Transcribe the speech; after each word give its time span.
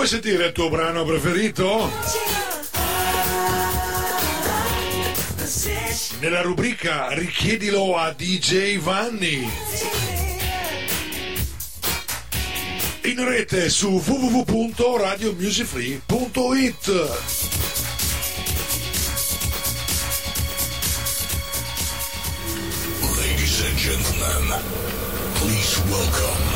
Vuoi 0.00 0.12
sentire 0.12 0.46
il 0.46 0.52
tuo 0.52 0.70
brano 0.70 1.04
preferito? 1.04 1.92
Nella 6.20 6.40
rubrica 6.40 7.12
Richiedilo 7.12 7.98
a 7.98 8.10
DJ 8.14 8.78
Vanni. 8.78 9.46
In 13.02 13.28
rete 13.28 13.68
su 13.68 14.02
www.radiomusicfree.it. 14.02 16.86
Ladies 23.18 23.60
and 23.66 23.76
gentlemen, 23.76 24.62
please 25.34 25.78
welcome. 25.90 26.49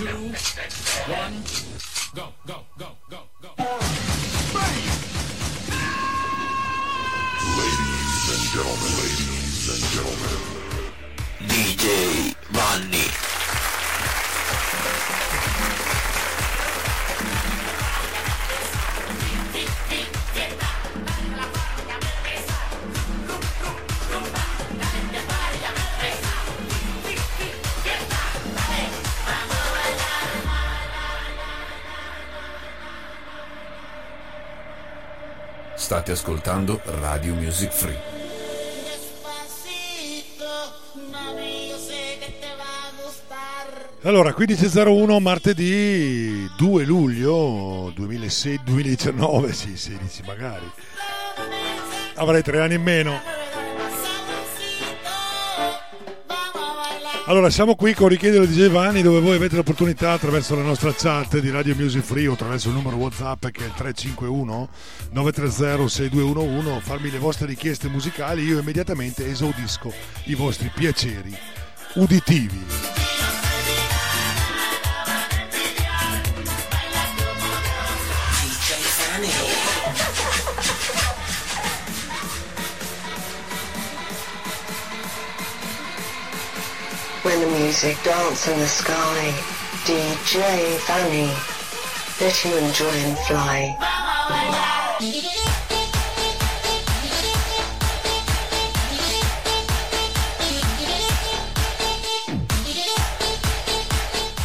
Two, 0.00 0.32
one, 1.12 1.44
go, 2.14 2.32
go, 2.46 2.64
go, 2.78 2.89
State 35.90 36.12
ascoltando 36.12 36.80
Radio 36.84 37.34
Music 37.34 37.72
Free. 37.72 37.98
Allora, 44.02 44.30
15.01 44.30 45.20
martedì 45.20 46.48
2 46.56 46.84
luglio 46.84 47.90
2006, 47.92 48.60
2019, 48.62 49.52
sì, 49.52 49.76
16 49.76 50.22
magari. 50.26 50.70
Avrei 52.14 52.42
tre 52.42 52.60
anni 52.60 52.74
in 52.74 52.82
meno. 52.82 53.39
Allora, 57.30 57.48
siamo 57.48 57.76
qui 57.76 57.94
con 57.94 58.08
Richiedelo 58.08 58.44
di 58.44 58.54
Giovanni 58.54 59.02
dove 59.02 59.20
voi 59.20 59.36
avete 59.36 59.54
l'opportunità 59.54 60.10
attraverso 60.10 60.56
la 60.56 60.62
nostra 60.62 60.92
chat 60.92 61.38
di 61.38 61.48
Radio 61.48 61.76
Music 61.76 62.02
Free 62.02 62.26
o 62.26 62.32
attraverso 62.32 62.70
il 62.70 62.74
numero 62.74 62.96
WhatsApp 62.96 63.46
che 63.50 63.62
è 63.62 63.66
il 63.66 63.72
351 63.72 64.68
930 65.12 65.88
6211 65.88 66.80
farmi 66.80 67.08
le 67.08 67.18
vostre 67.18 67.46
richieste 67.46 67.86
musicali, 67.86 68.42
io 68.42 68.58
immediatamente 68.58 69.30
esaudisco 69.30 69.92
i 70.24 70.34
vostri 70.34 70.72
piaceri 70.74 71.32
uditivi. 71.94 72.99
When 87.22 87.38
the 87.38 87.48
music 87.58 88.02
dance 88.02 88.50
in 88.50 88.58
the 88.58 88.66
sky, 88.66 89.34
DJ 89.84 90.78
Fanny, 90.78 91.30
let 92.18 92.44
you 92.44 92.56
enjoy 92.56 92.88
and 93.04 93.18
fly. 93.26 93.76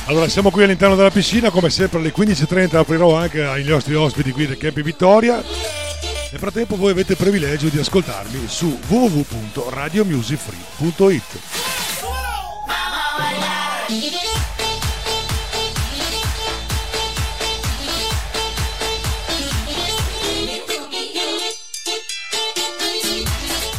Allora, 0.07 0.27
siamo 0.27 0.51
qui 0.51 0.63
all'interno 0.63 0.97
della 0.97 1.11
piscina, 1.11 1.51
come 1.51 1.69
sempre 1.69 1.99
alle 1.99 2.11
15.30 2.13 2.75
aprirò 2.75 3.15
anche 3.15 3.45
ai 3.45 3.63
nostri 3.63 3.95
ospiti 3.95 4.31
qui 4.31 4.47
del 4.47 4.57
Campi 4.57 4.81
Vittoria. 4.81 5.35
Nel 5.35 6.39
frattempo 6.39 6.75
voi 6.75 6.91
avete 6.91 7.13
il 7.13 7.17
privilegio 7.17 7.69
di 7.69 7.79
ascoltarmi 7.79 8.47
su 8.47 8.77
www.radiomusicfree.it. 8.89 11.74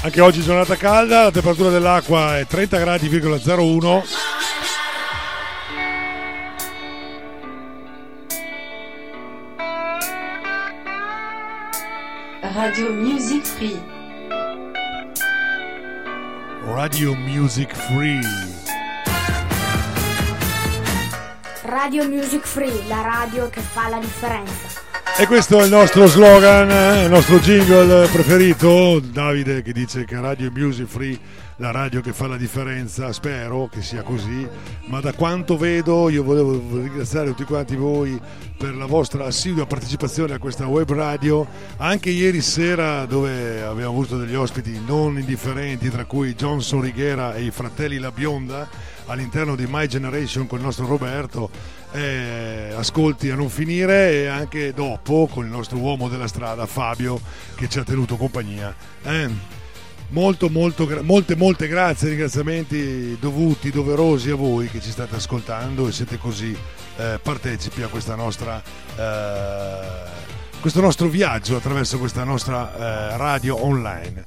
Anche 0.03 0.21
oggi 0.21 0.43
giornata 0.43 0.77
calda, 0.77 1.25
la 1.25 1.31
temperatura 1.33 1.71
dell'acqua 1.71 2.39
è 2.39 2.47
30 2.47 2.79
gradi,01. 2.79 4.05
Radio 12.55 12.93
Music 12.93 13.45
Free. 13.45 13.83
Radio 16.65 17.15
Music 17.17 17.75
Free. 17.75 18.56
Radio 21.67 22.07
Music 22.09 22.47
Free, 22.47 22.87
la 22.87 23.01
radio 23.01 23.51
che 23.51 23.61
fa 23.61 23.89
la 23.89 23.99
differenza. 23.99 24.85
E 25.19 25.27
questo 25.27 25.59
è 25.59 25.65
il 25.65 25.71
nostro 25.71 26.07
slogan, 26.07 26.71
eh, 26.71 27.05
il 27.05 27.11
nostro 27.11 27.41
jingle 27.41 28.07
preferito. 28.07 29.01
Davide 29.01 29.63
che 29.63 29.73
dice 29.73 30.05
che 30.05 30.21
Radio 30.21 30.53
Music 30.55 30.87
Free, 30.87 31.19
la 31.57 31.73
radio 31.73 32.01
che 32.01 32.13
fa 32.13 32.29
la 32.29 32.37
differenza. 32.37 33.13
Spero 33.13 33.69
che 33.69 33.83
sia 33.83 34.03
così. 34.03 34.47
Ma 34.87 35.01
da 35.01 35.13
quanto 35.13 35.57
vedo, 35.57 36.09
io 36.09 36.23
volevo 36.23 36.53
ringraziare 36.53 37.31
tutti 37.31 37.43
quanti 37.43 37.75
voi 37.75 38.21
per 38.57 38.77
la 38.77 38.87
vostra 38.87 39.25
assidua 39.25 39.67
partecipazione 39.67 40.35
a 40.35 40.39
questa 40.39 40.67
web 40.67 40.89
radio. 40.93 41.45
Anche 41.79 42.11
ieri 42.11 42.43
sera, 42.43 43.07
dove 43.07 43.61
abbiamo 43.65 43.91
avuto 43.91 44.17
degli 44.17 44.37
ospiti 44.37 44.81
non 44.87 45.19
indifferenti, 45.19 45.91
tra 45.91 46.05
cui 46.05 46.37
Johnson 46.37 46.81
Righiera 46.81 47.35
e 47.35 47.43
i 47.43 47.51
fratelli 47.51 47.99
La 47.99 48.13
Bionda, 48.13 48.69
all'interno 49.07 49.57
di 49.57 49.67
My 49.69 49.87
Generation 49.87 50.47
con 50.47 50.59
il 50.59 50.65
nostro 50.65 50.87
Roberto 50.87 51.51
eh, 51.93 52.73
ascolti 52.75 53.31
a 53.31 53.35
non 53.35 53.49
finire 53.49 54.13
e 54.13 54.27
anche 54.27 54.73
dopo 54.73 55.29
con 55.31 55.45
il 55.45 55.51
nostro 55.51 55.79
uomo 55.79 56.09
della 56.09 56.29
strada 56.29 56.67
Fabio 56.67 57.21
che 57.55 57.69
ci 57.69 57.79
ha 57.79 57.85
tenuto 57.85 58.17
compagnia. 58.17 58.75
Eh, 59.03 59.31
molto, 60.11 60.49
molto, 60.49 60.89
molte, 61.03 61.37
molte 61.37 61.69
grazie, 61.69 62.11
ringraziamenti 62.11 63.17
dovuti, 63.19 63.71
doverosi 63.71 64.31
a 64.31 64.35
voi 64.35 64.69
che 64.69 64.81
ci 64.81 64.91
state 64.91 65.17
ascoltando 65.17 65.89
e 65.89 65.93
siete 65.93 66.19
così 66.19 66.57
eh, 66.97 67.19
partecipi 67.23 67.83
a 67.83 67.89
nostra, 68.15 68.63
eh, 68.97 70.61
questo 70.61 70.81
nostro 70.81 71.09
viaggio 71.09 71.57
attraverso 71.57 71.99
questa 71.99 72.25
nostra 72.25 72.75
eh, 72.75 73.17
radio 73.17 73.65
online. 73.65 74.25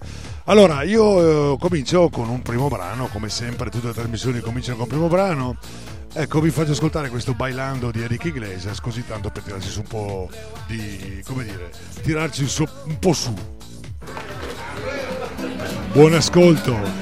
Allora, 0.49 0.81
io 0.81 1.53
eh, 1.53 1.57
comincio 1.59 2.09
con 2.09 2.27
un 2.27 2.41
primo 2.41 2.69
brano, 2.69 3.05
come 3.05 3.29
sempre 3.29 3.69
tutte 3.69 3.85
le 3.85 3.93
trasmissioni 3.93 4.39
cominciano 4.39 4.77
con 4.77 4.85
un 4.85 4.89
primo 4.89 5.07
brano. 5.07 5.55
Ecco, 6.11 6.41
vi 6.41 6.49
faccio 6.49 6.71
ascoltare 6.71 7.09
questo 7.09 7.35
bailando 7.35 7.91
di 7.91 8.01
Enrique 8.01 8.29
Iglesias, 8.29 8.81
così 8.81 9.05
tanto 9.05 9.29
per 9.29 9.43
tirarci 9.43 9.69
su 9.69 9.81
un 9.81 9.87
po' 9.87 10.27
di, 10.65 11.21
come 11.23 11.43
dire, 11.43 11.69
tirarci 12.01 12.47
su, 12.47 12.65
un 12.85 12.97
po' 12.97 13.13
su. 13.13 13.31
Buon 15.91 16.15
ascolto. 16.15 16.98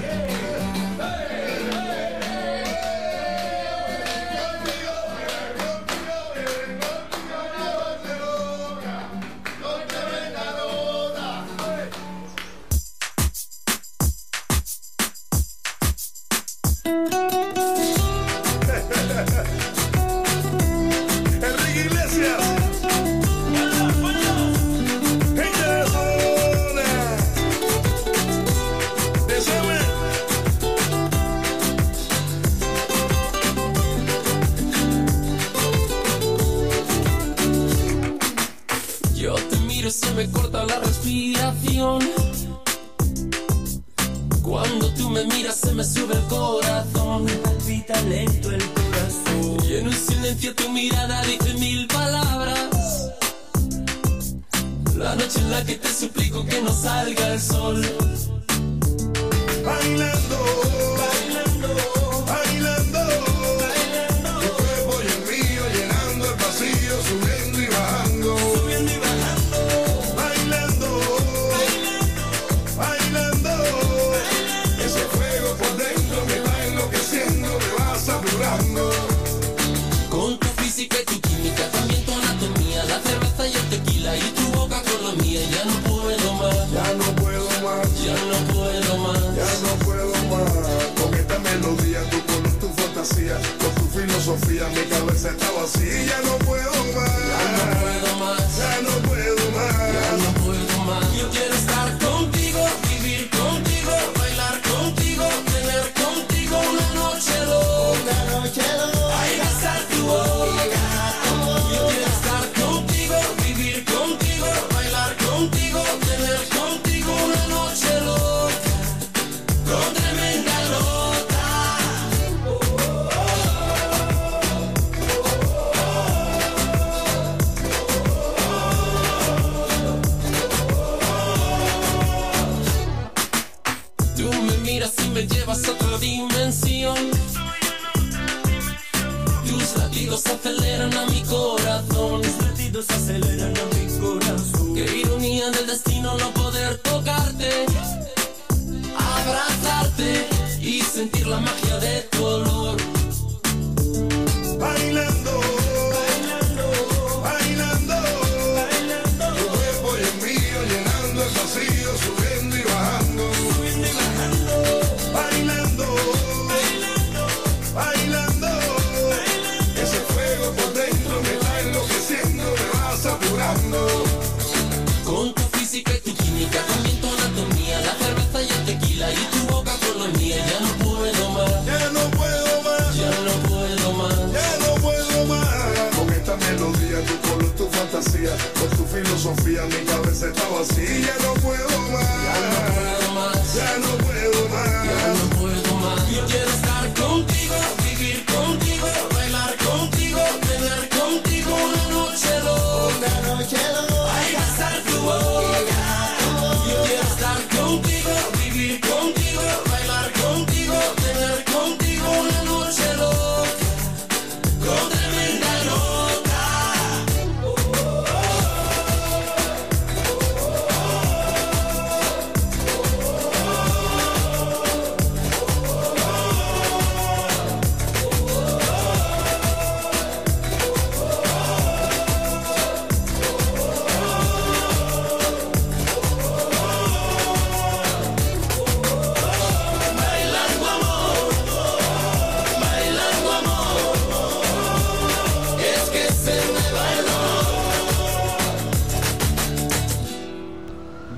sozinha 190.58 191.17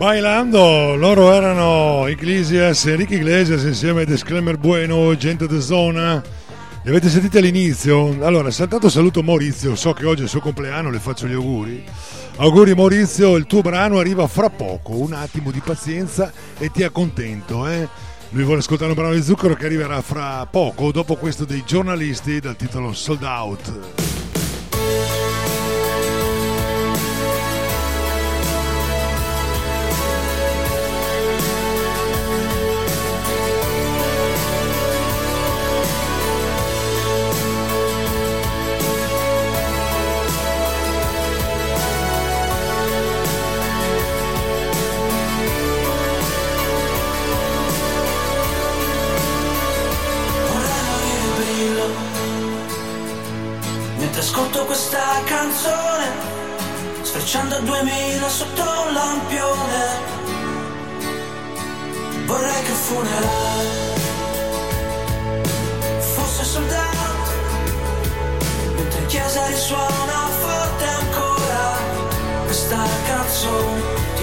bailando, 0.09 0.95
loro 0.95 1.31
erano 1.31 2.07
Iglesias, 2.07 2.83
Enrique 2.87 3.17
Iglesias 3.17 3.63
insieme 3.63 4.01
a 4.01 4.05
Disclaimer 4.05 4.57
Bueno, 4.57 5.15
gente 5.15 5.45
de 5.45 5.61
zona. 5.61 6.23
Li 6.81 6.89
avete 6.89 7.09
sentiti 7.09 7.37
all'inizio? 7.37 8.17
Allora, 8.25 8.49
saltato 8.49 8.89
saluto 8.89 9.21
Maurizio, 9.21 9.75
so 9.75 9.93
che 9.93 10.07
oggi 10.07 10.21
è 10.21 10.23
il 10.23 10.29
suo 10.29 10.39
compleanno, 10.39 10.89
le 10.89 10.97
faccio 10.97 11.27
gli 11.27 11.33
auguri. 11.33 11.83
Auguri 12.37 12.73
Maurizio, 12.73 13.35
il 13.35 13.45
tuo 13.45 13.61
brano 13.61 13.99
arriva 13.99 14.25
fra 14.25 14.49
poco, 14.49 14.93
un 14.93 15.13
attimo 15.13 15.51
di 15.51 15.61
pazienza 15.63 16.31
e 16.57 16.71
ti 16.71 16.81
accontento, 16.81 17.67
eh? 17.67 17.87
Lui 18.29 18.43
vuole 18.43 18.61
ascoltare 18.61 18.89
un 18.89 18.97
brano 18.97 19.13
di 19.13 19.21
zucchero 19.21 19.53
che 19.53 19.65
arriverà 19.67 20.01
fra 20.01 20.47
poco, 20.49 20.91
dopo 20.91 21.17
questo 21.17 21.45
dei 21.45 21.61
giornalisti 21.67 22.39
dal 22.39 22.55
titolo 22.55 22.93
Sold 22.93 23.21
Out. 23.21 24.08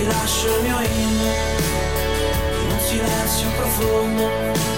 rilascio 0.06 0.56
il 0.56 0.62
mio 0.62 0.80
inno 0.80 1.32
in 2.62 2.70
un 2.70 2.80
silenzio 2.80 3.50
profondo. 3.56 4.75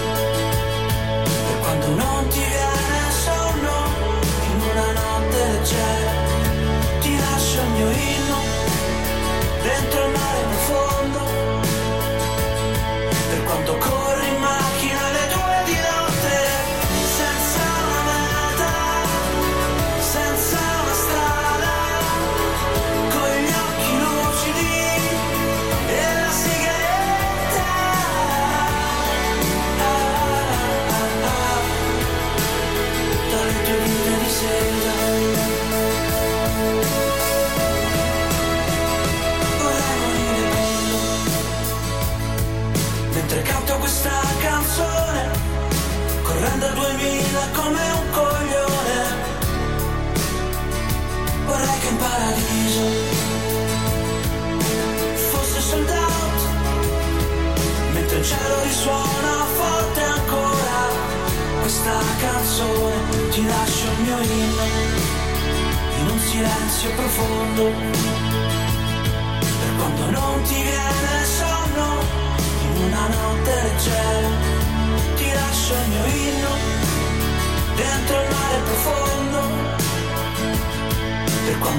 Paradiso 51.99 52.85
fosse 55.29 55.59
sold 55.61 55.89
out, 55.89 56.39
mentre 57.93 58.17
il 58.17 58.25
cielo 58.25 58.55
risuona 58.63 59.45
forte 59.57 60.01
ancora 60.01 60.79
questa 61.61 61.97
canzone. 62.19 62.95
Ti 63.31 63.45
lascio 63.45 63.87
il 63.91 63.99
mio 64.05 64.17
inno 64.19 64.65
in 65.99 66.07
un 66.09 66.19
silenzio 66.19 66.89
profondo. 66.95 67.63
Per 69.59 69.71
quando 69.77 70.09
non 70.11 70.41
ti 70.43 70.55
viene 70.55 71.25
sonno 71.37 71.87
in 72.63 72.83
una 72.83 73.07
notte 73.07 73.48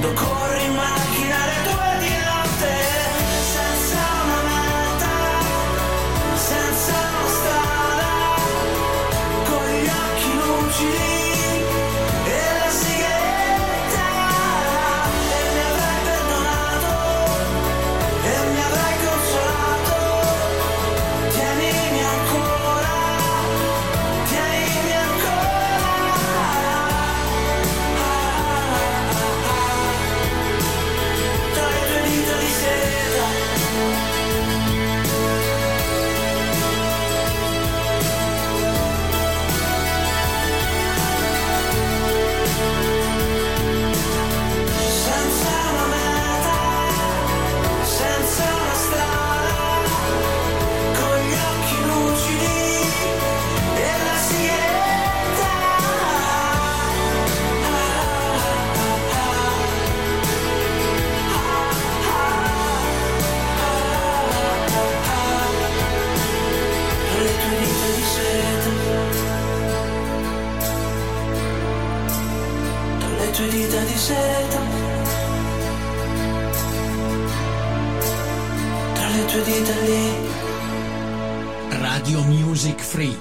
Per 0.00 0.14
quando 0.14 0.59
Free. 83.00 83.16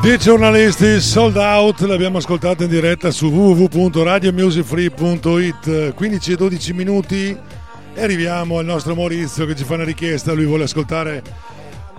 Dei 0.00 0.16
giornalisti 0.18 1.00
sold 1.00 1.34
out, 1.36 1.80
l'abbiamo 1.80 2.18
ascoltata 2.18 2.62
in 2.62 2.70
diretta 2.70 3.10
su 3.10 3.26
www.radiomusicfree.it 3.26 5.94
15 5.94 6.32
e 6.32 6.36
12 6.36 6.72
minuti 6.74 7.36
e 7.94 8.02
arriviamo 8.02 8.58
al 8.58 8.66
nostro 8.66 8.94
Maurizio 8.94 9.46
che 9.46 9.56
ci 9.56 9.64
fa 9.64 9.74
una 9.74 9.82
richiesta, 9.82 10.32
lui 10.32 10.44
vuole 10.44 10.62
ascoltare 10.64 11.22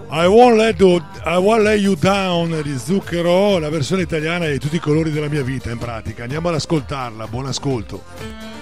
I 0.10 0.26
Won't 0.26 0.58
Let 0.58 0.80
You, 0.80 1.02
I 1.26 1.36
Won't 1.36 1.64
Let 1.64 1.82
You 1.82 1.96
Down 1.96 2.62
di 2.64 2.78
Zucchero, 2.78 3.58
la 3.58 3.70
versione 3.70 4.04
italiana 4.04 4.48
di 4.48 4.60
tutti 4.60 4.78
i 4.78 4.80
colori 4.80 5.12
della 5.12 5.28
mia 5.28 5.44
vita 5.44 5.70
in 5.72 5.80
pratica, 5.80 6.24
andiamo 6.24 6.48
ad 6.48 6.56
ascoltarla, 6.56 7.28
buon 7.28 7.48
ascolto. 7.48 8.55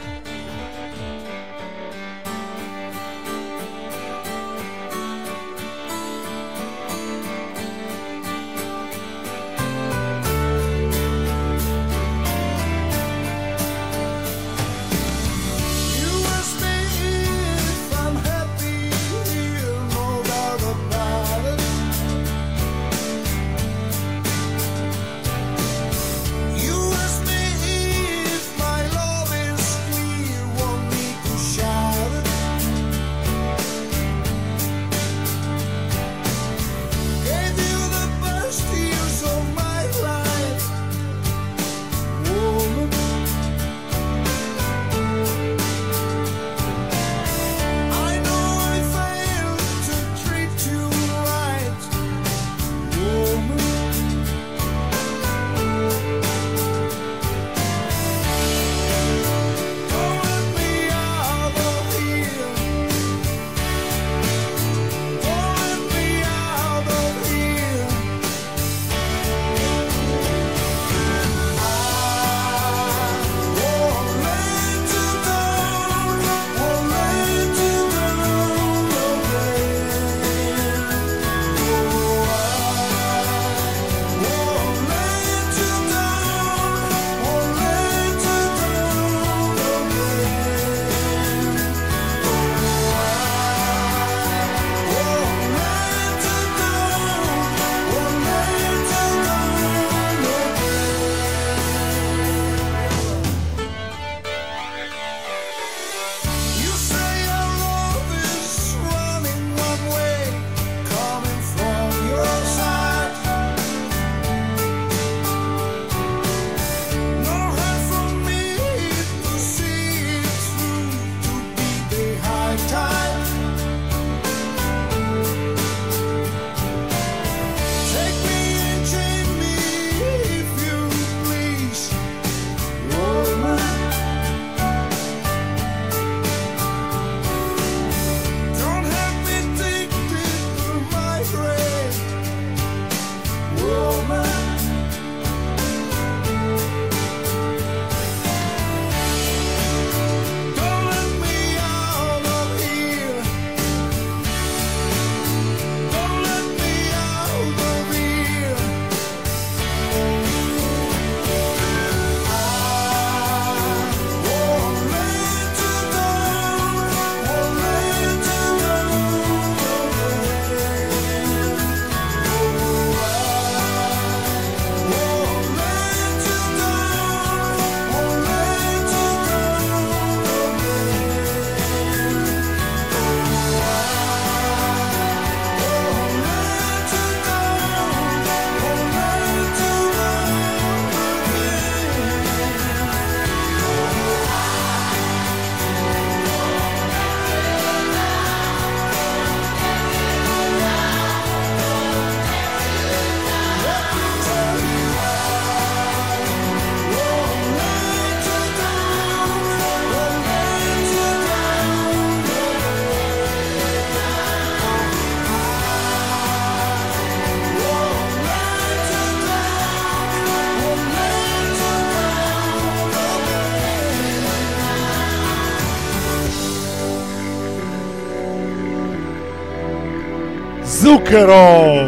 Zucchero 231.03 231.85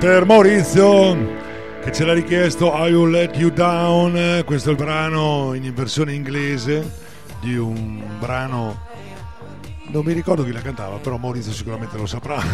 per 0.00 0.24
Maurizio 0.24 1.34
che 1.82 1.92
ce 1.92 2.06
l'ha 2.06 2.14
richiesto 2.14 2.72
I 2.74 2.92
Will 2.92 3.10
Let 3.10 3.36
You 3.36 3.50
Down. 3.50 4.42
Questo 4.46 4.70
è 4.70 4.72
il 4.72 4.78
brano 4.78 5.52
in 5.52 5.70
versione 5.74 6.14
inglese 6.14 6.90
di 7.40 7.54
un 7.56 8.02
brano 8.18 8.84
non 9.88 10.04
mi 10.04 10.14
ricordo 10.14 10.42
chi 10.42 10.52
la 10.52 10.62
cantava 10.62 10.96
però 10.96 11.18
Maurizio 11.18 11.52
sicuramente 11.52 11.98
lo 11.98 12.06
saprà. 12.06 12.42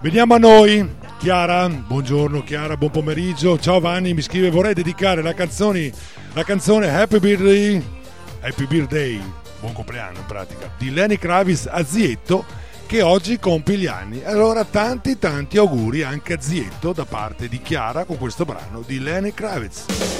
Veniamo 0.00 0.34
a 0.34 0.38
noi. 0.38 0.96
Chiara, 1.18 1.68
buongiorno 1.68 2.42
Chiara, 2.42 2.78
buon 2.78 2.92
pomeriggio. 2.92 3.58
Ciao 3.58 3.78
Vanni, 3.78 4.14
mi 4.14 4.22
scrive 4.22 4.48
vorrei 4.48 4.72
dedicare 4.72 5.20
la 5.20 5.34
canzone, 5.34 5.92
la 6.32 6.44
canzone 6.44 6.88
Happy 6.88 7.18
Birthday, 7.18 7.84
Happy 8.40 8.66
Birthday, 8.66 9.20
buon 9.60 9.74
compleanno 9.74 10.18
in 10.18 10.24
pratica, 10.26 10.72
di 10.78 10.90
Lenny 10.90 11.18
Kravitz 11.18 11.68
a 11.70 11.84
Zietto 11.84 12.59
che 12.90 13.02
oggi 13.02 13.38
compie 13.38 13.76
gli 13.76 13.86
anni. 13.86 14.24
Allora 14.24 14.64
tanti 14.64 15.16
tanti 15.16 15.58
auguri 15.58 16.02
anche 16.02 16.32
a 16.32 16.40
Zietto 16.40 16.92
da 16.92 17.04
parte 17.04 17.46
di 17.46 17.60
Chiara 17.60 18.02
con 18.02 18.18
questo 18.18 18.44
brano 18.44 18.82
di 18.84 18.98
Lenny 18.98 19.32
Kravitz. 19.32 20.19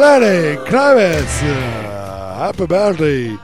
Lenny 0.00 0.56
Kravitz, 0.62 1.42
happy 1.42 2.64
birthday 2.64 3.38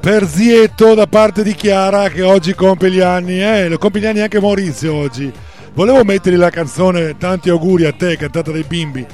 per 0.00 0.26
Zietto 0.26 0.94
da 0.94 1.06
parte 1.06 1.44
di 1.44 1.54
Chiara 1.54 2.08
che 2.08 2.22
oggi 2.22 2.52
compie 2.52 2.90
gli 2.90 2.98
anni, 2.98 3.40
eh, 3.40 3.68
lo 3.68 3.78
compie 3.78 4.00
gli 4.00 4.06
anni 4.06 4.18
anche 4.18 4.40
Maurizio 4.40 4.92
oggi. 4.92 5.32
Volevo 5.74 6.02
mettergli 6.02 6.36
la 6.36 6.50
canzone 6.50 7.16
Tanti 7.16 7.48
auguri 7.48 7.84
a 7.84 7.92
te 7.92 8.16
cantata 8.16 8.50
dai 8.50 8.64
bimbi, 8.64 9.06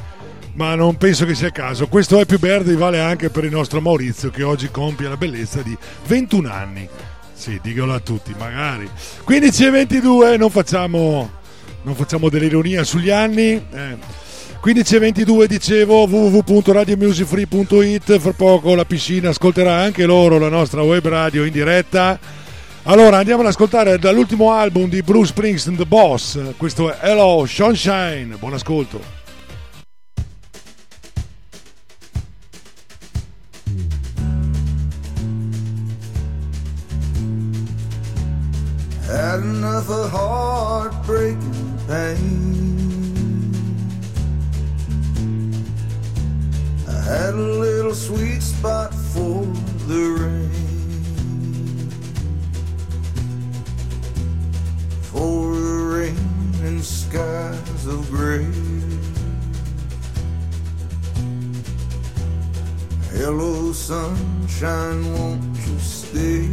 ma 0.54 0.74
non 0.74 0.96
penso 0.96 1.26
che 1.26 1.34
sia 1.34 1.50
caso. 1.50 1.86
Questo 1.86 2.18
Happy 2.18 2.38
Birthday 2.38 2.76
vale 2.76 2.98
anche 2.98 3.28
per 3.28 3.44
il 3.44 3.50
nostro 3.50 3.82
Maurizio 3.82 4.30
che 4.30 4.42
oggi 4.42 4.70
compie 4.70 5.06
la 5.06 5.18
bellezza 5.18 5.60
di 5.60 5.76
21 6.06 6.50
anni. 6.50 6.88
Sì, 7.34 7.60
diglielo 7.62 7.92
a 7.92 8.00
tutti, 8.00 8.34
magari. 8.38 8.88
15 9.22 9.66
e 9.66 9.70
22, 9.70 10.36
non 10.38 10.48
facciamo, 10.48 11.30
non 11.82 11.94
facciamo 11.94 12.30
dell'ironia 12.30 12.84
sugli 12.84 13.10
anni. 13.10 13.52
Eh. 13.52 14.23
15 14.64 14.96
e 14.96 14.98
22 14.98 15.46
dicevo 15.46 16.06
www.radiomusicfree.it 16.06 18.18
fra 18.18 18.32
poco 18.32 18.74
la 18.74 18.86
piscina 18.86 19.28
ascolterà 19.28 19.74
anche 19.74 20.06
loro 20.06 20.38
la 20.38 20.48
nostra 20.48 20.80
web 20.80 21.06
radio 21.06 21.44
in 21.44 21.52
diretta. 21.52 22.18
Allora 22.84 23.18
andiamo 23.18 23.42
ad 23.42 23.48
ascoltare 23.48 23.98
dall'ultimo 23.98 24.52
album 24.52 24.88
di 24.88 25.02
Bruce 25.02 25.32
Springsteen 25.32 25.76
The 25.76 25.84
Boss. 25.84 26.54
Questo 26.56 26.90
è 26.90 26.96
Hello 27.02 27.44
Sunshine. 27.46 28.36
Buon 28.38 28.54
ascolto. 28.54 29.02
Had 39.10 39.42
enough 39.42 39.90
of 39.90 40.10
heartbreaking 40.10 41.78
pain. 41.86 42.73
Had 47.04 47.34
a 47.34 47.36
little 47.36 47.94
sweet 47.94 48.40
spot 48.40 48.94
for 48.94 49.44
the 49.86 50.02
rain. 50.20 50.50
For 55.02 55.52
rain 55.52 56.16
and 56.62 56.82
skies 56.82 57.86
of 57.86 58.10
gray. 58.10 58.46
Hello, 63.12 63.72
sunshine, 63.72 65.12
won't 65.12 65.44
you 65.66 65.78
stay? 65.78 66.48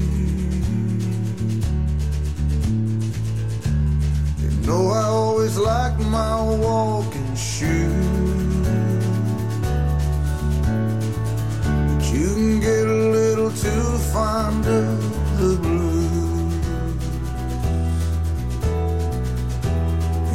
You 4.41 4.51
know 4.67 4.89
I 4.89 5.03
always 5.03 5.57
like 5.57 5.97
my 5.99 6.41
walking 6.43 7.35
shoes. 7.35 8.30
You 12.21 12.33
can 12.35 12.59
get 12.59 12.85
a 12.85 13.01
little 13.17 13.49
too 13.49 13.85
fond 14.13 14.63
of 14.67 14.99
the 15.39 15.57
blues. 15.63 16.53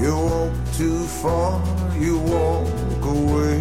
You 0.02 0.12
walk 0.30 0.54
too 0.80 1.00
far, 1.22 1.62
you 1.96 2.18
walk 2.18 3.02
away. 3.16 3.58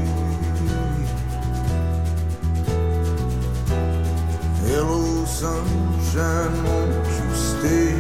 Hello, 4.66 5.26
sunshine, 5.26 6.56
won't 6.66 7.08
you 7.18 7.30
stay? 7.50 7.92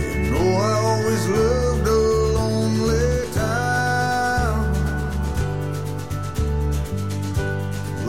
You 0.00 0.30
know 0.32 0.48
I 0.68 0.72
always 0.90 1.22
loved 1.28 1.86
a 1.86 2.13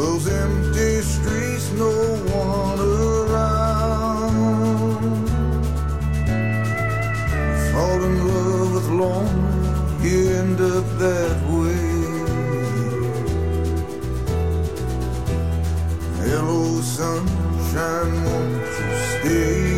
Those 0.06 0.28
empty 0.28 1.02
streets, 1.02 1.72
no 1.72 1.91
one 2.46 2.80
around. 2.80 4.22
Fall 7.72 8.00
in 8.10 8.15
love 8.28 8.70
with 8.76 8.89
lonely, 9.02 10.08
you 10.08 10.20
end 10.41 10.60
up 10.62 10.86
that 11.04 11.38
way. 11.56 11.88
Hello, 16.22 16.62
sunshine, 16.82 18.13
won't 18.26 18.63
you 18.78 18.89
stay? 19.10 19.74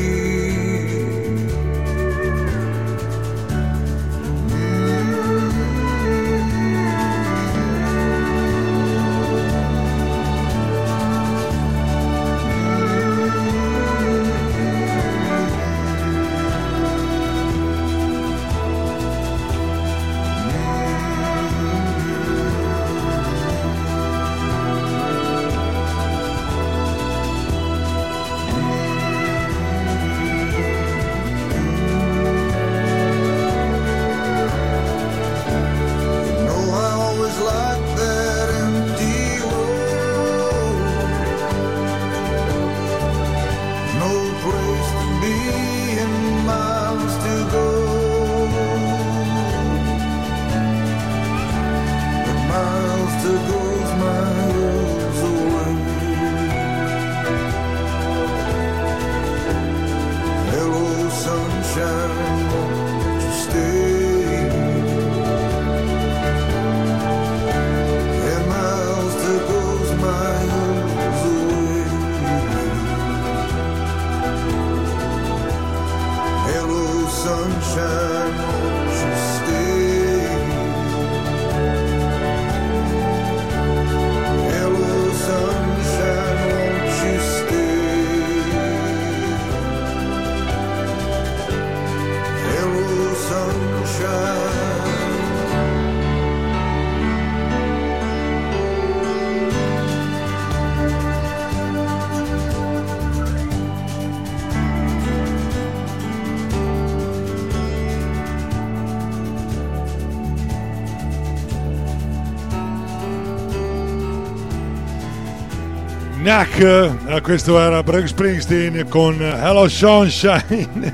Knack, 116.38 116.60
eh, 117.08 117.22
questo 117.22 117.60
era 117.60 117.82
Bruce 117.82 118.10
Springsteen 118.10 118.88
con 118.90 119.20
Hello 119.20 119.68
Sunshine. 119.68 120.94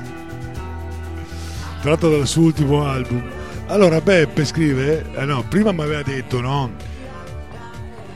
Tratto 1.82 2.08
dal 2.08 2.26
suo 2.26 2.44
ultimo 2.44 2.86
album. 2.86 3.22
Allora 3.66 4.00
Beppe 4.00 4.42
scrive 4.46 5.04
eh 5.12 5.24
no, 5.26 5.44
prima 5.46 5.70
mi 5.70 5.82
aveva 5.82 6.00
detto 6.00 6.40
no? 6.40 6.72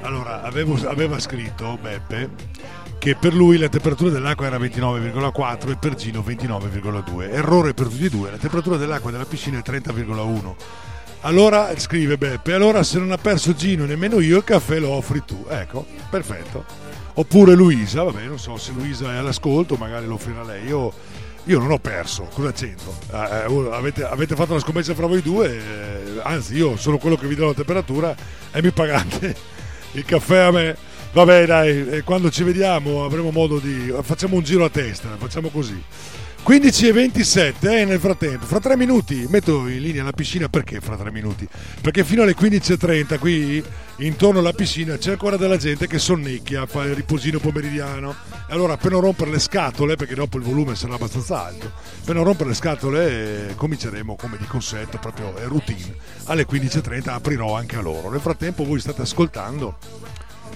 Allora 0.01 0.41
avevo- 0.41 0.89
aveva 0.89 1.19
scritto 1.19 1.77
Beppe 1.79 2.31
che 2.99 3.15
per 3.15 3.35
lui 3.35 3.59
la 3.59 3.69
temperatura 3.69 4.09
dell'acqua 4.09 4.47
era 4.47 4.57
29,4 4.57 5.71
e 5.71 5.77
per 5.77 5.97
Gino 5.97 6.25
29,2 6.27 7.31
errore 7.31 7.75
per 7.75 7.89
tutti 7.89 8.07
e 8.07 8.09
due 8.09 8.31
la 8.31 8.39
temperatura 8.39 8.79
dell'acqua 8.79 9.11
della 9.11 9.27
piscina 9.27 9.59
è 9.59 9.63
30,1 9.63 10.55
allora 11.29 11.71
scrive 11.79 12.17
Beppe 12.17 12.53
allora 12.55 12.83
se 12.83 12.99
non 12.99 13.13
ha 13.13 13.19
perso 13.19 13.55
Gino 13.55 13.85
nemmeno 13.85 14.19
io 14.21 14.39
il 14.39 14.45
caffè 14.45 14.79
lo 14.79 14.91
offri 14.91 15.23
tu 15.25 15.45
ecco 15.49 15.87
perfetto 16.11 16.65
oppure 17.15 17.55
Luisa 17.55 18.03
vabbè 18.03 18.25
non 18.25 18.39
so 18.39 18.57
se 18.57 18.73
Luisa 18.73 19.13
è 19.13 19.17
all'ascolto 19.17 19.77
magari 19.77 20.07
lo 20.07 20.15
offrirà 20.15 20.43
lei 20.43 20.67
io, 20.67 20.93
io 21.45 21.59
non 21.59 21.71
ho 21.71 21.79
perso 21.79 22.29
cosa 22.33 22.53
c'entro 22.53 22.95
Eh, 23.13 23.17
eh, 23.17 23.69
avete, 23.73 24.05
avete 24.05 24.35
fatto 24.35 24.55
la 24.55 24.61
scommessa 24.61 24.95
fra 24.95 25.07
voi 25.07 25.23
due 25.23 25.57
eh, 25.57 26.21
anzi 26.23 26.57
io 26.57 26.77
sono 26.77 26.99
quello 26.99 27.17
che 27.17 27.27
vi 27.27 27.35
do 27.35 27.47
la 27.47 27.55
temperatura 27.55 28.17
e 28.51 28.63
mi 28.63 28.71
pagate 28.71 29.37
il 29.93 30.05
caffè 30.05 30.39
a 30.39 30.51
me. 30.51 30.77
Vabbè 31.11 31.47
dai, 31.47 31.89
e 31.89 32.03
quando 32.03 32.31
ci 32.31 32.45
vediamo 32.45 33.05
avremo 33.05 33.31
modo 33.31 33.59
di... 33.59 33.93
facciamo 34.03 34.37
un 34.37 34.43
giro 34.43 34.65
a 34.65 34.71
testa, 34.71 35.09
facciamo 35.17 35.49
così. 35.49 35.83
15 36.43 36.89
e 36.89 36.93
27 36.93 37.81
eh, 37.81 37.85
nel 37.85 38.01
frattempo, 38.01 38.47
fra 38.47 38.59
tre 38.59 38.77
minuti 38.77 39.27
metto 39.29 39.67
in 39.67 39.81
linea 39.81 40.03
la 40.03 40.13
piscina 40.13 40.49
perché 40.49 40.81
fra 40.81 40.97
tre 40.97 41.11
minuti? 41.11 41.47
Perché 41.81 42.05
fino 42.05 42.23
alle 42.23 42.35
15.30 42.35 43.19
qui 43.19 43.63
intorno 43.97 44.39
alla 44.39 44.53
piscina 44.53 44.97
c'è 44.97 45.11
ancora 45.11 45.37
della 45.37 45.57
gente 45.57 45.87
che 45.87 45.99
sonnecchia, 45.99 46.67
fa 46.67 46.85
il 46.85 46.95
riposino 46.95 47.39
pomeridiano 47.39 48.15
allora 48.49 48.77
per 48.77 48.93
non 48.93 49.03
rompere 49.03 49.31
le 49.31 49.39
scatole, 49.39 49.97
perché 49.97 50.15
dopo 50.15 50.39
il 50.39 50.43
volume 50.43 50.75
sarà 50.75 50.95
abbastanza 50.95 51.45
alto, 51.45 51.71
per 52.05 52.15
non 52.15 52.25
rompere 52.25 52.51
le 52.51 52.55
scatole 52.55 53.51
eh, 53.51 53.55
cominceremo 53.55 54.17
come 54.17 54.39
di 54.39 54.47
consueto, 54.47 54.99
proprio 54.99 55.37
è 55.37 55.45
routine, 55.45 55.95
alle 56.25 56.47
15.30 56.47 57.11
aprirò 57.11 57.55
anche 57.57 57.77
a 57.77 57.83
loro. 57.83 58.11
Nel 58.11 58.21
frattempo 58.21 58.65
voi 58.65 58.81
state 58.81 59.03
ascoltando 59.03 59.77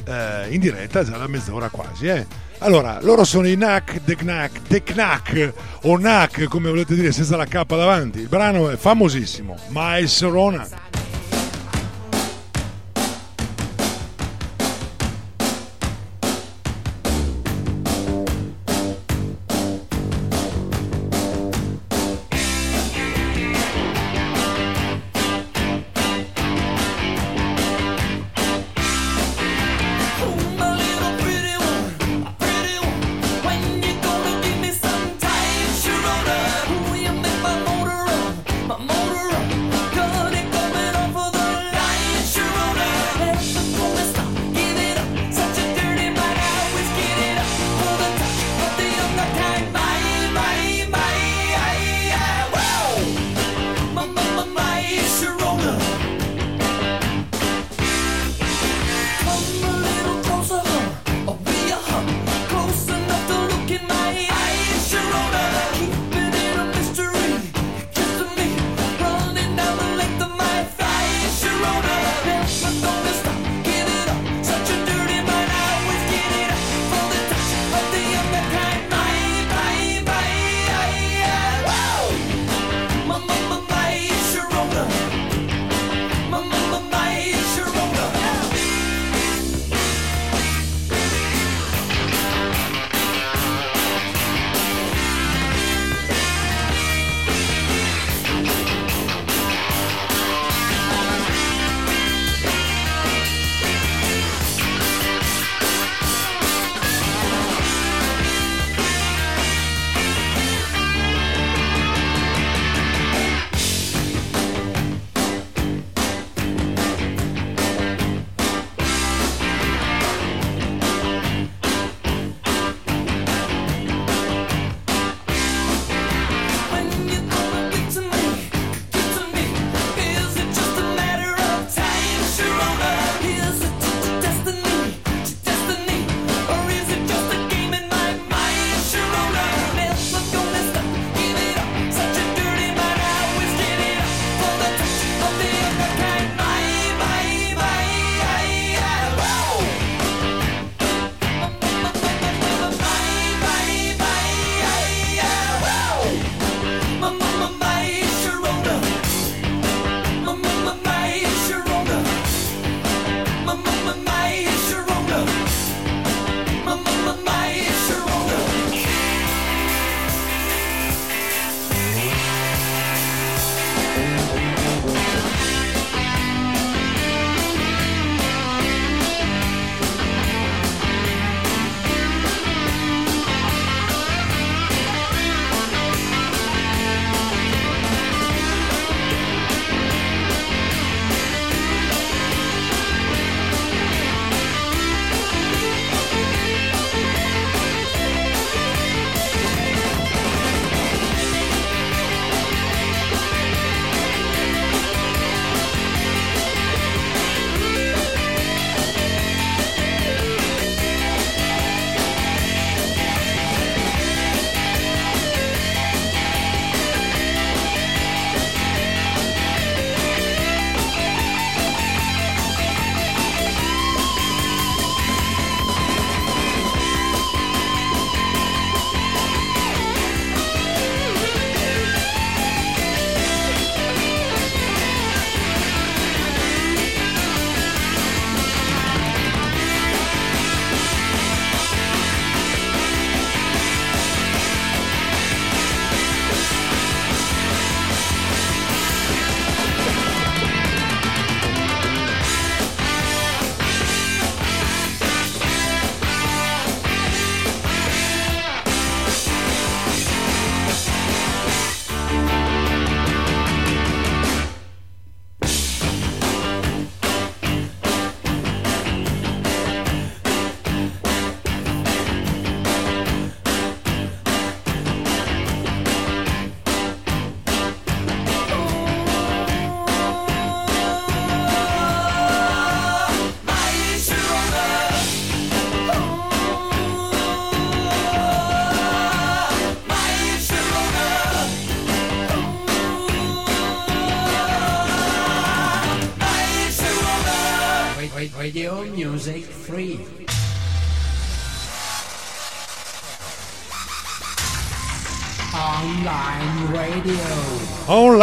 eh, 0.05 0.47
in 0.51 0.61
diretta 0.61 1.05
già 1.05 1.17
da 1.17 1.27
mezz'ora 1.27 1.69
quasi. 1.69 2.07
Eh. 2.07 2.27
Allora, 2.59 2.99
loro 3.03 3.25
sono 3.25 3.49
i 3.49 3.55
Knack, 3.55 4.05
The 4.05 4.17
Knack, 4.17 4.63
The 4.69 4.83
Knack 4.83 5.53
o 5.83 5.97
Knack 5.97 6.45
come 6.45 6.69
volete 6.69 6.95
dire 6.95 7.13
senza 7.13 7.37
la 7.37 7.47
K 7.47 7.65
davanti. 7.65 8.21
Il 8.21 8.29
brano 8.29 8.71
è 8.71 8.77
famosissimo, 8.77 9.57
Miles 9.69 10.23
Rona. 10.23 10.67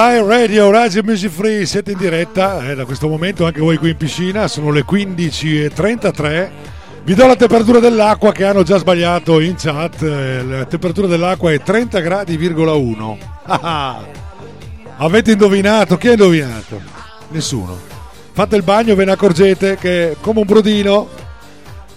Live 0.01 0.27
Radio, 0.27 0.71
Radio 0.71 1.03
Music 1.03 1.29
Free, 1.29 1.65
siete 1.65 1.91
in 1.91 1.97
diretta 1.97 2.69
eh, 2.69 2.73
da 2.73 2.85
questo 2.85 3.09
momento 3.09 3.45
anche 3.45 3.59
voi 3.59 3.75
qui 3.75 3.89
in 3.89 3.97
piscina, 3.97 4.47
sono 4.47 4.71
le 4.71 4.85
15.33. 4.85 6.49
Vi 7.03 7.13
do 7.13 7.27
la 7.27 7.35
temperatura 7.35 7.79
dell'acqua 7.79 8.31
che 8.31 8.45
hanno 8.45 8.63
già 8.63 8.77
sbagliato 8.77 9.41
in 9.41 9.55
chat, 9.57 10.01
eh, 10.01 10.41
la 10.41 10.63
temperatura 10.63 11.05
dell'acqua 11.05 11.51
è 11.51 11.59
30 11.59 11.99
gradi,1. 11.99 13.17
Ah, 13.43 13.59
ah, 13.61 14.05
avete 14.99 15.33
indovinato? 15.33 15.97
Chi 15.97 16.07
ha 16.07 16.11
indovinato? 16.11 16.81
Nessuno. 17.31 17.77
Fate 18.31 18.55
il 18.55 18.63
bagno, 18.63 18.95
ve 18.95 19.03
ne 19.03 19.11
accorgete 19.11 19.75
che 19.75 20.11
è 20.11 20.15
come 20.21 20.39
un 20.39 20.45
brodino 20.45 21.09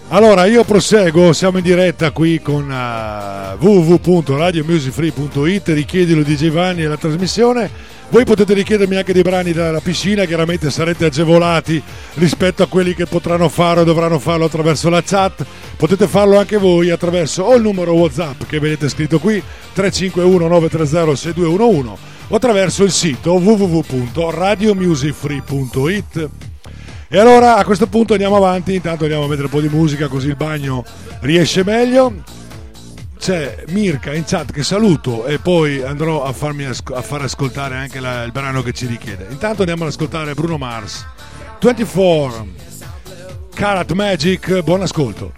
allora, 0.09 0.45
io 0.45 0.63
proseguo, 0.63 1.33
siamo 1.33 1.57
in 1.57 1.63
diretta 1.63 2.11
qui 2.11 2.39
con 2.39 2.69
eh, 2.69 3.53
uh, 3.53 3.65
www.radiomusicfree.it, 3.65 5.69
richiedilo 5.69 6.21
di 6.21 6.35
Giovanni 6.35 6.83
e 6.83 6.87
la 6.87 6.97
trasmissione. 6.97 7.67
Voi 8.13 8.25
potete 8.25 8.53
richiedermi 8.53 8.95
anche 8.95 9.11
dei 9.11 9.23
brani 9.23 9.53
dalla 9.53 9.79
piscina, 9.79 10.25
chiaramente 10.25 10.69
sarete 10.69 11.05
agevolati 11.05 11.81
rispetto 12.13 12.61
a 12.61 12.67
quelli 12.67 12.93
che 12.93 13.07
potranno 13.07 13.49
fare 13.49 13.79
o 13.79 13.83
dovranno 13.83 14.19
farlo 14.19 14.45
attraverso 14.45 14.91
la 14.91 15.01
chat. 15.01 15.43
Potete 15.75 16.07
farlo 16.07 16.37
anche 16.37 16.57
voi 16.57 16.91
attraverso 16.91 17.41
o 17.41 17.55
il 17.55 17.63
numero 17.63 17.93
WhatsApp 17.93 18.43
che 18.43 18.59
vedete 18.59 18.87
scritto 18.87 19.17
qui 19.17 19.41
351 19.73 20.47
930 20.47 21.15
6211 21.15 22.01
o 22.27 22.35
attraverso 22.35 22.83
il 22.83 22.91
sito 22.91 23.33
www.radiomusicfree.it. 23.33 26.29
E 27.07 27.17
allora 27.17 27.55
a 27.55 27.65
questo 27.65 27.87
punto 27.87 28.13
andiamo 28.13 28.35
avanti, 28.35 28.75
intanto 28.75 29.05
andiamo 29.05 29.25
a 29.25 29.27
mettere 29.27 29.45
un 29.45 29.51
po' 29.51 29.59
di 29.59 29.69
musica 29.69 30.07
così 30.07 30.27
il 30.27 30.35
bagno 30.35 30.85
riesce 31.21 31.63
meglio 31.63 32.41
c'è 33.23 33.63
Mirka 33.69 34.13
in 34.13 34.25
chat 34.25 34.51
che 34.51 34.63
saluto 34.63 35.25
e 35.25 35.39
poi 35.39 35.81
andrò 35.81 36.25
a, 36.25 36.33
farmi 36.33 36.65
asco- 36.65 36.93
a 36.93 37.01
far 37.01 37.21
ascoltare 37.21 37.77
anche 37.77 38.01
la, 38.01 38.23
il 38.23 38.33
brano 38.33 38.61
che 38.61 38.73
ci 38.73 38.85
richiede. 38.85 39.27
Intanto 39.29 39.61
andiamo 39.61 39.83
ad 39.83 39.91
ascoltare 39.91 40.33
Bruno 40.33 40.57
Mars 40.57 41.07
24 41.61 42.47
Carat 43.53 43.89
Magic. 43.93 44.59
Buon 44.59 44.81
ascolto. 44.81 45.31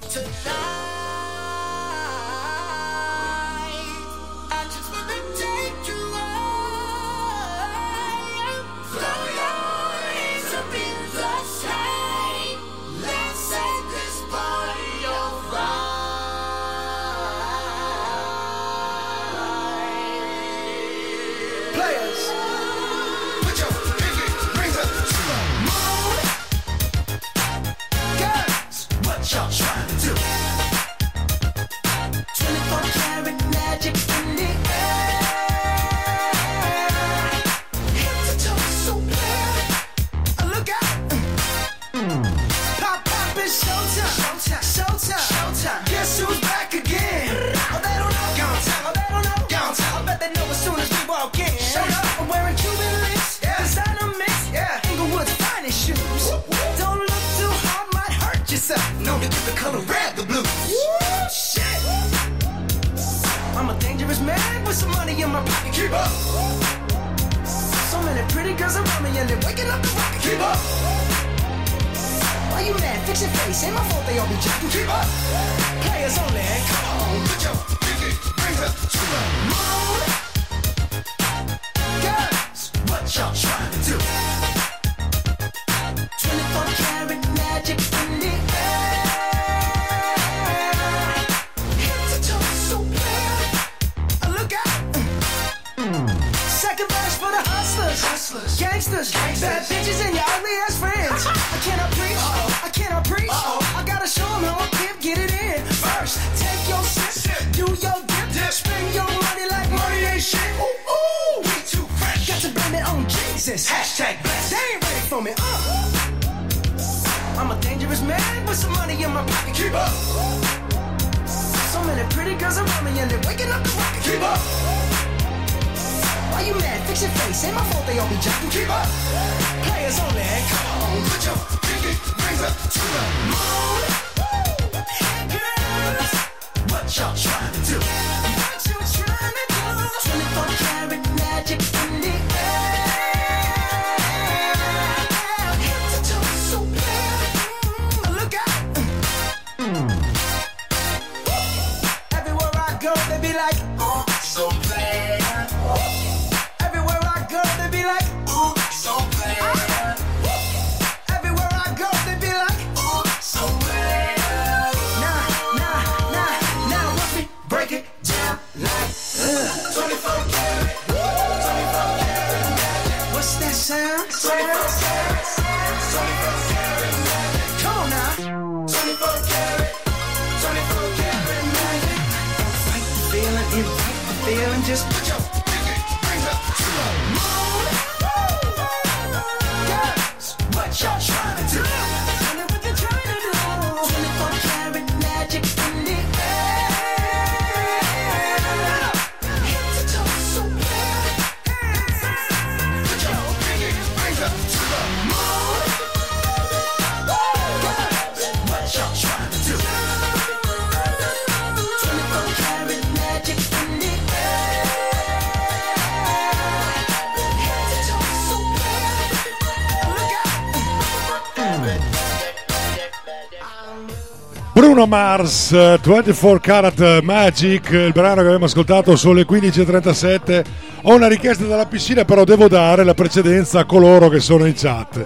Bruno 224.76 224.90
Mars, 224.90 225.54
eh, 225.54 225.80
24 225.82 226.40
Karat 226.42 227.00
Magic, 227.00 227.70
il 227.70 227.94
brano 227.94 228.20
che 228.20 228.28
abbiamo 228.28 228.44
ascoltato 228.44 228.98
sono 228.98 229.14
le 229.14 229.26
15.37. 229.26 230.44
Ho 230.82 230.96
una 230.96 231.08
richiesta 231.08 231.46
dalla 231.46 231.66
piscina, 231.66 232.04
però 232.04 232.26
devo 232.26 232.50
dare 232.50 232.84
la 232.84 232.94
precedenza 232.94 233.62
a 233.62 233.66
coloro 233.66 234.10
che 234.10 234.20
sono 234.20 234.46
in 234.46 234.54
chat. 234.54 235.06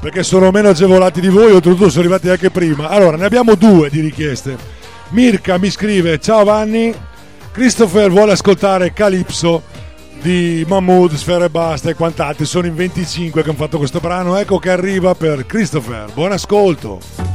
Perché 0.00 0.22
sono 0.22 0.50
meno 0.50 0.70
agevolati 0.70 1.20
di 1.20 1.28
voi, 1.28 1.52
oltretutto 1.52 1.90
sono 1.90 2.00
arrivati 2.00 2.30
anche 2.30 2.48
prima. 2.48 2.88
Allora, 2.88 3.18
ne 3.18 3.26
abbiamo 3.26 3.56
due 3.56 3.90
di 3.90 4.00
richieste. 4.00 4.56
Mirka 5.10 5.58
mi 5.58 5.68
scrive: 5.68 6.18
Ciao 6.18 6.42
Vanni, 6.42 6.94
Christopher 7.52 8.10
vuole 8.10 8.32
ascoltare 8.32 8.94
Calypso 8.94 9.64
di 10.22 10.64
Mahmood, 10.66 11.12
Sfera 11.12 11.44
e 11.44 11.50
Basta 11.50 11.90
e 11.90 11.94
quant'altri. 11.94 12.46
Sono 12.46 12.68
in 12.68 12.74
25 12.74 13.42
che 13.42 13.48
hanno 13.50 13.58
fatto 13.58 13.76
questo 13.76 14.00
brano. 14.00 14.38
Ecco 14.38 14.58
che 14.58 14.70
arriva 14.70 15.14
per 15.14 15.44
Christopher. 15.44 16.06
Buon 16.14 16.32
ascolto. 16.32 17.33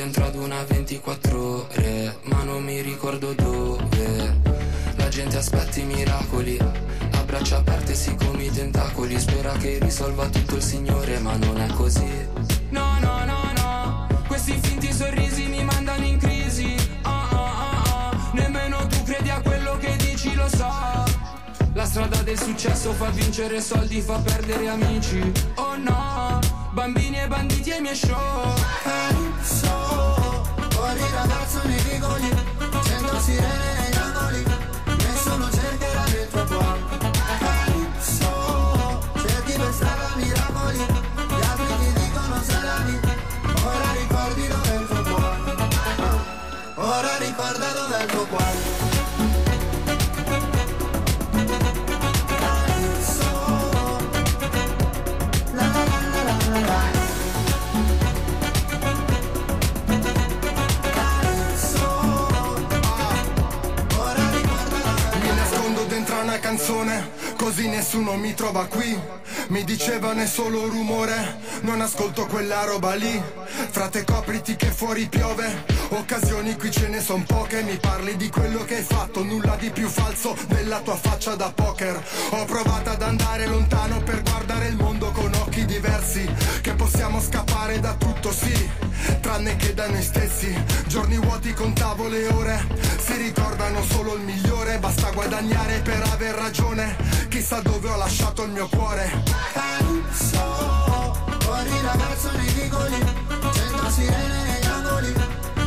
Dentro 0.00 0.24
ad 0.24 0.34
una 0.34 0.64
24 0.64 1.68
ore. 1.68 2.16
Ma 2.22 2.42
non 2.42 2.64
mi 2.64 2.80
ricordo 2.80 3.34
dove. 3.34 4.40
La 4.96 5.08
gente 5.08 5.36
aspetta 5.36 5.78
i 5.78 5.84
miracoli. 5.84 6.56
A 6.58 7.22
braccia 7.24 7.58
aperte 7.58 7.94
si 7.94 8.14
come 8.14 8.44
i 8.44 8.50
tentacoli. 8.50 9.20
Spera 9.20 9.52
che 9.58 9.78
risolva 9.78 10.26
tutto 10.30 10.56
il 10.56 10.62
Signore, 10.62 11.18
ma 11.18 11.36
non 11.36 11.60
è 11.60 11.66
così. 11.74 12.10
No, 12.70 12.98
no, 13.00 13.24
no, 13.26 13.52
no. 13.56 14.06
Questi 14.26 14.58
finti 14.62 14.90
sorrisi 14.90 15.46
mi 15.48 15.62
mandano 15.64 16.04
in 16.06 16.16
crisi. 16.16 16.74
Ah, 17.02 17.28
ah, 17.30 17.36
ah, 17.36 18.10
ah. 18.10 18.30
Nemmeno 18.32 18.86
tu 18.86 19.02
credi 19.02 19.28
a 19.28 19.40
quello 19.42 19.76
che 19.76 19.96
dici, 19.96 20.34
lo 20.34 20.48
so. 20.48 21.09
Strada 21.90 22.22
del 22.22 22.38
successo 22.38 22.92
fa 22.92 23.10
vincere 23.10 23.60
soldi, 23.60 24.00
fa 24.00 24.16
perdere 24.20 24.68
amici. 24.68 25.20
Oh 25.56 25.76
no, 25.76 26.38
bambini 26.70 27.20
e 27.20 27.26
banditi 27.26 27.72
ai 27.72 27.80
miei 27.80 27.96
show. 27.96 28.54
Calypso, 28.84 30.44
fuori 30.68 31.00
ragazzo 31.10 31.60
nei 31.64 31.80
vicoli, 31.80 32.28
sento 32.84 33.18
sirene 33.18 33.89
una 66.30 66.38
canzone, 66.38 67.10
così 67.36 67.66
nessuno 67.66 68.14
mi 68.14 68.34
trova 68.34 68.64
qui. 68.66 68.96
Mi 69.50 69.64
dicevano 69.64 70.20
è 70.20 70.26
solo 70.26 70.68
rumore, 70.68 71.40
non 71.62 71.80
ascolto 71.80 72.26
quella 72.26 72.62
roba 72.62 72.94
lì. 72.94 73.20
Frate 73.70 74.04
copriti 74.04 74.54
che 74.54 74.70
fuori 74.70 75.08
piove, 75.08 75.64
occasioni 75.88 76.56
qui 76.56 76.70
ce 76.70 76.86
ne 76.86 77.00
son 77.00 77.24
poche. 77.24 77.62
Mi 77.62 77.76
parli 77.76 78.16
di 78.16 78.30
quello 78.30 78.62
che 78.62 78.76
hai 78.76 78.82
fatto, 78.84 79.24
nulla 79.24 79.56
di 79.56 79.70
più 79.70 79.88
falso 79.88 80.36
della 80.46 80.78
tua 80.82 80.94
faccia 80.94 81.34
da 81.34 81.50
poker. 81.52 82.00
Ho 82.30 82.44
provato 82.44 82.90
ad 82.90 83.02
andare 83.02 83.46
lontano 83.46 84.00
per 84.02 84.22
guardare 84.22 84.68
il 84.68 84.76
mondo 84.76 85.10
con 85.10 85.34
occhi 85.34 85.64
diversi. 85.64 86.32
Che 86.60 86.72
possiamo 86.74 87.20
scappare 87.20 87.80
da 87.80 87.94
tutto, 87.94 88.30
sì, 88.30 88.70
tranne 89.20 89.56
che 89.56 89.74
da 89.74 89.88
noi 89.88 90.02
stessi. 90.04 90.56
Giorni 90.86 91.16
vuoti 91.16 91.52
contavo 91.54 92.06
le 92.06 92.28
ore, 92.28 92.66
si 93.00 93.16
ricordano 93.16 93.82
solo 93.82 94.14
il 94.14 94.22
migliore. 94.22 94.78
Basta 94.78 95.10
guadagnare 95.10 95.80
per 95.80 96.02
aver 96.12 96.36
ragione. 96.36 96.96
Chissà 97.28 97.60
dove 97.60 97.88
ho 97.88 97.96
lasciato 97.96 98.44
il 98.44 98.50
mio 98.50 98.68
cuore. 98.68 99.39
Calypso, 99.52 101.16
fuori 101.40 101.80
ragazzo 101.82 102.30
nei 102.36 102.48
vicoli, 102.52 102.98
centro 103.52 103.90
sirene 103.90 104.42
negli 104.44 104.66
angoli, 104.66 105.14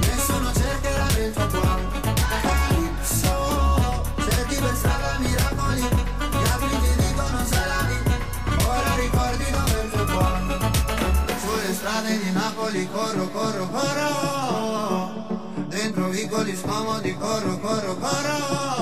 nessuno 0.01 0.51
cercherà 0.53 1.05
del 1.13 1.33
tuo 1.33 1.47
cuore. 1.47 2.01
Calypso, 2.41 4.03
cerchi 4.25 4.55
per 4.55 4.75
strada 4.75 5.17
miracoli, 5.19 5.81
gli 5.81 6.47
altri 6.51 6.79
ti 6.81 7.03
dicono 7.03 7.45
salami, 7.45 7.97
ora 8.65 8.95
ricordi 8.95 9.45
dove 9.51 9.81
è 9.81 9.83
il 9.83 9.91
tuo 9.91 10.05
cuore. 10.05 10.41
Sulle 11.39 11.73
strade 11.73 12.19
di 12.19 12.31
Napoli 12.31 12.89
corro, 12.91 13.29
corro, 13.29 13.67
corro, 13.69 15.65
dentro 15.67 16.09
vicoli 16.09 16.55
scomodi 16.55 17.15
corro, 17.17 17.57
corro, 17.59 17.95
corro. 17.95 18.72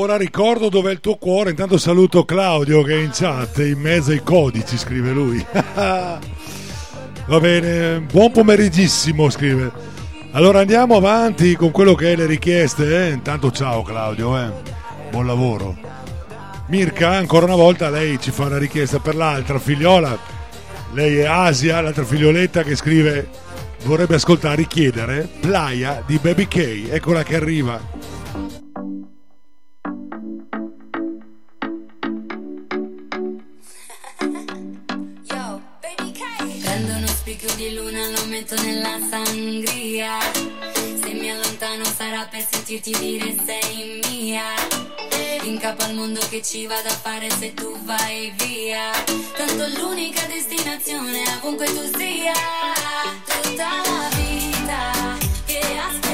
Ora 0.00 0.16
ricordo 0.16 0.68
dov'è 0.68 0.92
il 0.92 1.00
tuo 1.00 1.16
cuore. 1.16 1.50
Intanto 1.50 1.76
saluto 1.76 2.24
Claudio 2.24 2.82
che 2.82 2.92
è 2.92 2.98
in 3.00 3.10
chat, 3.12 3.58
in 3.58 3.80
mezzo 3.80 4.12
ai 4.12 4.22
codici, 4.22 4.78
scrive 4.78 5.10
lui. 5.10 5.44
Va 5.50 6.20
bene, 7.40 7.98
buon 7.98 8.30
pomeriggissimo, 8.30 9.28
scrive. 9.28 9.72
Allora 10.30 10.60
andiamo 10.60 10.94
avanti 10.94 11.56
con 11.56 11.72
quello 11.72 11.96
che 11.96 12.12
è 12.12 12.16
le 12.16 12.26
richieste. 12.26 13.06
eh. 13.06 13.10
Intanto 13.10 13.50
ciao 13.50 13.82
Claudio, 13.82 14.38
eh. 14.38 14.52
buon 15.10 15.26
lavoro. 15.26 15.76
Mirka, 16.68 17.10
ancora 17.10 17.46
una 17.46 17.56
volta 17.56 17.90
lei 17.90 18.20
ci 18.20 18.30
fa 18.30 18.44
una 18.44 18.58
richiesta 18.58 19.00
per 19.00 19.16
l'altra 19.16 19.58
figliola. 19.58 20.16
Lei 20.92 21.18
è 21.18 21.24
Asia, 21.24 21.80
l'altra 21.80 22.04
figlioletta 22.04 22.62
che 22.62 22.76
scrive 22.76 23.28
vorrebbe 23.82 24.14
ascoltare, 24.14 24.54
richiedere 24.54 25.28
Playa 25.40 26.04
di 26.06 26.18
Baby 26.22 26.46
K. 26.46 26.86
Eccola 26.88 27.24
che 27.24 27.34
arriva. 27.34 27.80
Metto 38.48 38.62
nella 38.62 38.98
sangria. 39.10 40.18
Se 40.72 41.12
mi 41.12 41.30
allontano 41.30 41.84
sarà 41.84 42.26
per 42.30 42.46
sentirti 42.50 42.96
dire 42.98 43.34
sei 43.44 44.00
mia. 44.10 44.54
In 45.42 45.58
capo 45.58 45.84
al 45.84 45.94
mondo 45.94 46.20
che 46.28 46.42
ci 46.42 46.66
vado 46.66 46.88
a 46.88 46.92
fare 46.92 47.28
se 47.30 47.52
tu 47.52 47.76
vai 47.84 48.32
via. 48.36 48.90
Tanto 49.36 49.66
l'unica 49.78 50.24
destinazione 50.26 51.22
ovunque 51.36 51.66
tu 51.66 51.98
sia. 51.98 52.32
Tutta 53.42 53.68
la 53.84 54.08
vita 54.16 55.16
che 55.44 55.58
aspettiamo. 55.58 56.07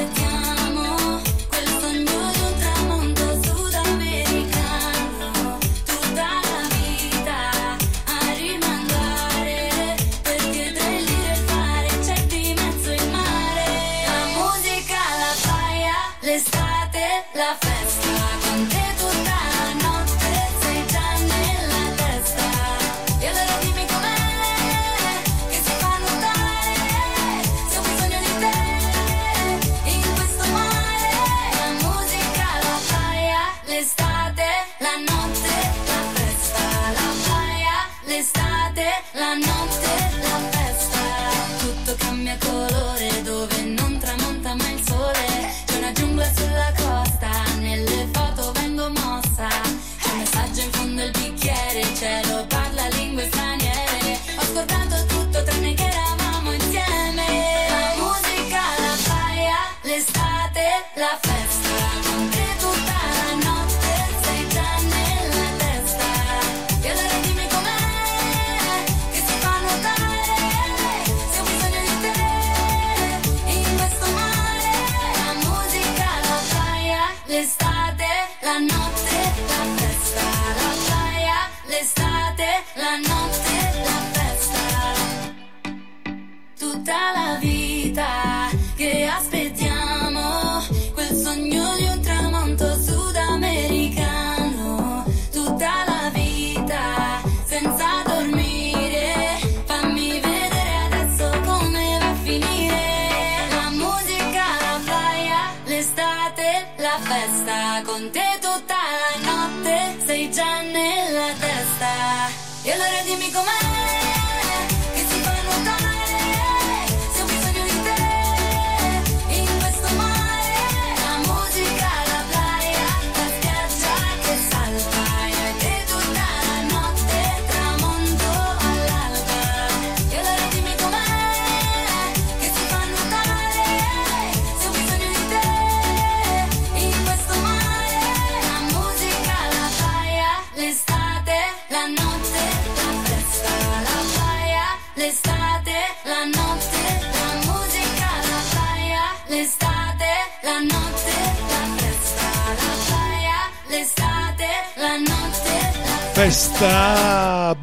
gritar. 87.94 88.23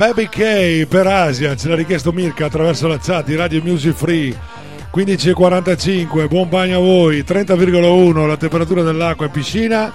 Baby 0.02 0.30
K 0.30 0.88
per 0.88 1.06
Asia, 1.06 1.56
ce 1.56 1.68
l'ha 1.68 1.76
richiesto 1.76 2.12
Mirka 2.12 2.48
attraverso 2.48 2.88
la 2.88 2.98
chat 2.98 3.24
di 3.24 3.36
Radio 3.36 3.62
Music 3.62 3.94
Free. 3.94 4.36
15.45, 4.92 6.28
buon 6.28 6.50
bagno 6.50 6.78
a 6.78 6.82
voi, 6.82 7.20
30,1 7.20 8.26
la 8.26 8.36
temperatura 8.36 8.82
dell'acqua 8.82 9.28
in 9.28 9.32
piscina. 9.32 9.94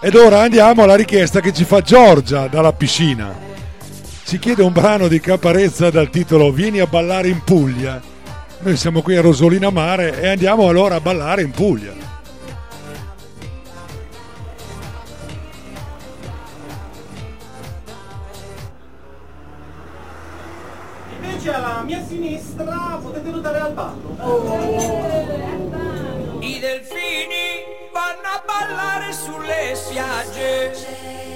Ed 0.00 0.14
ora 0.14 0.42
andiamo 0.42 0.84
alla 0.84 0.94
richiesta 0.94 1.40
che 1.40 1.52
ci 1.52 1.64
fa 1.64 1.80
Giorgia 1.80 2.46
dalla 2.46 2.72
piscina. 2.72 3.36
Ci 4.24 4.38
chiede 4.38 4.62
un 4.62 4.72
brano 4.72 5.08
di 5.08 5.18
Caparezza 5.18 5.90
dal 5.90 6.08
titolo 6.08 6.52
Vieni 6.52 6.78
a 6.78 6.86
ballare 6.86 7.26
in 7.26 7.42
Puglia. 7.42 8.00
Noi 8.60 8.76
siamo 8.76 9.02
qui 9.02 9.16
a 9.16 9.22
Rosolina 9.22 9.70
Mare 9.70 10.20
e 10.20 10.28
andiamo 10.28 10.68
allora 10.68 10.94
a 10.94 11.00
ballare 11.00 11.42
in 11.42 11.50
Puglia. 11.50 12.11
invece 21.42 21.54
alla 21.54 21.82
mia 21.82 22.04
sinistra 22.06 23.00
potete 23.02 23.28
notare 23.30 23.58
Albano. 23.58 24.16
Oh. 24.20 24.54
I 26.38 26.58
delfini 26.60 27.64
vanno 27.92 28.28
a 28.28 28.42
ballare 28.46 29.12
sulle 29.12 29.74
spiagge, 29.74 30.72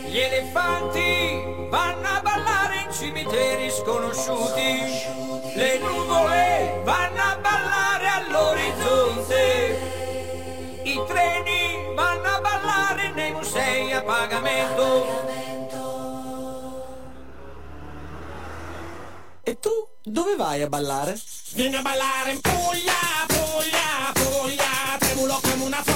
gli 0.07 0.19
elefanti 0.19 1.69
vanno 1.69 2.07
a 2.07 2.21
ballare 2.21 2.83
in 2.87 2.93
cimiteri 2.93 3.69
sconosciuti, 3.71 4.79
le 5.57 5.79
nuvole 5.79 6.83
vanno 6.85 7.23
a 7.23 7.39
ballare 7.41 8.07
all'orizzonte, 8.07 9.79
i 10.85 11.03
treni 11.09 11.95
vanno 11.97 12.29
a 12.29 12.41
ballare 12.41 13.11
nei 13.13 13.33
musei 13.33 13.93
a 13.93 14.03
pagamento. 14.03 15.25
E 19.43 19.59
tu? 19.61 19.96
Dove 20.09 20.37
vai 20.37 20.63
a 20.63 20.69
ballare? 20.69 21.21
Vieni 21.55 21.75
a 21.75 21.83
ballare 21.83 22.31
in 22.31 22.41
Puglia, 22.41 22.93
Puglia, 23.27 24.13
Puglia, 24.13 24.97
tremulo 25.01 25.41
come 25.43 25.65
una 25.65 25.83
foglia. 25.83 25.96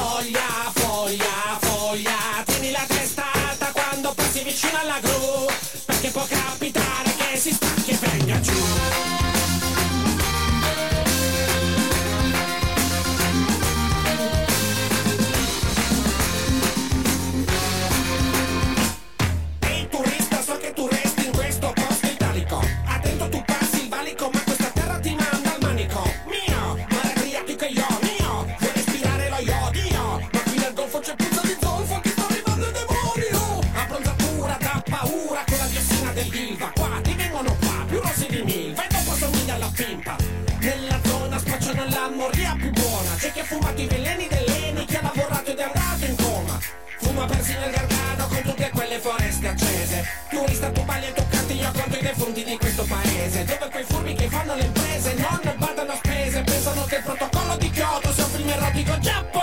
che 43.40 43.46
ha 43.46 43.58
fumato 43.58 43.80
i 43.80 43.86
veleni 43.86 44.28
dell'Eni, 44.28 44.84
che 44.84 44.98
ha 44.98 45.02
lavorato 45.02 45.50
ed 45.50 45.58
è 45.58 45.62
andato 45.62 46.04
in 46.04 46.16
coma. 46.16 46.58
Fuma 46.98 47.24
persino 47.24 47.64
il 47.64 47.70
Gargano 47.70 48.26
con 48.26 48.42
tutte 48.42 48.70
quelle 48.70 48.98
foreste 48.98 49.48
accese. 49.48 50.06
Turista 50.28 50.70
tu 50.70 50.84
bagli 50.84 51.04
e 51.04 51.12
toccati 51.12 51.54
io 51.58 51.70
conto 51.72 51.96
i 51.96 52.02
defunti 52.02 52.44
di 52.44 52.58
questo 52.58 52.84
paese. 52.84 53.44
Dove 53.44 53.70
quei 53.70 53.84
furbi 53.84 54.14
che 54.14 54.28
fanno 54.28 54.54
le 54.54 54.64
imprese 54.64 55.14
non 55.14 55.54
badano 55.56 55.92
a 55.92 55.96
spese, 55.96 56.42
pensano 56.42 56.84
che 56.84 56.96
il 56.96 57.02
protocollo 57.02 57.56
di 57.56 57.70
Kyoto 57.70 58.12
sia 58.12 58.24
un 58.24 58.30
film 58.30 58.48
erotico 58.48 58.98
giapponese. 58.98 59.39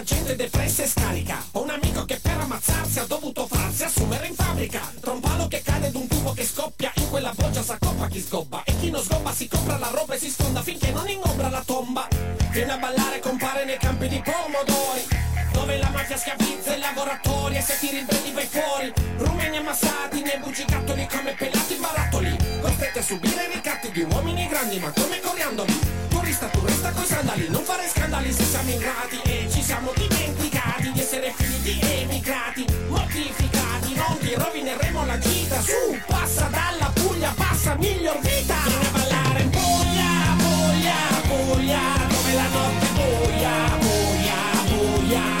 la 0.00 0.06
gente 0.06 0.34
depressa 0.34 0.82
e 0.82 0.86
scarica. 0.86 1.44
Ho 1.52 1.62
un 1.62 1.68
amico 1.68 2.06
che 2.06 2.18
per 2.22 2.38
ammazzarsi 2.38 3.00
ha 3.00 3.04
dovuto 3.04 3.46
farsi 3.46 3.84
assumere 3.84 4.28
in 4.28 4.34
fabbrica. 4.34 4.80
Tra 4.98 5.12
un 5.12 5.20
che 5.48 5.60
cade 5.62 5.90
d'un 5.90 6.06
tubo 6.06 6.32
che 6.32 6.44
scoppia 6.44 6.90
In 6.94 7.10
quella 7.10 7.32
boccia 7.34 7.62
s'accoppa 7.62 8.06
chi 8.08 8.20
sgobba. 8.20 8.62
E 8.64 8.74
chi 8.78 8.90
non 8.90 9.02
sgobba 9.02 9.30
si 9.32 9.46
compra 9.46 9.76
la 9.76 9.90
roba 9.92 10.14
e 10.14 10.18
si 10.18 10.30
sfonda 10.30 10.62
Finché 10.62 10.90
non 10.92 11.06
ingombra 11.06 11.50
la 11.50 11.62
tomba. 11.66 12.08
Viene 12.50 12.72
a 12.72 12.78
ballare 12.78 13.20
compare 13.20 13.64
nei 13.66 13.76
campi 13.76 14.08
di 14.08 14.22
pomodori 14.22 15.06
Dove 15.52 15.78
la 15.78 15.90
mafia 15.90 16.16
schiavizza 16.16 16.74
i 16.74 16.78
lavoratori 16.78 17.56
E 17.56 17.60
se 17.60 17.78
ti 17.78 17.90
ribelli 17.90 18.32
vai 18.32 18.46
fuori. 18.46 18.92
Rumeni 19.18 19.58
ammassati 19.58 20.22
nei 20.22 20.38
bugigattoli 20.38 21.06
come 21.10 21.34
pelati 21.34 21.74
barattoli 21.74 22.36
Costretti 22.62 22.98
a 22.98 23.02
subire 23.02 23.48
i 23.50 23.54
ricatti 23.54 23.90
di 23.90 24.02
uomini 24.02 24.48
grandi 24.48 24.78
ma 24.78 24.90
come 24.92 25.20
coriandoli. 25.20 25.99
Turista, 26.30 26.46
turista 26.46 26.92
coi 26.92 27.06
sandali 27.06 27.48
Non 27.48 27.64
fare 27.64 27.88
scandali 27.92 28.32
se 28.32 28.44
siamo 28.44 28.70
ingrati. 28.70 29.20
E 29.24 29.48
ci 29.50 29.60
siamo 29.62 29.90
dimenticati 29.96 30.92
di 30.92 31.00
essere 31.00 31.32
figli 31.34 31.58
di 31.58 31.80
emigrati 31.82 32.64
Mortificati, 32.86 33.94
non 33.96 34.16
ti 34.20 34.34
rovineremo 34.36 35.06
la 35.06 35.18
gita. 35.18 35.60
Su, 35.60 35.98
passa 36.06 36.48
dalla 36.52 36.88
Puglia, 36.94 37.34
passa 37.36 37.74
miglior 37.74 38.20
vita. 38.20 38.54
Vieni 38.64 38.86
a 38.86 38.90
ballare 38.92 39.42
in 39.42 39.50
Puglia, 39.50 40.36
Puglia, 40.38 40.96
Puglia 41.26 42.06
Dove 42.08 42.34
la 42.34 42.46
notte 42.46 42.86
è 42.86 42.92
buia, 42.92 43.78
buia, 43.80 45.39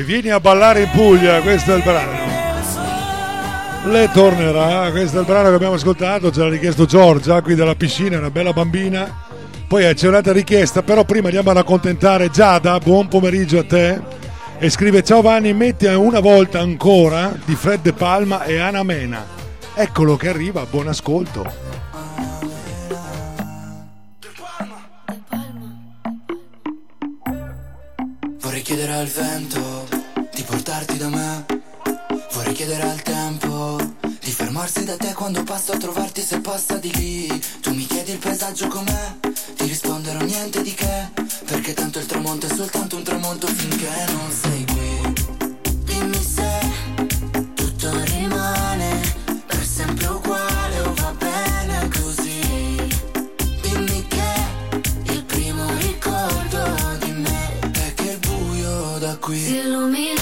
E 0.00 0.02
vieni 0.02 0.30
a 0.30 0.40
ballare 0.40 0.84
in 0.84 0.90
Puglia, 0.92 1.42
questo 1.42 1.74
è 1.74 1.76
il 1.76 1.82
brano. 1.82 2.10
Le 3.92 4.10
tornerà, 4.14 4.90
questo 4.90 5.18
è 5.18 5.20
il 5.20 5.26
brano 5.26 5.50
che 5.50 5.54
abbiamo 5.56 5.74
ascoltato, 5.74 6.32
ce 6.32 6.40
l'ha 6.40 6.48
richiesto 6.48 6.86
Giorgia 6.86 7.42
qui 7.42 7.54
dalla 7.54 7.74
piscina, 7.74 8.16
una 8.16 8.30
bella 8.30 8.54
bambina. 8.54 9.14
Poi 9.68 9.86
eh, 9.86 9.92
c'è 9.92 10.08
un'altra 10.08 10.32
richiesta, 10.32 10.82
però 10.82 11.04
prima 11.04 11.26
andiamo 11.26 11.50
ad 11.50 11.58
accontentare 11.58 12.30
Giada, 12.30 12.78
buon 12.78 13.08
pomeriggio 13.08 13.58
a 13.58 13.64
te. 13.64 14.00
E 14.58 14.70
scrive 14.70 15.04
ciao 15.04 15.20
Vanni, 15.20 15.52
metti 15.52 15.84
una 15.84 16.20
volta 16.20 16.60
ancora 16.60 17.36
di 17.44 17.54
Fred 17.54 17.82
De 17.82 17.92
Palma 17.92 18.44
e 18.44 18.58
Ana 18.58 18.82
Mena. 18.82 19.22
Eccolo 19.74 20.16
che 20.16 20.30
arriva, 20.30 20.64
buon 20.64 20.88
ascolto. 20.88 21.44
Vorrei 28.40 28.62
chiedere 28.62 28.94
al 28.94 29.06
vento 29.06 29.69
portarti 30.62 30.98
da 30.98 31.08
me. 31.08 31.46
Vorrei 32.32 32.52
chiedere 32.52 32.82
al 32.82 33.00
tempo 33.00 33.78
di 34.20 34.30
fermarsi 34.30 34.84
da 34.84 34.94
te 34.96 35.14
quando 35.14 35.42
passo 35.42 35.72
a 35.72 35.78
trovarti 35.78 36.20
se 36.20 36.40
passa 36.40 36.76
di 36.76 36.92
lì. 36.94 37.42
Tu 37.62 37.72
mi 37.72 37.86
chiedi 37.86 38.12
il 38.12 38.18
paesaggio 38.18 38.68
com'è, 38.68 39.16
ti 39.56 39.64
risponderò 39.64 40.20
niente 40.20 40.60
di 40.60 40.74
che. 40.74 41.08
Perché 41.46 41.72
tanto 41.72 41.98
il 41.98 42.04
tramonto 42.04 42.46
è 42.46 42.54
soltanto 42.54 42.96
un 42.96 43.02
tramonto 43.02 43.46
finché 43.46 43.88
non 44.12 44.30
sei 44.30 44.66
qui. 44.66 45.14
Dimmi 45.84 46.22
se 46.22 46.60
tutto 47.54 48.04
rimane 48.04 49.00
per 49.46 49.64
sempre 49.64 50.06
uguale 50.08 50.80
o 50.80 50.92
va 50.94 51.14
bene 51.18 51.88
così. 51.88 52.76
Dimmi 53.62 54.06
che 54.08 55.12
il 55.12 55.24
primo 55.24 55.64
ricordo 55.78 56.98
di 56.98 57.12
me 57.12 57.58
è 57.72 57.94
che 57.94 58.10
il 58.10 58.18
buio 58.18 58.98
da 58.98 59.16
qui 59.16 59.38
Si 59.38 59.56
illuminava, 59.56 60.19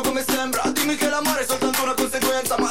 Come 0.00 0.24
sembra. 0.24 0.62
Dimmi 0.72 0.94
che 0.94 1.08
l'amore 1.08 1.40
è 1.40 1.44
soltanto 1.44 1.82
una 1.82 1.94
conseguenza 1.94 2.56
Ma 2.58 2.67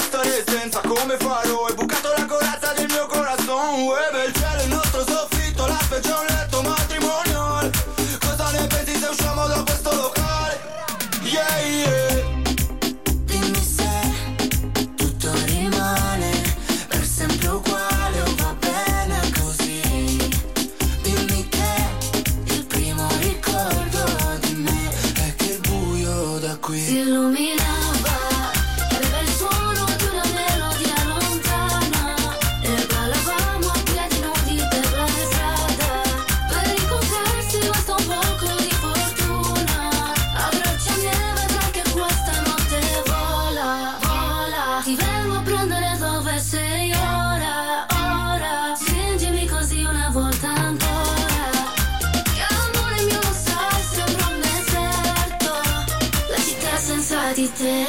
di 57.48 57.54
te. 57.54 57.88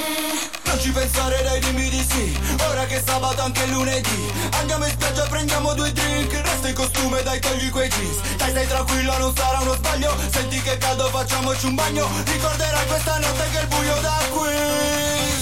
Non 0.64 0.78
ci 0.78 0.90
pensare 0.90 1.42
dai 1.42 1.61
dimmi 1.61 1.88
di 1.88 2.06
sì. 2.09 2.38
Ora 2.68 2.84
che 2.86 2.96
è 2.96 3.02
sabato 3.04 3.42
anche 3.42 3.66
lunedì. 3.66 4.32
Andiamo 4.52 4.84
in 4.84 4.90
spiaggia 4.90 5.26
prendiamo 5.26 5.74
due 5.74 5.92
drink. 5.92 6.32
Resta 6.32 6.68
in 6.68 6.74
costume 6.74 7.22
dai 7.22 7.40
togli 7.40 7.70
quei 7.70 7.88
jeans. 7.88 8.36
Dai 8.36 8.50
stai 8.50 8.66
tranquillo 8.66 9.18
non 9.18 9.34
sarà 9.34 9.61
uno 9.61 9.74
sbaglio. 9.74 10.14
Senti 10.30 10.61
che 10.62 10.76
caldo 10.78 11.09
facciamoci 11.09 11.66
un 11.66 11.74
bagno. 11.74 12.09
Ricorderai 12.24 12.86
questa 12.86 13.18
notte 13.18 13.44
che 13.50 13.59
il 13.61 13.66
buio 13.66 13.96
da 14.00 14.18
qui. 14.30 14.54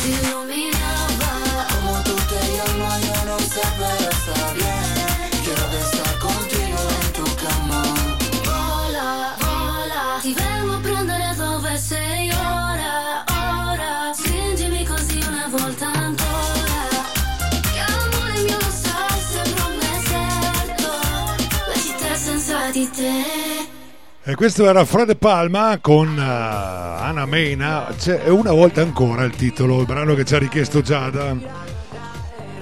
Si 0.01 0.11
illuminava. 0.11 1.67
Como 1.69 2.03
tú 2.05 2.15
te 2.31 2.41
llamas 2.57 3.01
yo 3.07 3.25
no 3.25 3.39
sé 3.39 3.65
pero 3.79 4.11
está 4.11 4.53
bien 4.55 5.45
Quiero 5.45 5.65
estar 5.83 6.19
contigo 6.19 6.79
en 7.01 7.13
tu 7.13 7.25
cama 7.43 7.83
Vola, 8.45 9.35
vola. 9.41 10.19
Ti 10.21 10.33
vengo 10.33 10.75
a 10.75 10.79
prendere 10.79 11.35
dove 11.37 11.79
sei 11.79 12.36
E 24.29 24.35
questo 24.35 24.69
era 24.69 24.85
Fred 24.85 25.17
Palma 25.19 25.79
con 25.81 26.19
eh, 26.19 26.21
Ana 26.21 27.27
Mena. 27.27 27.87
C'è 27.97 28.27
una 28.27 28.51
volta 28.51 28.83
ancora 28.83 29.23
il 29.23 29.31
titolo, 29.31 29.79
il 29.79 29.87
brano 29.87 30.15
che 30.15 30.25
ci 30.25 30.35
ha 30.35 30.39
richiesto 30.39 30.81
Giada. 30.81 31.33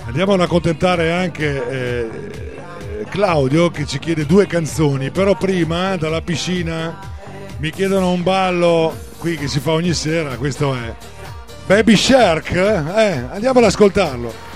Andiamo 0.04 0.34
ad 0.34 0.42
accontentare 0.42 1.10
anche 1.10 1.68
eh, 1.70 3.04
Claudio 3.08 3.70
che 3.70 3.86
ci 3.86 3.98
chiede 3.98 4.26
due 4.26 4.46
canzoni. 4.46 5.10
Però 5.10 5.34
prima, 5.36 5.96
dalla 5.96 6.20
piscina, 6.20 6.98
mi 7.56 7.70
chiedono 7.70 8.10
un 8.10 8.22
ballo 8.22 8.94
qui 9.16 9.38
che 9.38 9.48
si 9.48 9.58
fa 9.58 9.70
ogni 9.70 9.94
sera. 9.94 10.36
Questo 10.36 10.74
è 10.74 10.94
Baby 11.64 11.96
Shark. 11.96 12.52
Eh, 12.52 13.24
andiamo 13.32 13.60
ad 13.60 13.64
ascoltarlo. 13.64 14.53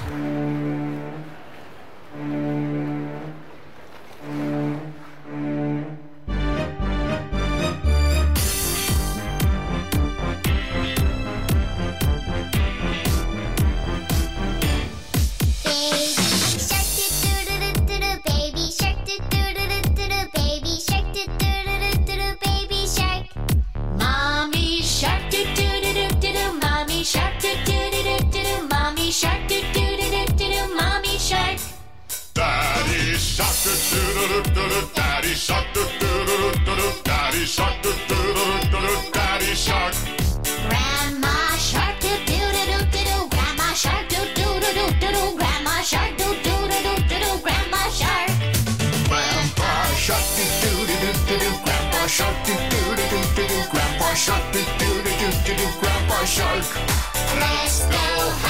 Shark, 35.49 35.67
do 35.73 35.83
do 36.01 36.11
do 36.29 36.37
do 36.67 36.77
do, 36.77 36.89
daddy 37.05 37.47
shark, 37.47 37.83
do 37.83 37.91
do 38.09 38.19
do 38.37 38.45
do 38.71 38.79
do, 38.85 39.11
daddy 39.13 39.55
shark. 39.57 39.95
Grandma 40.69 41.57
shark 41.57 41.95
do 42.05 42.13
do 42.29 42.37
do 42.57 42.63
do 42.71 42.79
do 42.93 43.01
do. 43.09 43.17
Grandma 43.33 43.69
shark 43.73 44.09
do 44.13 44.21
do 44.37 44.45
do 44.63 44.71
do 44.77 44.85
do 45.01 45.09
do. 45.17 45.23
Grandma 45.39 45.81
shark 45.81 46.11
do 46.19 46.29
do 46.45 46.55
do 46.73 46.79
do 46.85 46.93
do 47.09 47.17
do. 47.23 47.31
Grandma 47.45 47.83
shark. 47.99 48.31
Grandpa 49.09 49.73
shark, 49.97 50.27
do 50.37 50.45
do 50.61 50.85
do 50.91 50.97
do 51.03 51.11
do 51.29 51.37
do, 51.43 51.51
grandpa 51.65 52.03
shark, 52.07 52.37
do 52.47 52.55
do 52.71 52.81
do 52.99 53.05
do 53.13 53.21
do 53.37 53.45
do, 53.49 53.59
grandpa 53.73 54.15
shark, 54.15 54.45
do 54.53 54.61
do 54.81 54.91
do 55.05 55.13
do 55.21 55.29
do 55.45 55.53
do, 55.57 55.67
grandpa 55.81 56.19
shark. 56.27 56.67
Let's 57.41 57.87
go 57.87 58.48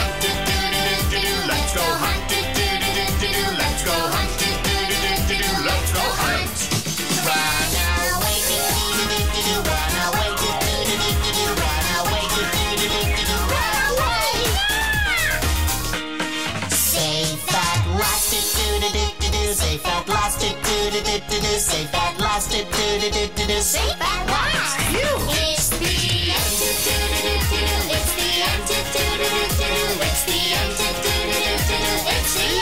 do. 21.28 21.58
Safe 21.58 21.94
at 21.94 22.18
last. 22.20 22.50
Do 22.50 22.64
do 22.64 23.00
do 23.00 23.10
do 23.10 23.26
do. 23.46 23.60
Safe 23.60 24.00
at 24.00 24.26
last. 24.26 24.76
It's 24.90 25.68
the 25.70 26.30
end. 26.30 26.58
Do 26.58 26.66
do 26.84 26.92
do 27.10 27.18
do 27.22 27.38
do. 27.50 27.58
It's 27.92 28.12
the 28.14 28.42
end. 28.46 28.62
Do 28.68 28.78
do 28.92 29.04
do 29.18 29.28
do 29.28 29.42
do. 29.58 29.70
It's 30.06 30.22
the 30.24 30.40
end. 30.58 30.72
Do 30.78 30.88
do 31.02 31.14
do 31.26 31.38
do 31.38 31.54
do. 31.68 31.80
It's 32.14 32.34
the 32.34 32.46
end. 32.46 32.58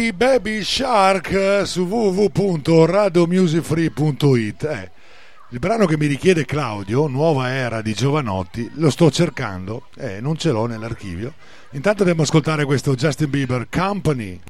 I 0.00 0.12
Baby 0.12 0.62
Shark 0.62 1.62
su 1.64 1.84
www.radiomusicfree.it 1.84 4.62
eh, 4.62 4.90
il 5.50 5.58
brano 5.58 5.86
che 5.86 5.96
mi 5.96 6.06
richiede 6.06 6.44
Claudio, 6.44 7.06
Nuova 7.06 7.50
Era 7.50 7.80
di 7.80 7.94
Giovanotti, 7.94 8.70
lo 8.74 8.90
sto 8.90 9.10
cercando 9.10 9.86
e 9.96 10.16
eh, 10.16 10.20
non 10.20 10.36
ce 10.36 10.50
l'ho 10.50 10.66
nell'archivio. 10.66 11.32
Intanto 11.70 12.00
dobbiamo 12.00 12.22
ascoltare 12.22 12.64
questo 12.64 12.94
Justin 12.94 13.30
Bieber 13.30 13.68
Company. 13.70 14.40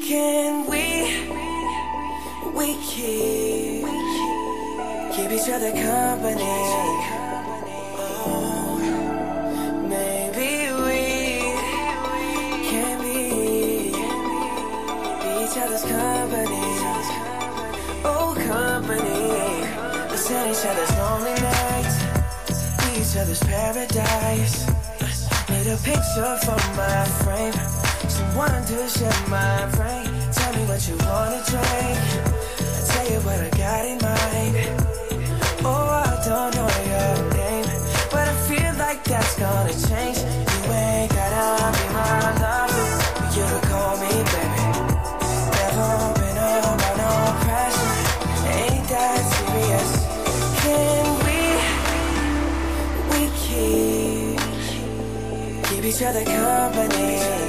Can 0.00 0.66
we, 0.66 1.26
we 2.54 2.74
keep, 2.82 3.84
keep 5.14 5.30
each 5.30 5.48
other 5.48 5.72
company? 5.72 6.42
Oh, 7.98 8.78
maybe 9.88 10.70
we 10.84 11.02
can 12.68 12.98
be, 13.00 13.90
be 15.22 15.30
each 15.44 15.56
other's 15.56 15.82
company. 15.82 16.66
Oh, 18.04 18.34
company. 18.46 19.30
Let's 20.10 20.30
end 20.30 20.50
each 20.50 20.66
other's 20.66 20.92
lonely 20.98 21.34
nights, 21.40 21.96
each 22.96 23.16
other's 23.16 23.40
paradise. 23.40 24.66
Need 25.48 25.66
a 25.66 25.76
picture 25.78 26.36
for 26.44 26.58
my 26.76 27.04
frame. 27.24 27.85
Someone 28.36 28.66
to 28.66 28.86
share 28.86 29.28
my 29.30 29.64
brain. 29.76 30.04
Tell 30.30 30.52
me 30.52 30.62
what 30.68 30.86
you 30.86 30.94
wanna 31.08 31.40
drink. 31.48 31.98
I'll 32.60 32.84
tell 32.84 33.06
you 33.10 33.18
what 33.24 33.40
I 33.40 33.48
got 33.56 33.82
in 33.88 33.96
mind. 34.04 34.54
Oh, 35.64 35.88
I 35.88 36.20
don't 36.22 36.52
know 36.54 36.68
your 36.92 37.16
name, 37.32 37.64
but 38.12 38.28
I 38.28 38.34
feel 38.44 38.74
like 38.76 39.02
that's 39.04 39.38
gonna 39.38 39.72
change. 39.88 40.18
You 40.20 40.68
ain't 40.68 41.10
gotta 41.16 41.72
be 41.78 41.84
my 41.96 42.28
lover, 42.44 42.86
but 43.16 43.30
you 43.36 43.44
to 43.48 43.60
call 43.72 43.96
me 44.04 44.12
baby. 44.12 44.68
Never 45.56 45.96
been 46.20 46.36
under 46.36 46.92
no 47.00 47.12
pressure. 47.40 47.96
Ain't 48.52 48.86
that 48.92 49.20
serious? 49.32 49.90
Can 50.60 51.04
we, 51.24 51.40
we 53.12 53.20
keep, 53.40 54.36
keep 55.70 55.84
each 55.88 56.02
other 56.02 56.22
company? 56.22 57.45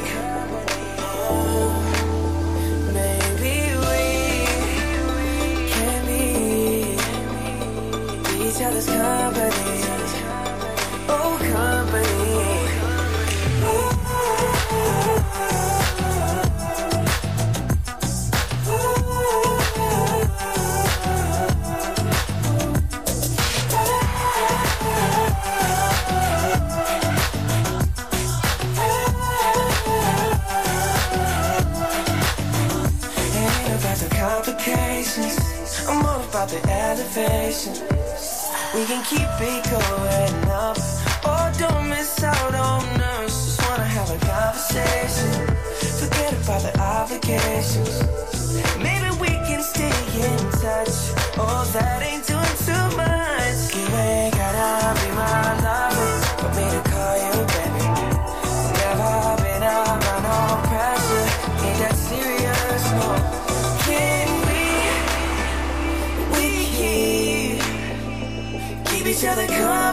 About 36.37 36.49
the 36.49 36.69
elevation. 36.69 37.73
We 38.75 38.85
can 38.85 39.03
keep 39.05 39.27
it 39.41 39.63
going 39.71 40.51
up. 40.51 40.77
Oh, 41.25 41.51
don't 41.57 41.89
miss 41.89 42.23
out 42.23 42.53
on 42.53 42.83
us. 43.01 43.33
Just 43.45 43.67
wanna 43.67 43.85
have 43.85 44.11
a 44.11 44.19
conversation. 44.23 45.31
Forget 45.99 46.33
about 46.33 46.61
the 46.61 46.79
obligations. 46.79 48.03
Maybe 48.77 49.09
we 49.19 49.29
can 49.49 49.63
stay 49.63 49.97
in 50.29 50.37
touch. 50.61 50.93
Oh, 51.41 51.67
that 51.73 52.03
ain't 52.03 52.27
doing 52.27 52.57
too 52.67 52.85
much. 52.95 53.59
You 53.73 53.87
ain't 53.97 54.35
gotta 54.35 54.93
be 55.01 55.16
the 69.37 69.45
car. 69.45 69.86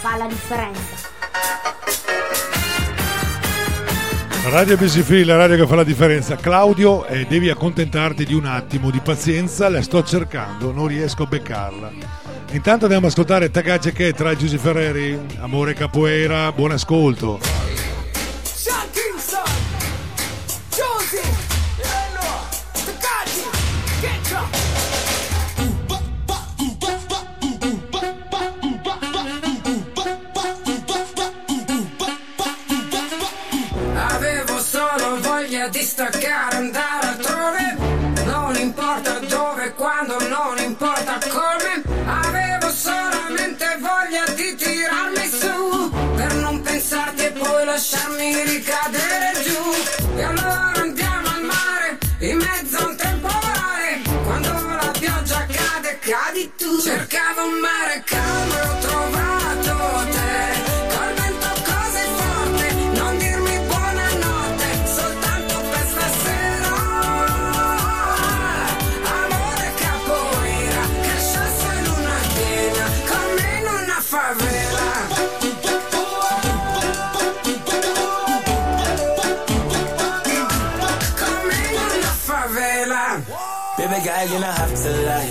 Fa 0.00 0.16
la 0.16 0.26
differenza. 0.26 1.08
Radio 4.48 4.78
Free, 4.78 5.24
la 5.24 5.36
radio 5.36 5.56
che 5.56 5.66
fa 5.66 5.74
la 5.74 5.84
differenza. 5.84 6.36
Claudio, 6.36 7.04
eh, 7.04 7.26
devi 7.26 7.50
accontentarti 7.50 8.24
di 8.24 8.32
un 8.32 8.46
attimo 8.46 8.90
di 8.90 9.00
pazienza, 9.00 9.68
la 9.68 9.82
sto 9.82 10.02
cercando, 10.02 10.72
non 10.72 10.86
riesco 10.86 11.24
a 11.24 11.26
beccarla. 11.26 11.92
Intanto 12.52 12.84
andiamo 12.86 13.04
ad 13.06 13.12
ascoltare 13.12 13.50
Tagace 13.50 13.92
che 13.92 14.14
tra 14.14 14.34
Giuseppe 14.34 14.62
Ferreri, 14.62 15.20
Amore 15.40 15.74
Capoeira, 15.74 16.50
buon 16.50 16.70
ascolto. 16.70 17.59
E 47.24 47.32
poi 47.32 47.64
lasciarmi 47.64 48.42
ricadere 48.44 49.32
giù. 49.44 50.16
E 50.16 50.22
allora 50.22 50.72
andiamo 50.76 51.28
al 51.28 51.42
mare, 51.42 51.98
in 52.20 52.36
mezzo 52.36 52.76
a 52.78 52.86
un 52.86 52.96
temporale. 52.96 54.00
Quando 54.24 54.48
la 54.48 54.90
pioggia 54.98 55.46
cade, 55.46 55.98
cadi 56.00 56.52
tu. 56.56 56.80
Cercavo 56.80 57.44
un 57.44 57.58
mare 57.60 58.02
calmo 58.04 58.89
girl, 84.04 84.24
you 84.24 84.38
don't 84.40 84.42
have 84.42 84.74
to 84.82 84.90
lie. 85.06 85.30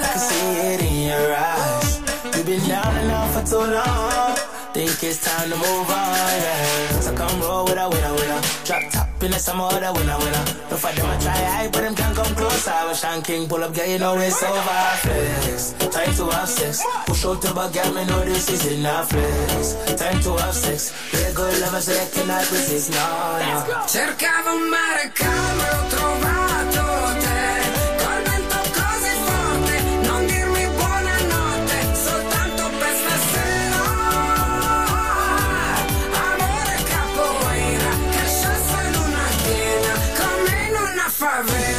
I 0.00 0.08
can 0.12 0.18
see 0.18 0.50
it 0.70 0.80
in 0.80 1.08
your 1.08 1.34
eyes. 1.34 2.00
You've 2.36 2.46
been 2.46 2.68
down 2.68 2.96
and 2.96 3.10
out 3.10 3.30
for 3.32 3.44
too 3.46 3.56
long. 3.58 4.36
Think 4.72 5.02
it's 5.02 5.24
time 5.24 5.50
to 5.50 5.56
move 5.56 5.90
on, 5.90 6.32
yeah. 6.44 7.00
So 7.00 7.14
come 7.14 7.40
roll 7.40 7.64
with 7.64 7.76
a 7.76 7.88
winner, 7.88 8.14
winner. 8.14 8.40
Drop 8.64 8.82
top 8.92 9.22
in 9.22 9.30
the 9.32 9.38
some 9.38 9.60
other 9.60 9.92
winner, 9.92 10.18
winner. 10.18 10.44
Don't 10.68 10.78
fight 10.78 10.94
them, 10.96 11.06
I 11.06 11.18
try 11.18 11.32
hide, 11.32 11.72
but 11.72 11.80
them 11.82 11.94
can't 11.94 12.14
come 12.14 12.34
close. 12.36 12.68
I 12.68 12.86
was 12.86 13.00
Sean 13.00 13.22
King, 13.22 13.48
pull 13.48 13.64
up, 13.64 13.74
girl, 13.74 13.86
you 13.86 13.98
know 13.98 14.16
it's 14.18 14.42
over. 14.42 14.80
Flex, 15.02 15.72
time 15.90 16.14
to 16.14 16.24
have 16.36 16.48
sex. 16.48 16.84
Push 17.06 17.24
out 17.24 17.42
to 17.42 17.54
back, 17.54 17.72
girl, 17.72 17.92
me 17.92 18.04
know 18.06 18.24
this 18.24 18.48
is 18.48 18.78
enough. 18.78 19.10
Flex, 19.10 19.74
time 20.00 20.20
to 20.20 20.36
have 20.36 20.54
sex. 20.54 20.92
Be 21.10 21.18
good 21.34 21.60
lover, 21.60 21.80
so 21.80 21.92
I 21.92 22.06
cannot 22.14 22.50
resist, 22.50 22.90
no, 22.92 23.04
no. 23.42 23.86
Cercavo 23.86 24.54
un 24.54 24.70
mare 24.70 25.10
calmo 25.14 25.64
e 25.64 26.59
in 41.22 41.69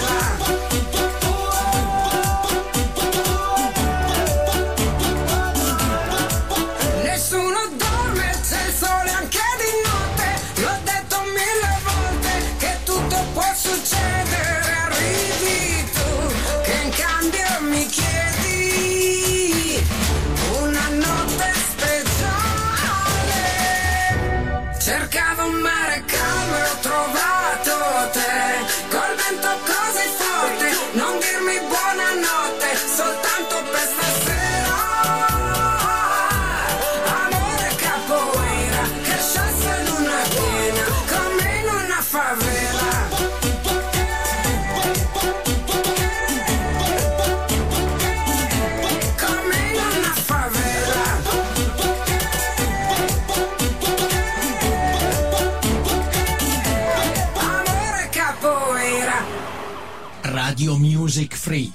Music 61.12 61.36
Free. 61.36 61.70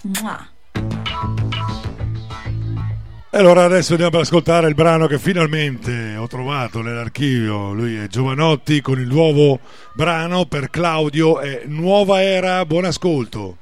E 3.30 3.38
allora 3.38 3.64
adesso 3.64 3.92
andiamo 3.92 4.16
ad 4.16 4.22
ascoltare 4.22 4.66
il 4.66 4.74
brano 4.74 5.06
che 5.06 5.18
finalmente 5.18 6.16
ho 6.16 6.26
trovato 6.26 6.80
nell'archivio. 6.80 7.74
Lui 7.74 7.96
è 7.96 8.06
Giovanotti 8.06 8.80
con 8.80 8.98
il 8.98 9.06
nuovo 9.06 9.60
brano 9.92 10.46
per 10.46 10.70
Claudio 10.70 11.40
è 11.40 11.64
Nuova 11.66 12.22
Era, 12.22 12.64
buon 12.64 12.86
ascolto. 12.86 13.58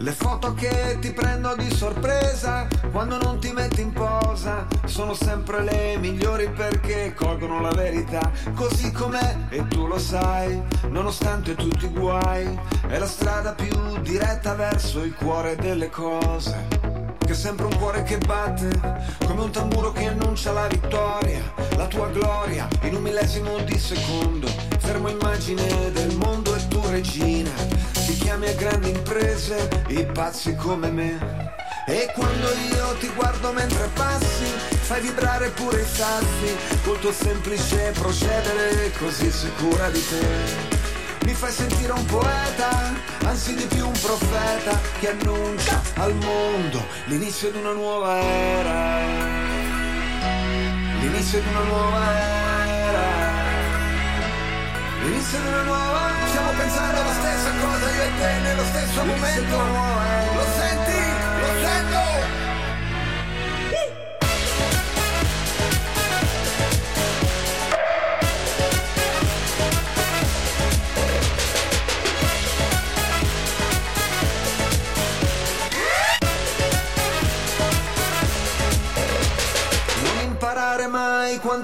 Le 0.00 0.12
foto 0.12 0.54
che 0.54 0.98
ti 1.00 1.10
prendo 1.12 1.56
di 1.56 1.68
sorpresa 1.74 2.68
quando 2.92 3.18
non 3.18 3.40
ti 3.40 3.50
metti 3.50 3.80
in 3.80 3.92
posa 3.92 4.64
sono 4.84 5.12
sempre 5.12 5.64
le 5.64 5.96
migliori 5.98 6.48
perché 6.50 7.14
colgono 7.14 7.60
la 7.60 7.72
verità 7.72 8.30
così 8.54 8.92
com'è 8.92 9.36
e 9.48 9.66
tu 9.66 9.88
lo 9.88 9.98
sai, 9.98 10.62
nonostante 10.88 11.56
tutti 11.56 11.86
i 11.86 11.88
guai, 11.88 12.58
è 12.86 12.96
la 12.96 13.06
strada 13.06 13.54
più 13.54 13.98
diretta 14.00 14.54
verso 14.54 15.02
il 15.02 15.14
cuore 15.14 15.56
delle 15.56 15.90
cose. 15.90 16.97
Che 17.28 17.34
è 17.34 17.36
sempre 17.36 17.66
un 17.66 17.76
cuore 17.76 18.04
che 18.04 18.16
batte, 18.16 18.70
come 19.26 19.42
un 19.42 19.50
tamburo 19.50 19.92
che 19.92 20.06
annuncia 20.06 20.50
la 20.50 20.66
vittoria, 20.66 21.42
la 21.76 21.86
tua 21.86 22.08
gloria 22.08 22.66
in 22.84 22.94
un 22.94 23.02
millesimo 23.02 23.58
di 23.64 23.78
secondo. 23.78 24.48
Fermo 24.78 25.10
immagine 25.10 25.92
del 25.92 26.16
mondo 26.16 26.54
e 26.54 26.68
tu 26.68 26.80
regina, 26.86 27.50
ti 28.06 28.16
chiami 28.16 28.48
a 28.48 28.54
grandi 28.54 28.88
imprese, 28.88 29.68
i 29.88 30.06
pazzi 30.06 30.54
come 30.54 30.90
me. 30.90 31.52
E 31.86 32.10
quando 32.14 32.48
io 32.72 32.96
ti 32.98 33.10
guardo 33.14 33.52
mentre 33.52 33.90
passi, 33.92 34.46
fai 34.80 35.02
vibrare 35.02 35.50
pure 35.50 35.82
i 35.82 35.86
sassi, 35.86 36.56
col 36.82 36.98
tuo 36.98 37.12
semplice 37.12 37.92
procedere 37.92 38.90
così 38.98 39.30
sicura 39.30 39.90
di 39.90 40.02
te. 40.08 40.77
Mi 41.28 41.34
fai 41.34 41.52
sentire 41.52 41.92
un 41.92 42.06
poeta, 42.06 42.94
anzi 43.26 43.54
di 43.54 43.66
più 43.66 43.86
un 43.86 43.92
profeta, 44.00 44.80
che 44.98 45.10
annuncia 45.10 45.78
al 45.96 46.14
mondo 46.14 46.82
l'inizio 47.04 47.50
di 47.50 47.58
una 47.58 47.72
nuova 47.72 48.18
era. 48.18 49.00
L'inizio 51.00 51.38
di 51.42 51.48
una 51.48 51.64
nuova 51.64 52.00
era. 52.16 53.06
L'inizio 55.02 55.38
di 55.38 55.48
una 55.48 55.62
nuova 55.64 56.16
era. 56.16 56.26
Stiamo 56.28 56.50
pensando 56.56 56.98
alla 56.98 57.12
stessa 57.12 57.50
cosa 57.60 57.90
io 57.92 58.02
e 58.02 58.10
te 58.18 58.32
nello 58.40 58.64
stesso 58.64 59.04
momento. 59.04 59.56
Lo 60.34 60.44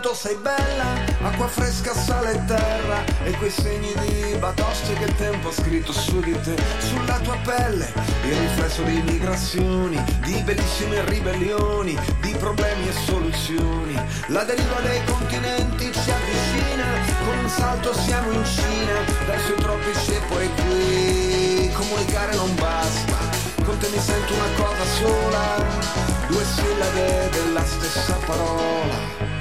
quanto 0.04 0.20
sei 0.20 0.36
bella, 0.36 0.84
acqua 1.22 1.48
fresca, 1.48 1.94
sale 1.94 2.32
e 2.32 2.44
terra, 2.44 3.02
e 3.24 3.30
quei 3.38 3.50
segni 3.50 3.90
di 4.00 4.36
batoste 4.38 4.92
che 4.92 5.04
il 5.04 5.14
tempo 5.16 5.48
ha 5.48 5.52
scritto 5.52 5.92
su 5.92 6.20
di 6.20 6.38
te, 6.42 6.54
sulla 6.78 7.18
tua 7.20 7.38
pelle, 7.42 7.90
il 8.24 8.36
riflesso 8.36 8.82
di 8.82 9.00
migrazioni, 9.00 9.98
di 10.20 10.42
bellissime 10.42 11.02
ribellioni, 11.06 11.98
di 12.20 12.34
problemi 12.38 12.86
e 12.86 12.92
soluzioni. 12.92 13.94
La 14.26 14.44
deriva 14.44 14.78
dei 14.80 15.02
continenti 15.06 15.90
ci 15.90 16.10
avvicina, 16.10 16.84
con 17.24 17.38
un 17.38 17.48
salto 17.48 17.94
siamo 17.94 18.30
in 18.32 18.44
Cina, 18.44 18.98
verso 19.24 19.52
i 19.54 19.56
tropici 19.56 20.12
e 20.12 20.20
poi 20.28 20.50
qui, 20.54 21.72
comunicare 21.72 22.34
non 22.34 22.54
basta, 22.56 23.16
con 23.64 23.78
te 23.78 23.88
mi 23.88 23.98
sento 23.98 24.34
una 24.34 24.52
cosa 24.54 24.84
sola 24.84 26.02
due 26.28 26.44
sillabe 26.44 27.28
della 27.30 27.64
stessa 27.64 28.18
parola. 28.26 29.33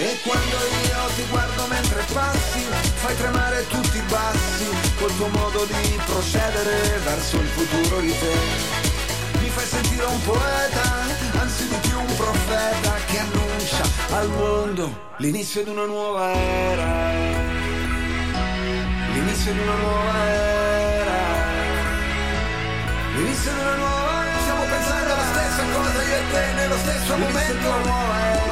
E 0.00 0.18
quando 0.24 0.56
io 0.56 1.14
ti 1.14 1.24
guardo 1.28 1.66
mentre 1.66 2.02
passi, 2.14 2.60
fai 2.94 3.14
tremare 3.18 3.66
tutti 3.66 3.98
i 3.98 4.02
bassi, 4.08 4.66
col 4.98 5.14
tuo 5.14 5.28
modo 5.28 5.66
di 5.66 6.00
procedere 6.06 6.98
verso 7.04 7.36
il 7.36 7.46
futuro 7.48 8.00
di 8.00 8.08
te. 8.18 8.34
Mi 9.40 9.50
fai 9.50 9.66
sentire 9.66 10.04
un 10.06 10.22
poeta, 10.22 11.04
anzi 11.38 11.68
di 11.68 11.76
più 11.86 12.00
un 12.00 12.16
profeta, 12.16 12.94
che 13.08 13.18
annuncia 13.18 13.84
al 14.12 14.28
mondo, 14.30 15.12
l'inizio 15.18 15.64
di 15.64 15.68
una 15.68 15.84
nuova 15.84 16.32
era. 16.32 16.88
L'inizio 19.12 19.52
di 19.52 19.58
una 19.58 19.74
nuova 19.74 20.24
era. 20.24 21.18
L'inizio 23.16 23.52
di 23.52 23.60
una 23.60 23.74
nuova 23.74 24.24
era. 24.24 24.40
Stiamo 24.40 24.64
pensando 24.64 25.12
alla 25.12 25.28
stessa 25.30 25.62
cosa 25.74 26.02
io 26.02 26.16
e 26.16 26.30
te 26.32 26.52
nello 26.54 26.76
stesso 26.78 27.16
momento. 27.18 28.49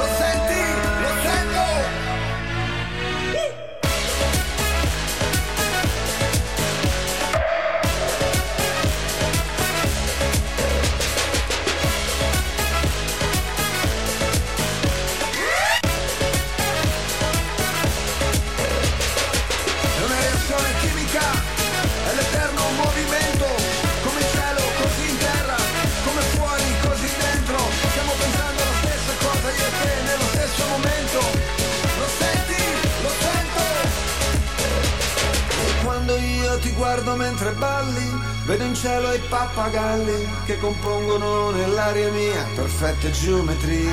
Ti 36.59 36.71
guardo 36.71 37.15
mentre 37.15 37.51
balli, 37.51 38.21
vedo 38.45 38.63
in 38.63 38.75
cielo 38.75 39.13
i 39.13 39.19
pappagalli 39.19 40.27
che 40.45 40.59
compongono 40.59 41.51
nell'aria 41.51 42.11
mia 42.11 42.45
perfette 42.55 43.11
geometrie. 43.11 43.91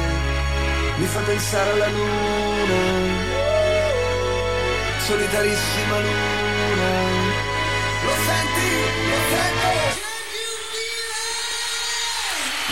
Mi 0.96 1.06
fa 1.06 1.20
pensare 1.20 1.70
alla 1.70 1.88
luna 1.88 3.36
solitarissima 5.06 6.00
luna. 6.00 6.90
Lo 8.02 8.14
senti? 8.26 8.68
Lo 9.08 9.18
sento? 9.30 10.04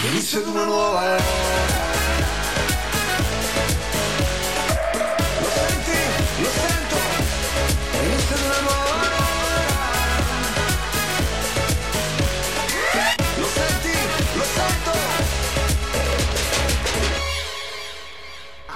L'inizio 0.02 0.40
di 0.42 0.50
una 0.50 0.64
nuova 0.64 1.04
era. 1.04 1.83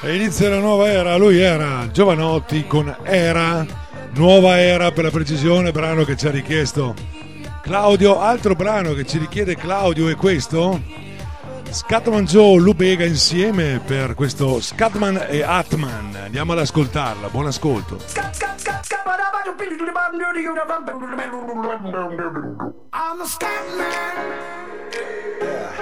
E 0.08 0.14
inizia 0.14 0.48
la 0.48 0.58
nuova 0.58 0.88
era, 0.88 1.18
lui 1.18 1.38
era 1.38 1.86
Giovanotti 1.92 2.66
con 2.66 2.96
Era, 3.02 3.66
nuova 4.14 4.58
era 4.58 4.90
per 4.90 5.04
la 5.04 5.10
precisione, 5.10 5.70
brano 5.70 6.04
che 6.04 6.16
ci 6.16 6.26
ha 6.26 6.30
richiesto 6.30 6.94
Claudio, 7.60 8.18
altro 8.18 8.54
brano 8.54 8.94
che 8.94 9.04
ci 9.04 9.18
richiede 9.18 9.54
Claudio 9.54 10.08
è 10.08 10.16
questo, 10.16 10.80
Scatman 11.68 12.24
Joe, 12.24 12.58
Lubega 12.58 13.04
insieme 13.04 13.82
per 13.84 14.14
questo 14.14 14.62
Scatman 14.62 15.26
e 15.28 15.42
Atman, 15.42 16.16
andiamo 16.24 16.52
ad 16.52 16.60
ascoltarla, 16.60 17.28
buon 17.28 17.48
ascolto. 17.48 17.98
I'm 22.94 23.18
the 23.18 23.26
scat 23.26 23.76
man. 23.76 24.38
Yeah. 25.42 25.72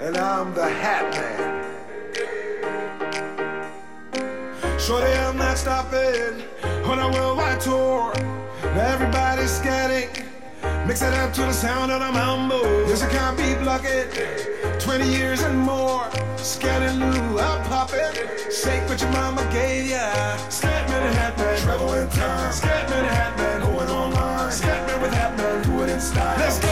and 0.08 0.16
I'm 0.16 0.52
the 0.52 0.68
hat 0.68 1.69
Shorty, 4.80 5.12
I'm 5.12 5.36
not 5.36 5.58
stopping 5.58 6.42
on 6.84 6.98
a 6.98 7.08
worldwide 7.12 7.60
tour. 7.60 8.14
Now 8.62 8.94
everybody's 8.94 9.50
scanning. 9.50 10.08
Mix 10.86 11.02
it 11.02 11.12
up 11.12 11.34
to 11.34 11.42
the 11.42 11.52
sound 11.52 11.92
of 11.92 12.00
the 12.00 12.10
mambo. 12.10 12.58
Yes, 12.88 13.02
I 13.02 13.10
can't 13.10 13.36
be 13.36 13.54
blocking. 13.62 14.08
20 14.80 15.06
years 15.06 15.42
and 15.42 15.58
more. 15.58 16.08
Scanning 16.38 16.98
Lou, 16.98 17.38
I'm 17.38 17.62
popping. 17.68 18.00
Shake 18.50 18.88
what 18.88 18.98
your 19.02 19.12
mama 19.12 19.46
gave 19.52 19.90
ya. 19.90 20.10
Scatman 20.48 21.02
and 21.08 21.14
Hatman. 21.14 21.60
Travel 21.60 21.92
in 21.92 22.08
time. 22.08 22.50
Scatman 22.50 23.04
and 23.04 23.06
Hatman. 23.06 23.60
Going 23.60 23.90
online. 23.90 24.50
Scatman 24.50 25.02
with 25.02 25.12
Hatman. 25.12 25.62
Do 25.62 25.82
it 25.82 25.90
in 25.90 26.00
style. 26.00 26.38
Let's 26.38 26.58
go. 26.58 26.69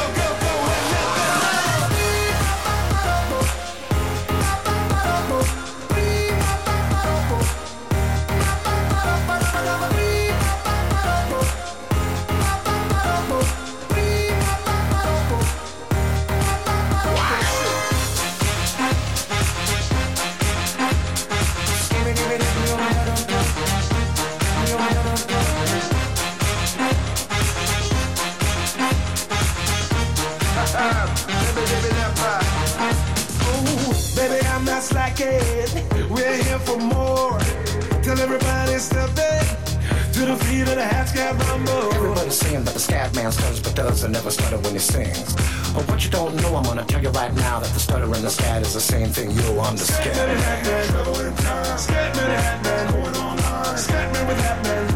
never. 41.33 41.95
Everybody's 41.95 42.35
saying 42.35 42.65
that 42.65 42.75
the 42.75 42.81
scat 42.81 43.15
man 43.15 43.33
stutters 43.33 43.61
but 43.61 43.75
does 43.75 44.05
and 44.05 44.13
never 44.13 44.31
stutter 44.31 44.59
when 44.59 44.73
he 44.73 44.79
sings. 44.79 45.35
But 45.75 45.87
what 45.89 46.05
you 46.05 46.11
don't 46.11 46.35
know, 46.37 46.57
I'm 46.57 46.65
gonna 46.65 46.85
tell 46.85 47.03
you 47.03 47.11
right 47.11 47.35
now 47.35 47.61
that 47.61 47.73
the 47.73 47.81
stutter 47.81 48.05
and 48.05 48.25
the 48.25 48.31
scat 48.31 48.63
is 48.63 48.75
the 48.75 48.81
same 48.81 49.09
thing. 49.09 49.31
Yo, 49.33 49.61
I'm 49.61 49.77
the 49.77 49.85
scat. 49.85 50.15
Scat 50.15 50.27
man, 50.27 50.65
man. 50.65 51.79
Scat 51.79 52.17
man, 52.17 52.37
man. 53.37 53.77
Scat 53.77 54.15
man 54.15 54.63
man. 54.63 54.88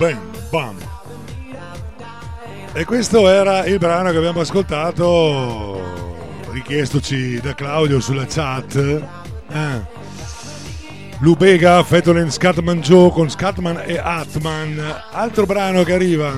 Bam, 0.00 0.18
bam. 0.48 0.76
E 2.72 2.84
questo 2.86 3.28
era 3.28 3.66
il 3.66 3.76
brano 3.76 4.10
che 4.10 4.16
abbiamo 4.16 4.40
ascoltato, 4.40 5.78
richiestoci 6.52 7.38
da 7.38 7.54
Claudio 7.54 8.00
sulla 8.00 8.24
chat. 8.26 8.76
Eh. 9.52 9.98
Lubega, 11.18 11.82
Fetolen, 11.82 12.30
Scatman 12.30 12.80
Joe 12.80 13.10
con 13.10 13.28
Scatman 13.28 13.82
e 13.84 13.98
Atman. 13.98 15.02
Altro 15.10 15.44
brano 15.44 15.82
che 15.82 15.92
arriva. 15.92 16.32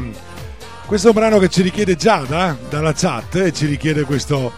Questo 0.85 1.07
è 1.07 1.11
un 1.11 1.17
brano 1.17 1.39
che 1.39 1.49
ci 1.49 1.63
richiede 1.63 1.95
Giada 1.95 2.57
dalla 2.69 2.93
chat 2.93 3.37
e 3.37 3.53
ci 3.53 3.67
richiede 3.67 4.03
questo 4.03 4.53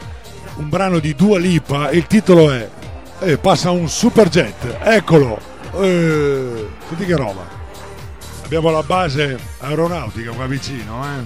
un 0.57 0.71
brano 0.71 0.99
di 0.99 1.15
Dua 1.15 1.39
Lipa. 1.39 1.91
Il 1.91 2.07
titolo 2.07 2.51
è 2.51 2.67
eh, 3.19 3.37
Passa 3.37 3.71
un 3.71 3.87
superjet. 3.87 4.79
Eccolo. 4.83 5.39
Eh, 5.79 6.69
senti 6.89 7.05
che 7.05 7.17
roba. 7.17 7.54
Abbiamo 8.45 8.71
la 8.71 8.83
base 8.83 9.39
aeronautica 9.61 10.33
qua 10.33 10.47
vicino, 10.47 11.03
eh. 11.03 11.23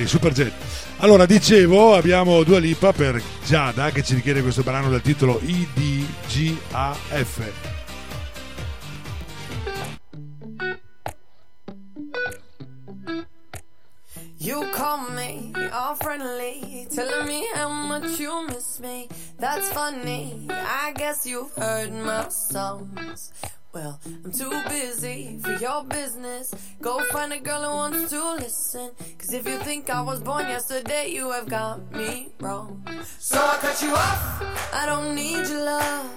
Il 0.00 0.06
superjet. 0.06 0.52
Allora, 0.98 1.26
dicevo, 1.26 1.96
abbiamo 1.96 2.44
Dua 2.44 2.60
Lipa 2.60 2.92
per 2.92 3.20
Giada 3.44 3.90
che 3.90 4.04
ci 4.04 4.14
richiede 4.14 4.40
questo 4.40 4.62
brano 4.62 4.88
dal 4.88 5.02
titolo 5.02 5.40
IDGAF. 5.42 6.16
Girl 27.48 27.62
who 27.62 27.76
wants 27.76 28.10
to 28.10 28.34
listen. 28.34 28.90
Cause 29.18 29.32
if 29.32 29.48
you 29.48 29.56
think 29.58 29.88
I 29.88 30.02
was 30.02 30.20
born 30.20 30.48
yesterday, 30.48 31.08
you 31.08 31.30
have 31.30 31.48
got 31.48 31.76
me 31.92 32.28
wrong. 32.40 32.84
So 33.18 33.38
I 33.38 33.56
cut 33.56 33.80
you 33.80 33.92
off. 33.94 34.74
I 34.74 34.84
don't 34.84 35.14
need 35.14 35.48
your 35.48 35.64
love. 35.64 36.10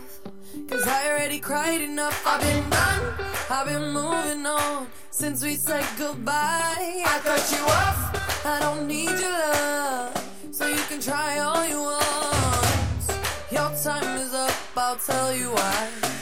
Cause 0.70 0.86
I 0.86 1.10
already 1.10 1.40
cried 1.40 1.80
enough. 1.80 2.22
I've 2.28 2.42
been 2.42 2.70
done. 2.70 3.04
I've 3.50 3.66
been 3.66 3.94
moving 3.94 4.46
on 4.46 4.88
since 5.10 5.42
we 5.42 5.56
said 5.56 5.86
goodbye. 5.98 7.04
I 7.14 7.20
cut 7.24 7.46
you 7.56 7.64
off. 7.80 8.46
I 8.46 8.60
don't 8.60 8.86
need 8.86 9.16
your 9.26 9.38
love. 9.56 10.12
So 10.52 10.68
you 10.68 10.84
can 10.90 11.00
try 11.00 11.40
all 11.40 11.66
you 11.66 11.80
want. 11.80 13.06
Your 13.52 13.72
time 13.88 14.18
is 14.18 14.34
up. 14.34 14.54
I'll 14.76 14.98
tell 14.98 15.34
you 15.34 15.52
why. 15.52 16.21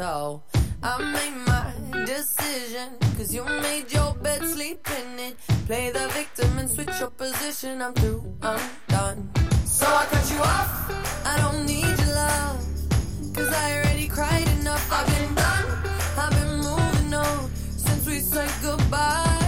So 0.00 0.42
I 0.82 0.96
made 1.12 1.36
my 1.46 2.06
decision. 2.06 2.96
Cause 3.18 3.34
you 3.34 3.44
made 3.44 3.92
your 3.92 4.14
bed, 4.14 4.40
sleep 4.48 4.88
in 4.98 5.18
it. 5.18 5.36
Play 5.66 5.90
the 5.90 6.08
victim 6.14 6.58
and 6.58 6.70
switch 6.70 6.98
your 6.98 7.10
position. 7.10 7.82
I'm 7.82 7.92
through, 7.92 8.24
I'm 8.40 8.58
done. 8.88 9.28
So 9.66 9.84
I 9.84 10.06
cut 10.06 10.30
you 10.32 10.38
off. 10.38 11.26
I 11.26 11.36
don't 11.42 11.66
need 11.66 11.98
your 11.98 12.14
love. 12.14 12.64
Cause 13.34 13.52
I 13.52 13.76
already 13.76 14.08
cried 14.08 14.48
enough. 14.60 14.90
I've 14.90 15.06
been 15.06 15.34
done. 15.34 15.66
I've 16.16 16.30
been 16.30 16.56
moving 16.68 17.12
on 17.12 17.50
since 17.76 18.06
we 18.06 18.20
said 18.20 18.50
goodbye. 18.62 19.39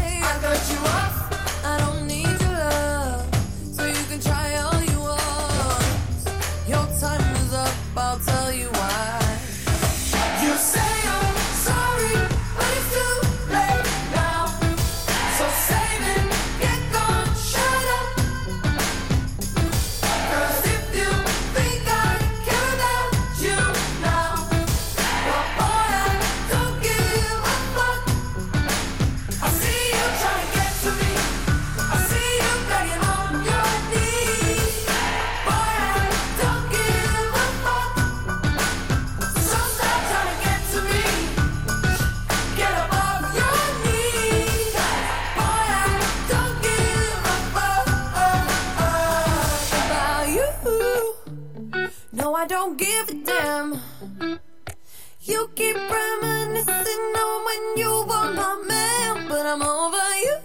On 56.68 57.44
when 57.44 57.78
you 57.78 58.04
were 58.08 58.32
my 58.32 58.62
man, 58.66 59.28
but 59.28 59.46
I'm 59.46 59.62
over 59.62 60.08
you. 60.26 60.36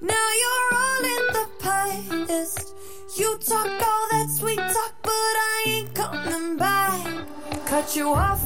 Now 0.00 0.28
you're 0.42 0.68
all 0.82 1.04
in 1.14 1.24
the 1.36 1.46
past. 1.58 2.74
You 3.16 3.38
talk 3.38 3.66
all 3.66 4.06
that 4.12 4.28
sweet 4.38 4.58
talk, 4.58 4.94
but 5.02 5.10
I 5.10 5.64
ain't 5.66 5.94
coming 5.94 6.56
back. 6.56 7.26
Cut 7.66 7.96
you 7.96 8.10
off, 8.10 8.42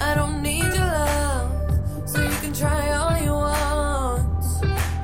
I 0.00 0.14
don't 0.14 0.42
need 0.42 0.64
your 0.64 0.92
love. 1.06 2.08
So 2.08 2.22
you 2.22 2.36
can 2.42 2.52
try 2.52 2.90
all 2.96 3.16
you 3.22 3.32
want. 3.32 4.44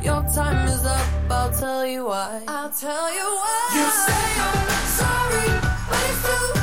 Your 0.05 0.23
time 0.35 0.69
is 0.69 0.85
up, 0.85 1.07
I'll 1.31 1.53
tell 1.53 1.87
you 1.87 2.07
why. 2.07 2.43
I'll 2.49 2.71
tell 2.71 3.13
you 3.15 3.25
why. 3.25 3.71
You 3.77 3.87
say 4.05 4.27
you're 4.39 4.87
sorry, 5.03 5.49
but 5.89 6.03
it's 6.11 6.23
too 6.27 6.56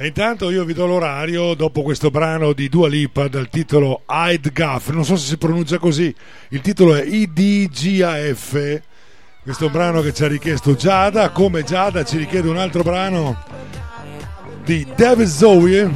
E 0.00 0.06
intanto 0.06 0.48
io 0.50 0.64
vi 0.64 0.74
do 0.74 0.86
l'orario 0.86 1.54
dopo 1.54 1.82
questo 1.82 2.08
brano 2.08 2.52
di 2.52 2.68
Dua 2.68 2.86
Lipa 2.86 3.26
dal 3.26 3.48
titolo 3.48 4.02
Hyde 4.06 4.52
Gaff, 4.52 4.90
non 4.90 5.04
so 5.04 5.16
se 5.16 5.26
si 5.26 5.36
pronuncia 5.38 5.78
così, 5.78 6.14
il 6.50 6.60
titolo 6.60 6.94
è 6.94 7.02
IDGAF, 7.02 8.80
questo 9.42 9.64
è 9.64 9.66
un 9.66 9.72
brano 9.72 10.00
che 10.00 10.14
ci 10.14 10.22
ha 10.22 10.28
richiesto 10.28 10.76
Giada, 10.76 11.30
come 11.30 11.64
Giada 11.64 12.04
ci 12.04 12.16
richiede 12.16 12.48
un 12.48 12.58
altro 12.58 12.84
brano 12.84 13.42
di 14.64 14.86
David 14.94 15.26
Zoe, 15.26 15.92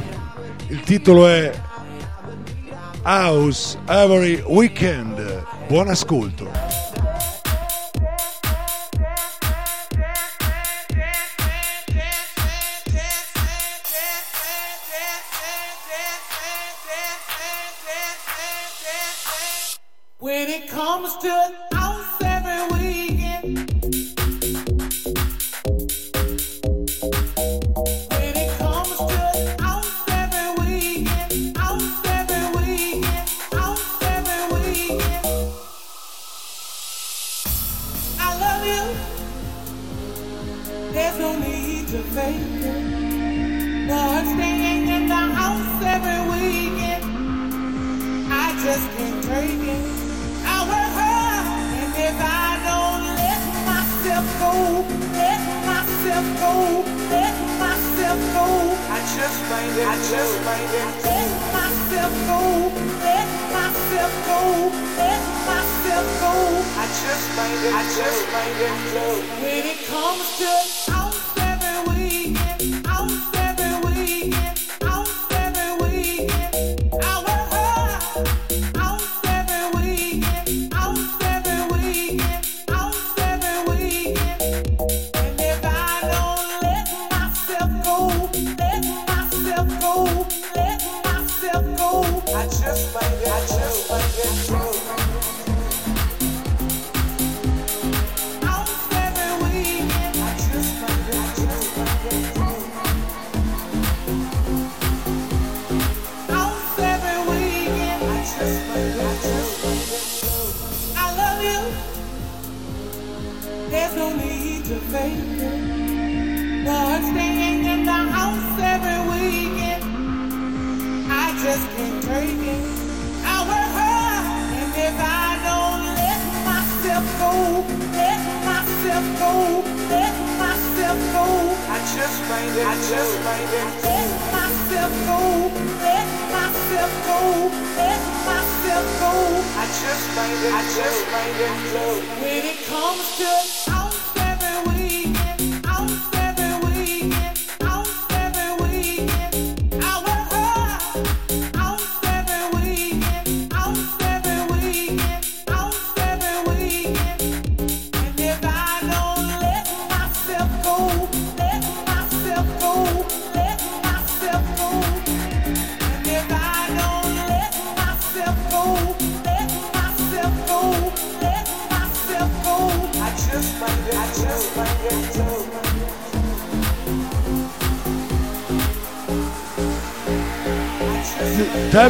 il 0.67 0.81
titolo 0.81 1.25
è 1.25 1.49
House 3.03 3.79
Every 3.87 4.43
Weekend, 4.45 5.45
buon 5.69 5.87
ascolto. 5.87 6.92
When 20.43 20.51
it 20.51 20.67
comes 20.67 21.15
to 21.19 21.82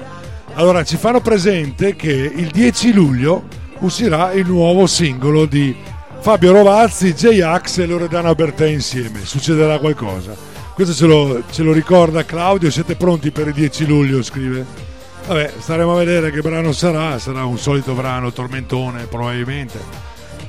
Allora 0.55 0.85
ci 0.85 0.97
fanno 0.97 1.20
presente 1.20 1.97
che 1.97 2.12
il 2.12 2.51
10 2.53 2.93
luglio 2.93 3.49
uscirà 3.81 4.33
il 4.33 4.47
nuovo 4.47 4.87
singolo 4.87 5.45
di 5.45 5.74
Fabio 6.20 6.53
Rovazzi, 6.53 7.12
J-Ax 7.12 7.78
e 7.78 7.87
Loredana 7.87 8.33
Bertè 8.33 8.69
insieme, 8.69 9.24
succederà 9.24 9.81
qualcosa. 9.81 10.37
Questo 10.73 10.95
ce 10.95 11.07
lo, 11.07 11.43
ce 11.51 11.65
lo 11.65 11.73
ricorda 11.73 12.24
Claudio, 12.24 12.70
siete 12.70 12.95
pronti 12.95 13.33
per 13.33 13.49
il 13.49 13.55
10 13.55 13.87
luglio, 13.87 14.23
scrive. 14.23 14.95
Vabbè, 15.27 15.55
staremo 15.59 15.93
a 15.93 15.99
vedere 15.99 16.31
che 16.31 16.41
brano 16.41 16.70
sarà, 16.70 17.19
sarà 17.19 17.45
un 17.45 17.59
solito 17.59 17.95
brano 17.95 18.31
tormentone 18.31 19.07
probabilmente. 19.07 19.95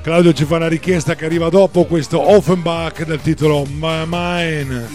Claudio 0.07 0.31
ci 0.31 0.45
fa 0.45 0.55
una 0.55 0.69
richiesta 0.69 1.15
che 1.15 1.25
arriva 1.25 1.49
dopo 1.49 1.83
questo 1.83 2.31
Offenbach 2.31 3.03
dal 3.03 3.19
titolo 3.19 3.65
My 3.65 4.05
Mine. 4.07 4.87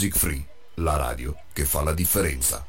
Music 0.00 0.16
Free, 0.16 0.42
la 0.76 0.96
radio 0.96 1.34
che 1.52 1.66
fa 1.66 1.82
la 1.82 1.92
differenza. 1.92 2.64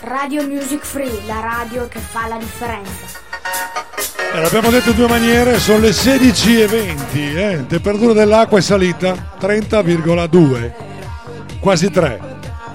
Radio 0.00 0.46
Music 0.46 0.82
Free, 0.82 1.26
la 1.26 1.40
radio 1.40 1.86
che 1.88 1.98
fa 1.98 2.26
la 2.26 2.38
differenza. 2.38 3.20
Eh, 4.32 4.40
l'abbiamo 4.40 4.70
detto 4.70 4.88
in 4.88 4.96
due 4.96 5.08
maniere, 5.08 5.58
sono 5.58 5.80
le 5.80 5.90
16.20, 5.90 7.36
eh? 7.36 7.66
temperatura 7.66 8.14
dell'acqua 8.14 8.56
è 8.56 8.62
salita 8.62 9.36
30,2, 9.38 10.72
quasi 11.60 11.90
3, 11.90 12.20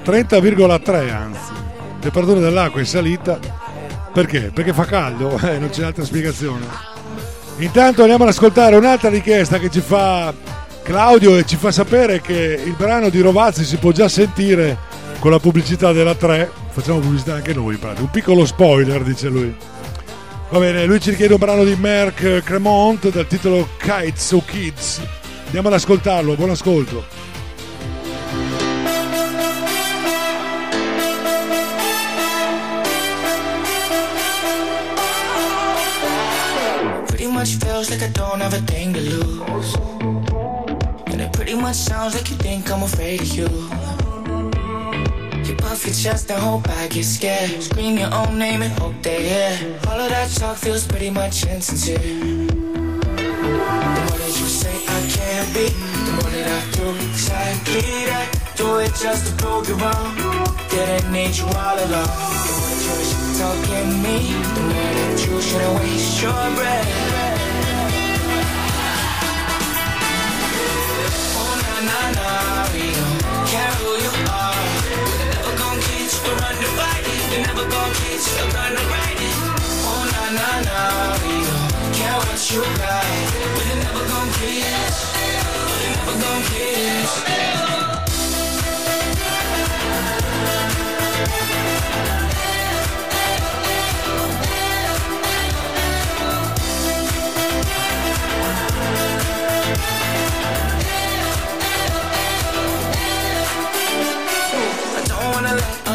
30,3 0.06 1.12
anzi, 1.12 1.52
temperatura 2.00 2.40
dell'acqua 2.40 2.80
è 2.80 2.86
salita, 2.86 3.40
perché? 4.14 4.52
Perché 4.54 4.72
fa 4.72 4.86
caldo, 4.86 5.36
eh, 5.42 5.58
non 5.58 5.70
c'è 5.70 5.84
altra 5.84 6.06
spiegazione. 6.06 6.68
Intanto 7.58 8.02
andiamo 8.02 8.24
ad 8.24 8.30
ascoltare 8.30 8.76
un'altra 8.76 9.10
richiesta 9.10 9.58
che 9.58 9.72
ci 9.72 9.82
fa 9.82 10.32
Claudio 10.88 11.36
e 11.36 11.46
ci 11.46 11.58
fa 11.58 11.70
sapere 11.70 12.22
che 12.22 12.62
il 12.64 12.74
brano 12.78 13.10
di 13.10 13.20
Rovazzi 13.20 13.66
si 13.66 13.76
può 13.76 13.92
già 13.92 14.08
sentire 14.08 14.78
con 15.20 15.32
la 15.32 15.38
pubblicità 15.38 15.92
della 15.92 16.16
3, 16.16 16.50
facciamo 16.70 17.00
pubblicità 17.00 17.34
anche 17.34 17.54
noi, 17.54 17.78
un 17.82 18.10
piccolo 18.10 18.46
spoiler 18.46 19.04
dice 19.04 19.28
lui. 19.28 19.54
Va 20.50 20.60
bene, 20.60 20.86
lui 20.86 21.02
ci 21.02 21.10
richiede 21.10 21.34
un 21.34 21.40
brano 21.40 21.66
di 21.66 21.76
Merck 21.76 22.42
Cremont 22.42 23.12
dal 23.12 23.28
titolo 23.28 23.68
Kites 23.78 24.32
o 24.32 24.42
Kids. 24.46 25.02
Andiamo 25.48 25.68
ad 25.68 25.74
ascoltarlo, 25.74 26.36
buon 26.36 26.52
ascolto. 26.52 27.04
Pretty 37.08 37.28
much 37.28 37.58
feels 37.58 37.90
like 37.90 38.02
I 38.02 38.10
don't 38.14 38.42
have 38.42 38.56
a 38.56 38.62
thing 38.62 38.94
to 38.94 39.02
lose. 39.02 39.47
Much 41.68 41.76
sounds 41.76 42.16
like 42.16 42.30
you 42.30 42.38
think 42.38 42.72
I'm 42.72 42.82
afraid 42.82 43.20
of 43.20 43.28
you. 43.28 43.50
You 45.44 45.54
puff 45.58 45.86
your 45.86 45.94
chest 45.94 46.32
and 46.32 46.42
hope 46.42 46.66
I 46.70 46.88
get 46.88 47.04
scared. 47.04 47.62
Scream 47.62 47.98
your 47.98 48.14
own 48.14 48.40
name 48.40 48.62
and 48.62 48.72
hope 48.80 48.96
they 49.02 49.22
hear. 49.28 49.78
All 49.90 50.00
of 50.00 50.08
that 50.08 50.32
talk 50.32 50.56
feels 50.56 50.88
pretty 50.88 51.10
much 51.10 51.46
insincere. 51.46 51.98
The 52.00 52.56
more 52.56 54.18
that 54.24 54.34
you 54.40 54.48
say 54.48 54.76
I 54.98 55.00
can't 55.12 55.54
be, 55.54 55.68
the 56.08 56.12
more 56.16 56.32
that 56.36 56.48
I 56.56 56.72
do 56.72 56.88
exactly 57.10 57.82
that. 58.12 58.28
Do 58.56 58.78
it 58.78 58.94
just 58.96 59.28
to 59.28 59.34
prove 59.36 59.68
you 59.68 59.76
wrong. 59.76 60.16
Didn't 60.70 61.12
need 61.12 61.36
you 61.36 61.48
all 61.48 61.78
along. 61.86 62.16
The 62.46 62.54
more 62.64 62.76
that 62.80 63.08
you're 63.12 63.36
talking 63.44 63.90
me, 64.04 64.18
the 64.56 64.62
more 64.72 64.94
that 65.00 65.20
you 65.20 65.42
shouldn't 65.42 65.80
waste 65.82 66.22
your 66.22 66.56
breath. 66.56 67.07
carry 73.48 73.76
who 73.80 73.92
you 74.04 74.12
are. 74.32 74.56
You're 75.20 75.32
never 75.32 75.54
gonna 75.58 75.82
catch 75.88 76.16
the 76.24 76.32
We're 77.32 77.44
never 77.48 77.66
gonna 77.70 77.94
catch 78.02 78.28
the. 78.36 78.44
Oh 79.90 80.04
we 81.24 81.36
don't 81.48 81.94
care 81.96 82.20
what 82.28 82.42
you 82.52 82.64
got. 82.82 83.06
We're 83.56 83.80
never 83.84 84.04
gonna 84.12 84.32
catch, 84.40 84.98
we're 85.80 85.92
never 85.96 86.16
gonna 86.24 86.44
catch. 86.52 87.38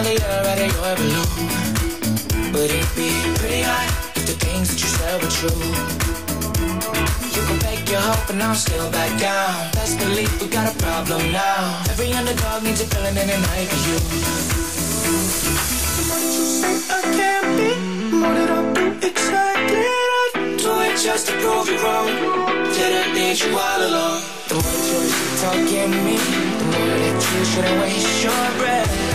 The 0.02 0.18
air 0.18 0.42
out 0.50 0.58
of 0.58 0.70
your 0.76 0.94
balloon. 0.98 2.52
But 2.52 2.68
it'd 2.70 2.94
be 2.96 3.10
pretty 3.38 3.62
hot 3.62 3.88
if 4.16 4.26
the 4.26 4.36
things 4.44 4.68
that 4.70 4.78
you 4.82 4.90
said 4.98 5.16
were 5.22 5.30
true. 5.30 5.62
You 7.34 7.42
can 7.46 7.58
fake 7.62 7.88
your 7.88 8.00
hope 8.00 8.28
and 8.30 8.42
I'll 8.42 8.54
still 8.54 8.90
back 8.90 9.12
down. 9.20 9.70
Best 9.72 9.98
believe 9.98 10.32
we 10.40 10.48
got 10.48 10.66
a 10.72 10.76
problem 10.78 11.22
now. 11.32 11.82
Every 11.90 12.12
underdog 12.12 12.62
needs 12.62 12.80
a 12.82 12.86
villain 12.90 13.16
in 13.16 13.28
a 13.30 13.38
night 13.48 13.68
for 13.70 13.80
you. 13.88 13.98
But 16.08 16.22
you 16.34 16.44
say 16.60 16.74
I 16.90 17.00
can't 17.18 17.48
be 17.58 17.70
more 18.16 18.34
than 18.34 18.48
I 18.48 18.60
do 18.74 18.84
exactly 19.06 19.86
that. 19.86 20.30
Do 20.62 20.70
it 20.82 20.94
just 20.98 21.28
to 21.28 21.32
prove 21.40 21.68
you 21.70 21.78
wrong. 21.84 22.10
Didn't 22.74 23.14
need 23.14 23.38
you 23.38 23.54
all 23.54 23.80
along. 23.86 24.18
The 24.48 24.54
more 24.58 24.76
that 24.76 25.14
you're 25.14 25.36
talking 25.46 25.90
me, 26.04 26.16
the 26.58 26.66
more 26.74 26.96
that 27.02 27.16
you 27.22 27.40
shouldn't 27.44 27.76
waste 27.80 28.24
your 28.24 28.44
breath. 28.58 29.11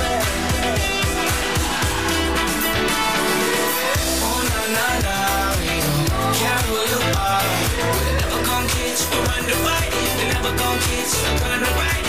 Gonna 8.98 9.14
get 9.14 9.14
you 9.14 9.19
around 9.22 9.45
the 9.45 9.56
fight. 9.61 9.91
We're 10.18 10.30
never 10.34 10.52
gonna 10.57 10.82
get 10.90 11.10
around 11.41 11.61
the 11.61 11.72
right. 11.78 12.06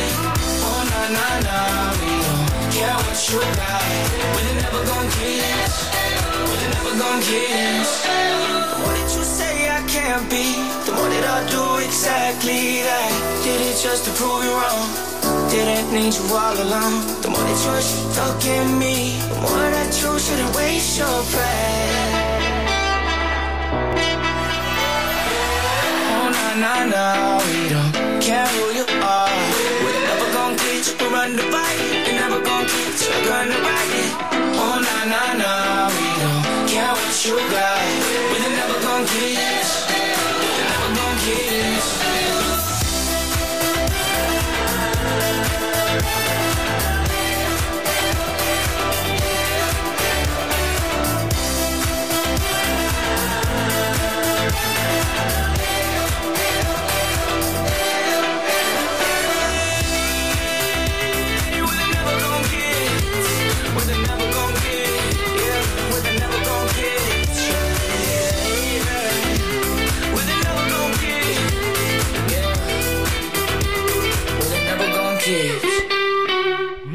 Oh 0.64 0.80
na 0.90 1.02
na 1.16 1.26
na, 1.46 1.58
we 2.00 2.12
don't 2.24 2.48
care 2.72 2.96
what 2.96 3.18
you 3.28 3.40
got. 3.60 3.84
We're 4.34 4.56
never 4.56 4.82
gonna 4.88 5.10
get. 5.20 5.72
We're 6.48 6.70
never 6.72 6.92
gonna 6.96 7.28
get. 7.28 7.86
The 8.72 8.78
more 8.80 8.94
that 8.96 9.10
you 9.16 9.24
say 9.24 9.68
I 9.68 9.80
can't 9.86 10.24
be, 10.30 10.46
the 10.86 10.92
more 10.96 11.08
that 11.08 11.26
I 11.28 11.38
do 11.50 11.62
exactly 11.84 12.82
that. 12.82 13.10
Did 13.44 13.60
it 13.60 13.76
just 13.82 14.04
to 14.06 14.10
prove 14.12 14.44
you 14.44 14.52
wrong. 14.52 14.88
Didn't 15.50 15.92
need 15.92 16.14
you 16.14 16.24
all 16.34 16.56
along. 16.56 16.94
The 17.22 17.28
more 17.28 17.44
that 17.44 17.60
you're 17.64 17.80
stuck 17.82 18.44
in 18.44 18.78
me, 18.78 19.18
the 19.28 19.40
more 19.44 19.70
that 19.76 19.92
you 20.00 20.18
shouldn't 20.18 20.54
waste 20.56 20.98
your 20.98 21.22
breath. 21.32 22.28
Oh 26.58 26.60
na 26.60 26.74
na 26.74 26.90
na, 26.90 27.38
we 27.38 27.68
don't 27.70 28.20
care 28.20 28.44
who 28.44 28.74
you 28.74 28.86
are. 29.00 29.30
We're 29.84 30.02
never 30.10 30.26
gonna 30.34 30.56
get 30.56 30.90
you 30.90 31.06
around 31.06 31.36
the 31.36 31.44
fight. 31.54 31.78
We're 32.02 32.18
never 32.18 32.40
gonna 32.42 32.66
get 32.66 32.98
you 32.98 33.30
around 33.30 33.48
the 33.54 33.58
right. 33.62 34.10
Oh 34.58 34.82
na 34.82 34.96
na 35.06 35.22
na, 35.38 35.52
we 35.94 36.08
don't 36.18 36.66
care 36.66 36.90
what 36.98 37.14
you 37.24 37.38
got. 37.54 37.78
We're 38.32 38.50
never 38.58 38.78
gonna 38.82 39.06
get. 39.06 39.66
We're 40.42 40.66
never 40.66 40.90
gonna 40.98 41.26
get. 41.26 41.97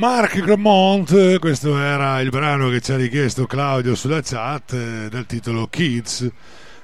Mark 0.03 0.41
Cremont, 0.41 1.39
questo 1.39 1.79
era 1.79 2.19
il 2.19 2.27
brano 2.27 2.67
che 2.67 2.81
ci 2.81 2.91
ha 2.91 2.97
richiesto 2.97 3.45
Claudio 3.45 3.95
sulla 3.95 4.21
chat 4.21 4.73
eh, 4.73 5.07
dal 5.09 5.25
titolo 5.25 5.67
Kids. 5.67 6.29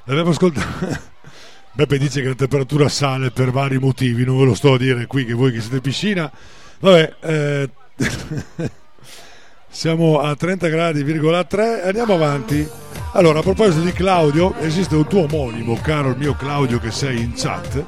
L'abbiamo 0.05 0.29
ascoltato. 0.29 1.01
Beppe 1.75 1.97
dice 1.97 2.21
che 2.21 2.29
la 2.29 2.35
temperatura 2.35 2.87
sale 2.87 3.31
per 3.31 3.51
vari 3.51 3.77
motivi, 3.77 4.23
non 4.23 4.37
ve 4.37 4.45
lo 4.45 4.53
sto 4.53 4.75
a 4.75 4.77
dire 4.77 5.05
qui 5.05 5.25
che 5.25 5.33
voi 5.33 5.51
che 5.51 5.59
siete 5.59 5.75
in 5.75 5.81
piscina. 5.81 6.31
Vabbè, 6.79 7.15
eh, 7.19 7.69
siamo 9.67 10.21
a 10.21 10.33
30 10.33 10.67
gradi,3, 10.69 11.87
andiamo 11.87 12.13
avanti. 12.13 12.65
Allora, 13.15 13.39
a 13.39 13.41
proposito 13.41 13.83
di 13.83 13.91
Claudio, 13.91 14.55
esiste 14.59 14.95
un 14.95 15.07
tuo 15.07 15.23
omonimo, 15.23 15.77
caro 15.81 16.11
il 16.11 16.17
mio 16.17 16.35
Claudio 16.35 16.79
che 16.79 16.91
sei 16.91 17.19
in 17.19 17.33
chat, 17.35 17.83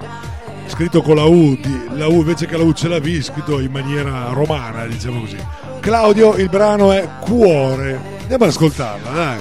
scritto 0.72 1.02
con 1.02 1.16
la 1.16 1.26
U, 1.26 1.56
di- 1.60 1.88
la 1.96 2.08
U 2.08 2.14
invece 2.14 2.46
che 2.46 2.56
la 2.56 2.64
U 2.64 2.72
ce 2.72 2.88
la 2.88 3.00
V, 3.00 3.20
scritto 3.22 3.60
in 3.60 3.72
maniera 3.72 4.30
romana, 4.32 4.86
diciamo 4.86 5.20
così. 5.20 5.36
Claudio, 5.82 6.36
il 6.36 6.48
brano 6.48 6.92
è 6.94 7.08
Cuore. 7.20 8.00
Andiamo 8.22 8.46
ad 8.46 8.50
ascoltarla, 8.52 9.12
dai. 9.12 9.40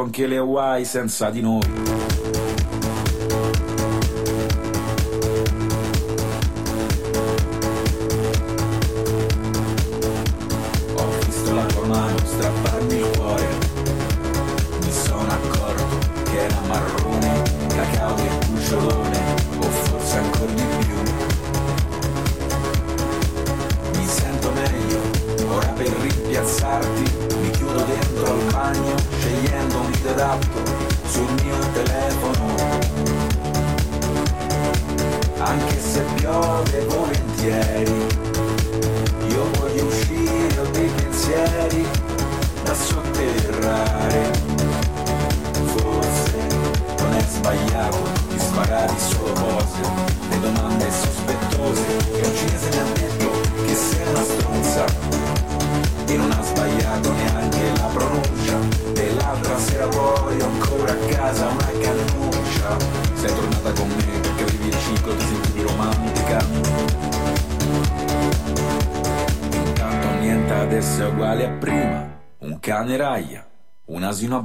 anche 0.00 0.26
le 0.26 0.36
Hawaii 0.36 0.84
senza 0.84 1.30
di 1.30 1.40
noi. 1.40 2.11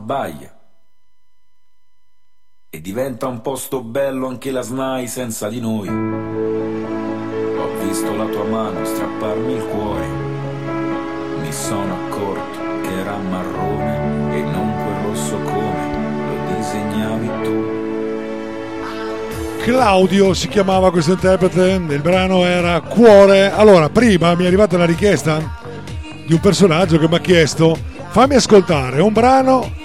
abbaia. 0.07 0.55
E 2.69 2.79
diventa 2.79 3.27
un 3.27 3.41
posto 3.41 3.81
bello 3.81 4.27
anche 4.27 4.51
la 4.51 4.61
SNAI 4.61 5.05
senza 5.05 5.49
di 5.49 5.59
noi. 5.59 5.89
Ho 5.89 7.85
visto 7.85 8.15
la 8.15 8.25
tua 8.25 8.45
mano 8.45 8.85
strapparmi 8.85 9.53
il 9.53 9.65
cuore. 9.65 10.07
Mi 11.41 11.51
sono 11.51 11.93
accorto 11.93 12.57
che 12.83 12.93
era 12.97 13.17
marrone 13.17 14.37
e 14.37 14.41
non 14.43 14.71
quel 14.81 14.95
rosso 15.07 15.37
come 15.39 15.95
lo 16.25 16.35
disegnavi 16.55 17.29
tu. 17.43 17.75
Claudio 19.63 20.33
si 20.33 20.47
chiamava 20.47 20.89
questo 20.89 21.11
interprete, 21.11 21.81
il 21.89 22.01
brano 22.01 22.45
era 22.45 22.79
Cuore. 22.79 23.51
Allora, 23.51 23.89
prima 23.89 24.33
mi 24.35 24.45
è 24.45 24.47
arrivata 24.47 24.77
la 24.77 24.85
richiesta 24.85 25.41
di 26.25 26.31
un 26.33 26.39
personaggio 26.39 26.97
che 26.97 27.09
mi 27.09 27.15
ha 27.15 27.19
chiesto 27.19 27.77
fammi 28.09 28.35
ascoltare 28.35 29.01
un 29.01 29.11
brano 29.11 29.76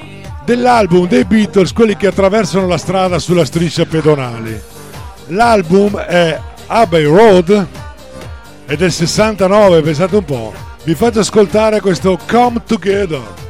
dell'album 0.45 1.07
dei 1.07 1.25
Beatles 1.25 1.73
Quelli 1.73 1.97
che 1.97 2.09
attraversano 2.09 2.67
la 2.67 2.79
strada 2.79 3.19
sulla 3.19 3.45
striscia 3.45 3.85
pedonale. 3.87 4.63
L'album 5.29 5.97
è 5.99 6.39
Abbey 6.67 7.05
Road 7.05 7.67
è 8.65 8.77
del 8.77 8.93
69, 8.93 9.83
pensate 9.83 10.17
un 10.17 10.25
po'. 10.25 10.53
Vi 10.85 10.95
faccio 10.95 11.21
ascoltare 11.21 11.81
questo 11.81 12.19
Come 12.27 12.63
Together. 12.65 13.42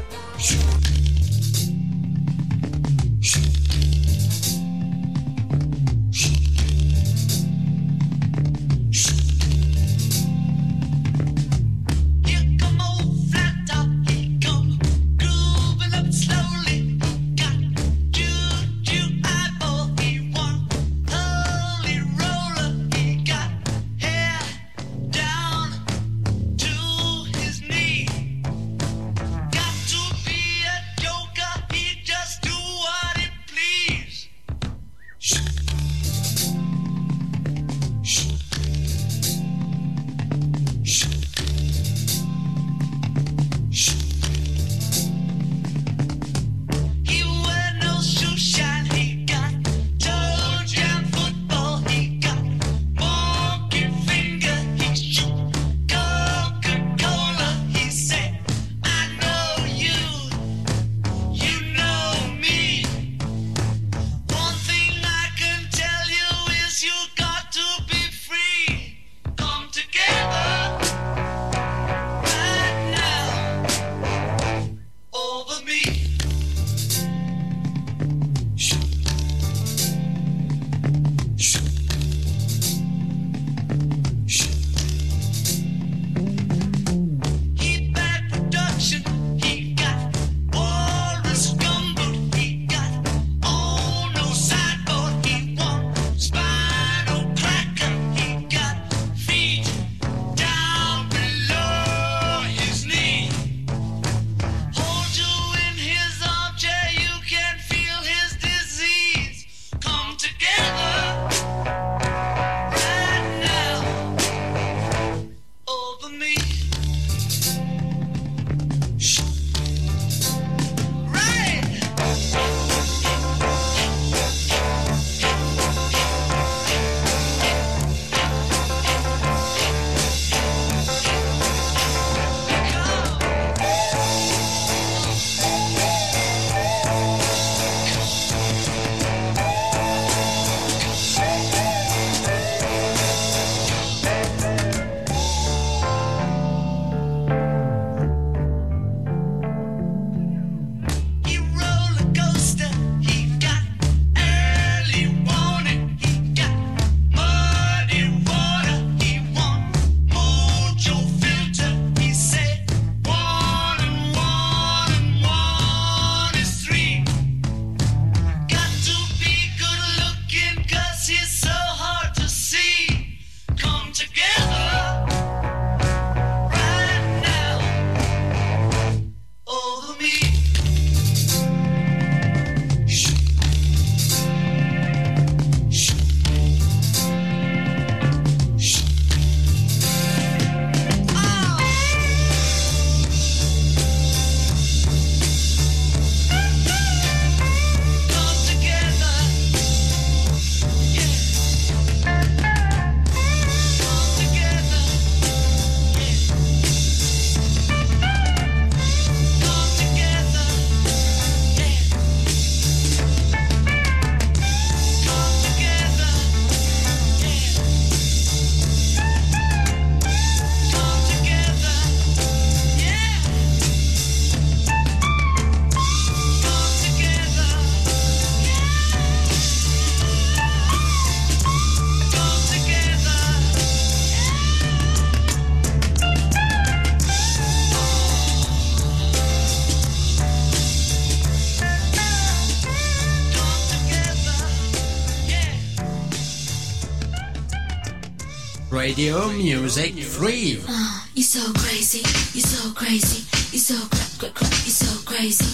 Radio 248.73 249.29
Music 249.29 250.01
Free. 250.03 250.59
Oh, 250.67 251.05
you're 251.13 251.23
so 251.23 251.53
crazy, 251.53 252.01
you're 252.33 252.41
so 252.47 252.73
crazy, 252.73 253.23
you're 253.51 253.61
so 253.61 253.75
cra- 253.87 253.99
cra- 254.17 254.31
cra- 254.33 254.49
you're 254.65 254.71
so 254.71 255.03
crazy. 255.05 255.45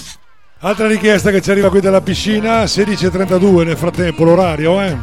Altra 0.60 0.86
richiesta 0.86 1.32
che 1.32 1.40
ci 1.40 1.50
arriva 1.50 1.68
qui 1.68 1.80
dalla 1.80 2.00
piscina, 2.00 2.62
16.32 2.62 3.64
nel 3.64 3.76
frattempo 3.76 4.22
l'orario, 4.22 4.80
eh. 4.80 4.96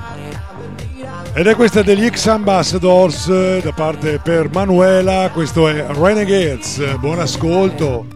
Ed 1.33 1.47
è 1.47 1.55
questa 1.55 1.81
degli 1.81 2.07
X 2.09 2.27
Ambassadors 2.27 3.27
eh, 3.27 3.59
da 3.61 3.73
parte 3.73 4.19
per 4.23 4.49
Manuela, 4.49 5.29
questo 5.33 5.67
è 5.67 5.85
Renegades, 5.89 6.95
buon 6.95 7.19
ascolto. 7.19 8.07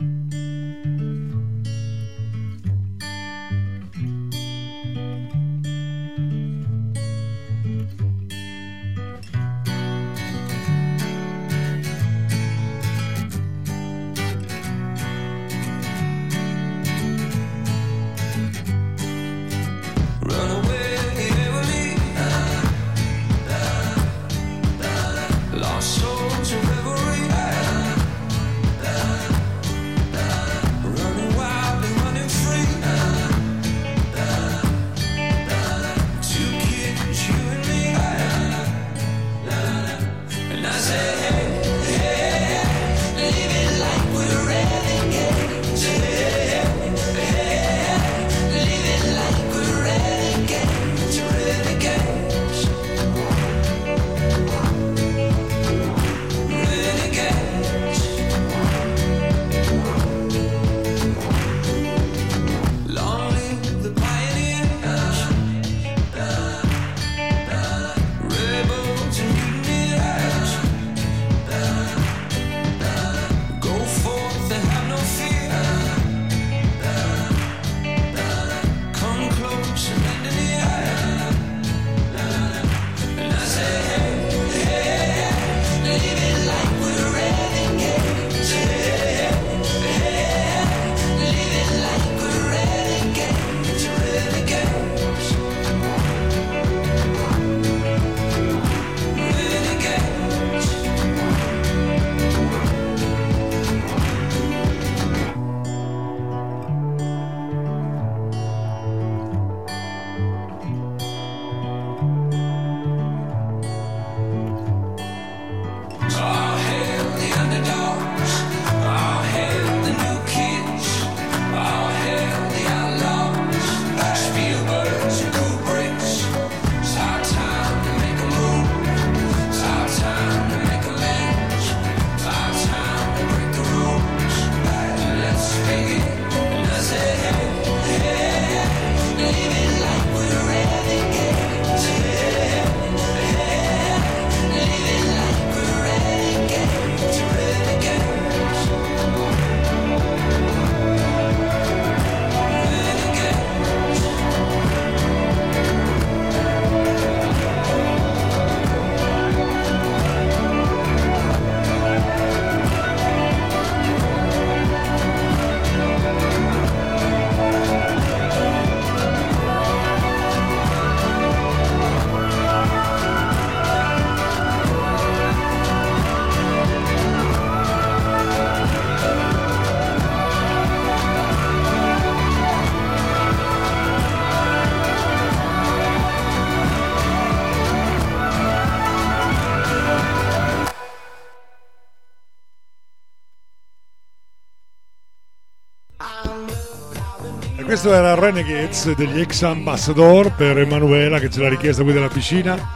questo 197.81 197.97
era 197.97 198.13
Renegades 198.13 198.93
degli 198.93 199.21
ex 199.21 199.41
ambassador 199.43 200.33
per 200.35 200.57
Emanuela 200.57 201.17
che 201.17 201.29
ce 201.29 201.39
l'ha 201.39 201.47
richiesta 201.47 201.81
qui 201.81 201.93
della 201.93 202.09
piscina. 202.09 202.75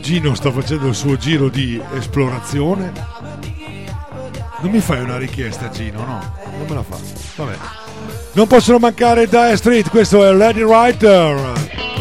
Gino 0.00 0.34
sta 0.34 0.50
facendo 0.50 0.88
il 0.88 0.96
suo 0.96 1.16
giro 1.16 1.48
di 1.48 1.80
esplorazione. 1.96 2.92
Non 4.60 4.72
mi 4.72 4.80
fai 4.80 5.00
una 5.00 5.16
richiesta, 5.16 5.70
Gino? 5.70 6.04
No, 6.04 6.34
non 6.58 6.66
me 6.68 6.74
la 6.74 6.82
fa. 6.82 6.96
Vabbè. 7.36 7.56
Non 8.32 8.48
possono 8.48 8.78
mancare 8.78 9.28
Dire 9.28 9.56
Street, 9.56 9.88
questo 9.90 10.24
è 10.24 10.32
Lady 10.32 10.62
Writer. 10.62 11.91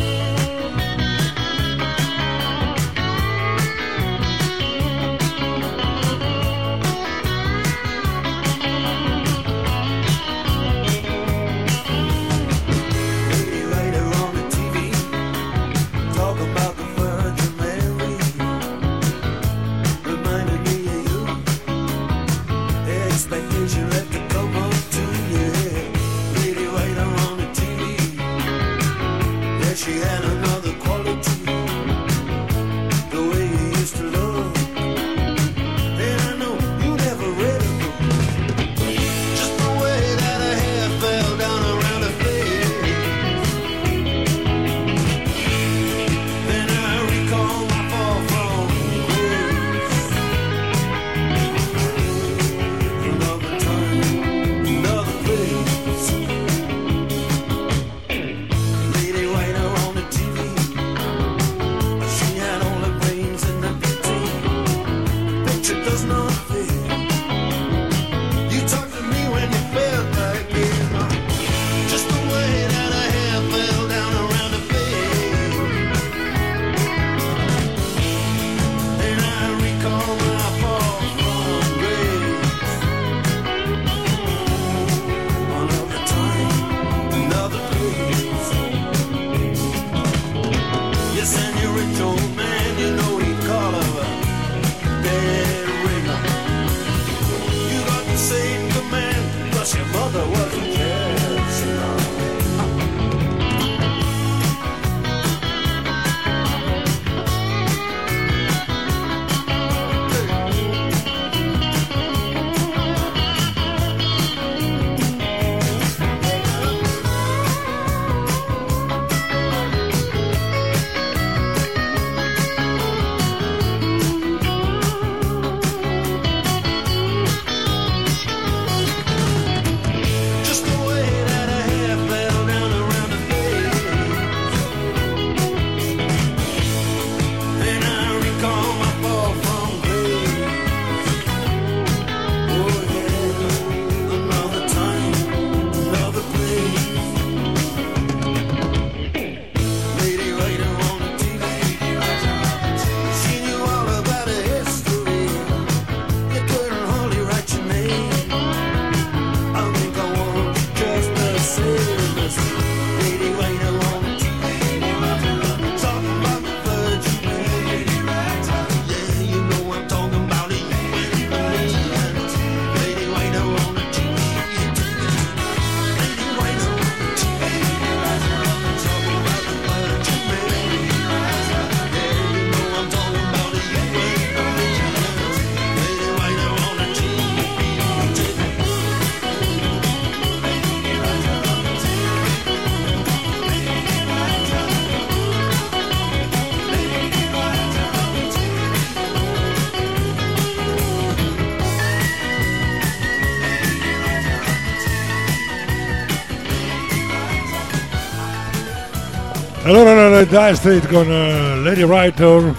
Allora 209.63 210.09
la 210.09 210.23
Dire 210.23 210.55
Street 210.55 210.87
con 210.87 211.05
eh, 211.07 211.57
Lady 211.61 211.83
Writer, 211.83 212.51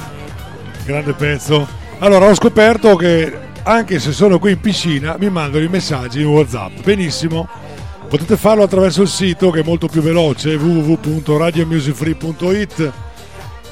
grande 0.84 1.12
pezzo. 1.14 1.66
Allora 1.98 2.28
ho 2.28 2.34
scoperto 2.34 2.94
che 2.94 3.36
anche 3.64 3.98
se 3.98 4.12
sono 4.12 4.38
qui 4.38 4.52
in 4.52 4.60
piscina 4.60 5.16
mi 5.18 5.28
mandano 5.28 5.64
i 5.64 5.68
messaggi 5.68 6.20
in 6.20 6.28
Whatsapp. 6.28 6.78
Benissimo, 6.84 7.48
potete 8.08 8.36
farlo 8.36 8.62
attraverso 8.62 9.02
il 9.02 9.08
sito 9.08 9.50
che 9.50 9.58
è 9.60 9.64
molto 9.64 9.88
più 9.88 10.00
veloce 10.00 10.54
www.radiomusicfree.it 10.54 12.92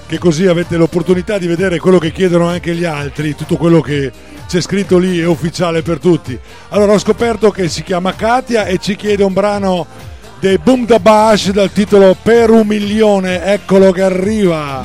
che 0.08 0.18
così 0.18 0.48
avete 0.48 0.76
l'opportunità 0.76 1.38
di 1.38 1.46
vedere 1.46 1.78
quello 1.78 1.98
che 1.98 2.10
chiedono 2.10 2.48
anche 2.48 2.74
gli 2.74 2.84
altri, 2.84 3.36
tutto 3.36 3.56
quello 3.56 3.80
che 3.80 4.10
c'è 4.48 4.60
scritto 4.60 4.98
lì 4.98 5.20
è 5.20 5.26
ufficiale 5.26 5.82
per 5.82 6.00
tutti. 6.00 6.36
Allora 6.70 6.94
ho 6.94 6.98
scoperto 6.98 7.52
che 7.52 7.68
si 7.68 7.84
chiama 7.84 8.12
Katia 8.12 8.64
e 8.64 8.78
ci 8.78 8.96
chiede 8.96 9.22
un 9.22 9.32
brano 9.32 10.08
dei 10.40 10.56
Boom 10.56 10.86
da 10.86 10.98
Bash 10.98 11.50
dal 11.50 11.70
titolo 11.70 12.16
Per 12.20 12.48
un 12.48 12.66
milione, 12.66 13.44
eccolo 13.44 13.92
che 13.92 14.00
arriva. 14.00 14.82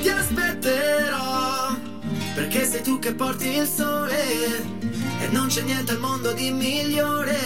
Ti 0.00 0.08
aspetterò 0.08 1.76
perché 2.34 2.66
sei 2.66 2.80
tu 2.80 2.98
che 2.98 3.12
porti 3.12 3.58
il 3.58 3.66
sole 3.66 4.16
e 5.20 5.28
non 5.30 5.48
c'è 5.48 5.60
niente 5.62 5.92
al 5.92 5.98
mondo 5.98 6.32
di 6.32 6.50
migliore 6.50 7.38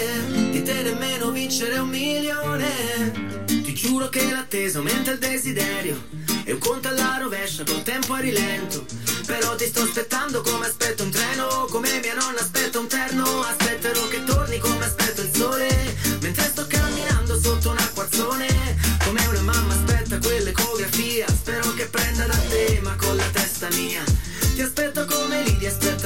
di 0.52 0.62
te 0.62 0.82
nemmeno 0.82 1.31
vincere 1.31 1.78
un 1.78 1.89
milione. 1.89 3.44
Ti 3.47 3.74
giuro 3.74 4.09
che 4.09 4.31
l'attesa 4.31 4.78
aumenta 4.78 5.10
il 5.10 5.18
desiderio 5.18 6.06
e 6.44 6.52
un 6.52 6.59
conto 6.59 6.86
alla 6.86 7.18
rovescia 7.20 7.64
col 7.64 7.82
tempo 7.82 8.12
a 8.12 8.20
rilento. 8.20 8.85
Però 9.27 9.56
ti 9.56 9.66
sto 9.66 9.82
aspettando 9.82 10.40
come 10.43 10.66
aspetto 10.66 11.02
un 11.02 11.10
treno, 11.10 11.66
come 11.68 11.89
mia 12.01 12.14
nonna 12.14 12.39
aspetta 12.39 12.78
un 12.78 12.86
terno. 12.86 13.24
Aspetterò 13.40 14.06
che 14.06 14.22
torni 14.22 14.59
come 14.59 14.85
aspetto 14.85 15.22
il 15.22 15.31
sole 15.35 15.68
mentre 16.20 16.44
sto 16.44 16.66
camminando 16.68 17.10
sotto 17.40 17.70
un 17.70 17.78
acquazzone. 17.78 18.48
Come 19.04 19.26
una 19.26 19.40
mamma 19.40 19.74
aspetta 19.74 20.18
quell'ecografia. 20.18 21.26
Spero 21.28 21.72
che 21.74 21.86
prenda 21.86 22.26
da 22.26 22.36
te, 22.48 22.80
ma 22.82 22.94
con 22.96 23.16
la 23.16 23.28
testa 23.32 23.68
mia. 23.72 24.02
Ti 24.54 24.62
aspetto 24.62 25.04
come 25.06 25.42
lì, 25.42 25.56
ti 25.58 25.66
aspettano 25.66 25.99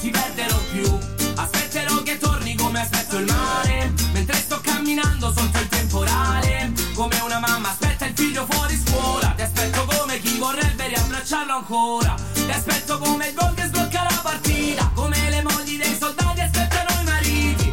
ti 0.00 0.10
perderò 0.10 0.56
più. 0.72 0.98
Aspetterò 1.34 2.02
che 2.02 2.18
torni 2.18 2.54
come 2.56 2.80
aspetto 2.80 3.18
il 3.18 3.26
mare, 3.26 3.92
mentre 4.12 4.34
sto 4.36 4.58
camminando 4.60 5.32
sotto 5.36 5.58
il 5.58 5.68
temporale. 5.68 6.72
Come 6.94 7.18
una 7.20 7.38
mamma 7.38 7.70
aspetta 7.70 8.06
il 8.06 8.14
figlio 8.14 8.46
fuori 8.48 8.76
scuola, 8.76 9.32
ti 9.36 9.42
aspetto 9.42 9.84
come 9.84 10.18
chi 10.20 10.38
vorrebbe 10.38 10.88
riabbracciarlo 10.88 11.52
ancora. 11.52 12.14
Ti 12.32 12.50
aspetto 12.50 12.98
come 12.98 13.28
il 13.28 13.34
gol 13.34 13.54
che 13.54 13.66
sblocca 13.66 14.02
la 14.02 14.20
partita, 14.22 14.90
come 14.94 15.30
le 15.30 15.42
mogli 15.42 15.76
dei 15.76 15.96
soldati 15.98 16.40
aspettano 16.40 17.00
i 17.00 17.04
mariti. 17.04 17.72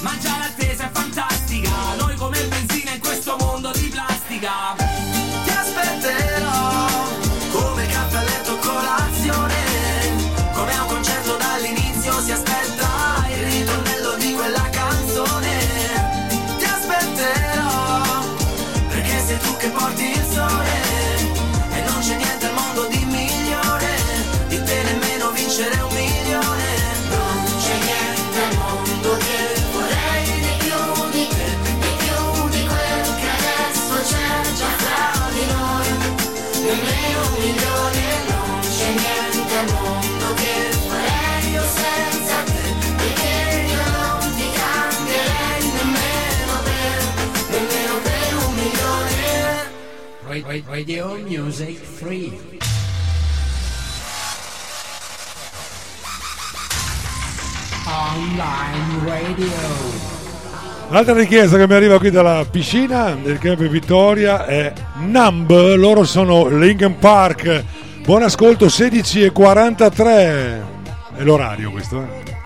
Ma 0.00 0.16
già 0.18 0.36
l'attesa 0.38 0.86
è 0.86 0.90
fantastica 0.92 1.70
Noi 1.96 2.16
come 2.16 2.42
benzina 2.46 2.90
in 2.90 3.00
questo 3.00 3.36
mondo 3.38 3.70
di 3.70 3.86
plastica 3.86 4.81
Radio 50.60 51.18
Music 51.26 51.80
Free. 51.82 52.30
Online 57.86 59.04
Radio. 59.06 59.46
L'altra 60.90 61.14
richiesta 61.14 61.56
che 61.56 61.66
mi 61.66 61.72
arriva 61.72 61.98
qui 61.98 62.10
dalla 62.10 62.44
piscina 62.50 63.14
del 63.14 63.38
Camp 63.38 63.66
Vittoria 63.66 64.44
è 64.44 64.74
Numb, 64.98 65.50
loro 65.76 66.04
sono 66.04 66.48
Linkin 66.48 66.98
Park. 66.98 67.64
Buon 68.04 68.22
ascolto 68.22 68.68
16 68.68 69.22
e 69.22 69.32
43. 69.32 70.64
È 71.16 71.22
l'orario 71.22 71.70
questo, 71.70 72.02
eh? 72.02 72.41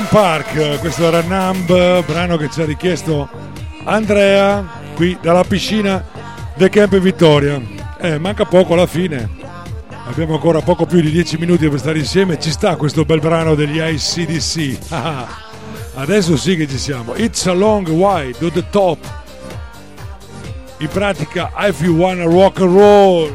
Linkin 0.00 0.06
Park, 0.08 0.78
questo 0.80 1.06
era 1.06 1.20
Numb, 1.20 2.04
brano 2.06 2.38
che 2.38 2.48
ci 2.48 2.62
ha 2.62 2.64
richiesto 2.64 3.28
Andrea 3.84 4.64
qui 4.94 5.18
dalla 5.20 5.44
piscina 5.44 6.02
del 6.54 6.70
Camp 6.70 6.96
Vittoria. 6.98 7.60
Eh, 8.00 8.18
manca 8.18 8.46
poco 8.46 8.72
alla 8.72 8.86
fine. 8.86 9.28
Abbiamo 10.06 10.34
ancora 10.34 10.62
poco 10.62 10.86
più 10.86 11.02
di 11.02 11.10
10 11.10 11.36
minuti 11.36 11.68
per 11.68 11.78
stare 11.78 11.98
insieme. 11.98 12.40
Ci 12.40 12.50
sta 12.50 12.76
questo 12.76 13.04
bel 13.04 13.20
brano 13.20 13.54
degli 13.54 13.78
ICDC. 13.78 14.90
Adesso 15.96 16.36
sì 16.38 16.56
che 16.56 16.66
ci 16.66 16.78
siamo. 16.78 17.14
It's 17.16 17.44
a 17.46 17.52
long 17.52 17.86
way 17.88 18.32
to 18.38 18.50
the 18.50 18.64
top. 18.70 18.98
In 20.78 20.88
pratica, 20.88 21.52
if 21.58 21.82
you 21.82 21.94
wanna 21.94 22.24
rock 22.24 22.60
and 22.60 22.74
roll. 22.74 23.30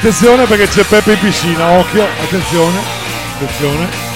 Attenzione 0.00 0.46
perché 0.46 0.66
c'è 0.66 0.82
Peppe 0.84 1.12
in 1.12 1.18
piscina, 1.18 1.78
occhio, 1.78 2.02
attenzione, 2.22 2.80
attenzione. 3.34 4.09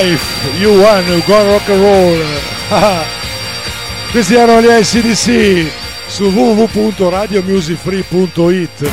If 0.00 0.60
you 0.60 0.80
to 0.80 1.22
go 1.26 1.52
rock 1.52 1.68
and 1.68 1.80
roll. 1.80 2.24
Questi 4.12 4.36
erano 4.36 4.60
gli 4.60 4.68
SDC 4.68 5.66
su 6.06 6.26
www.radiomusicfree.it. 6.26 8.90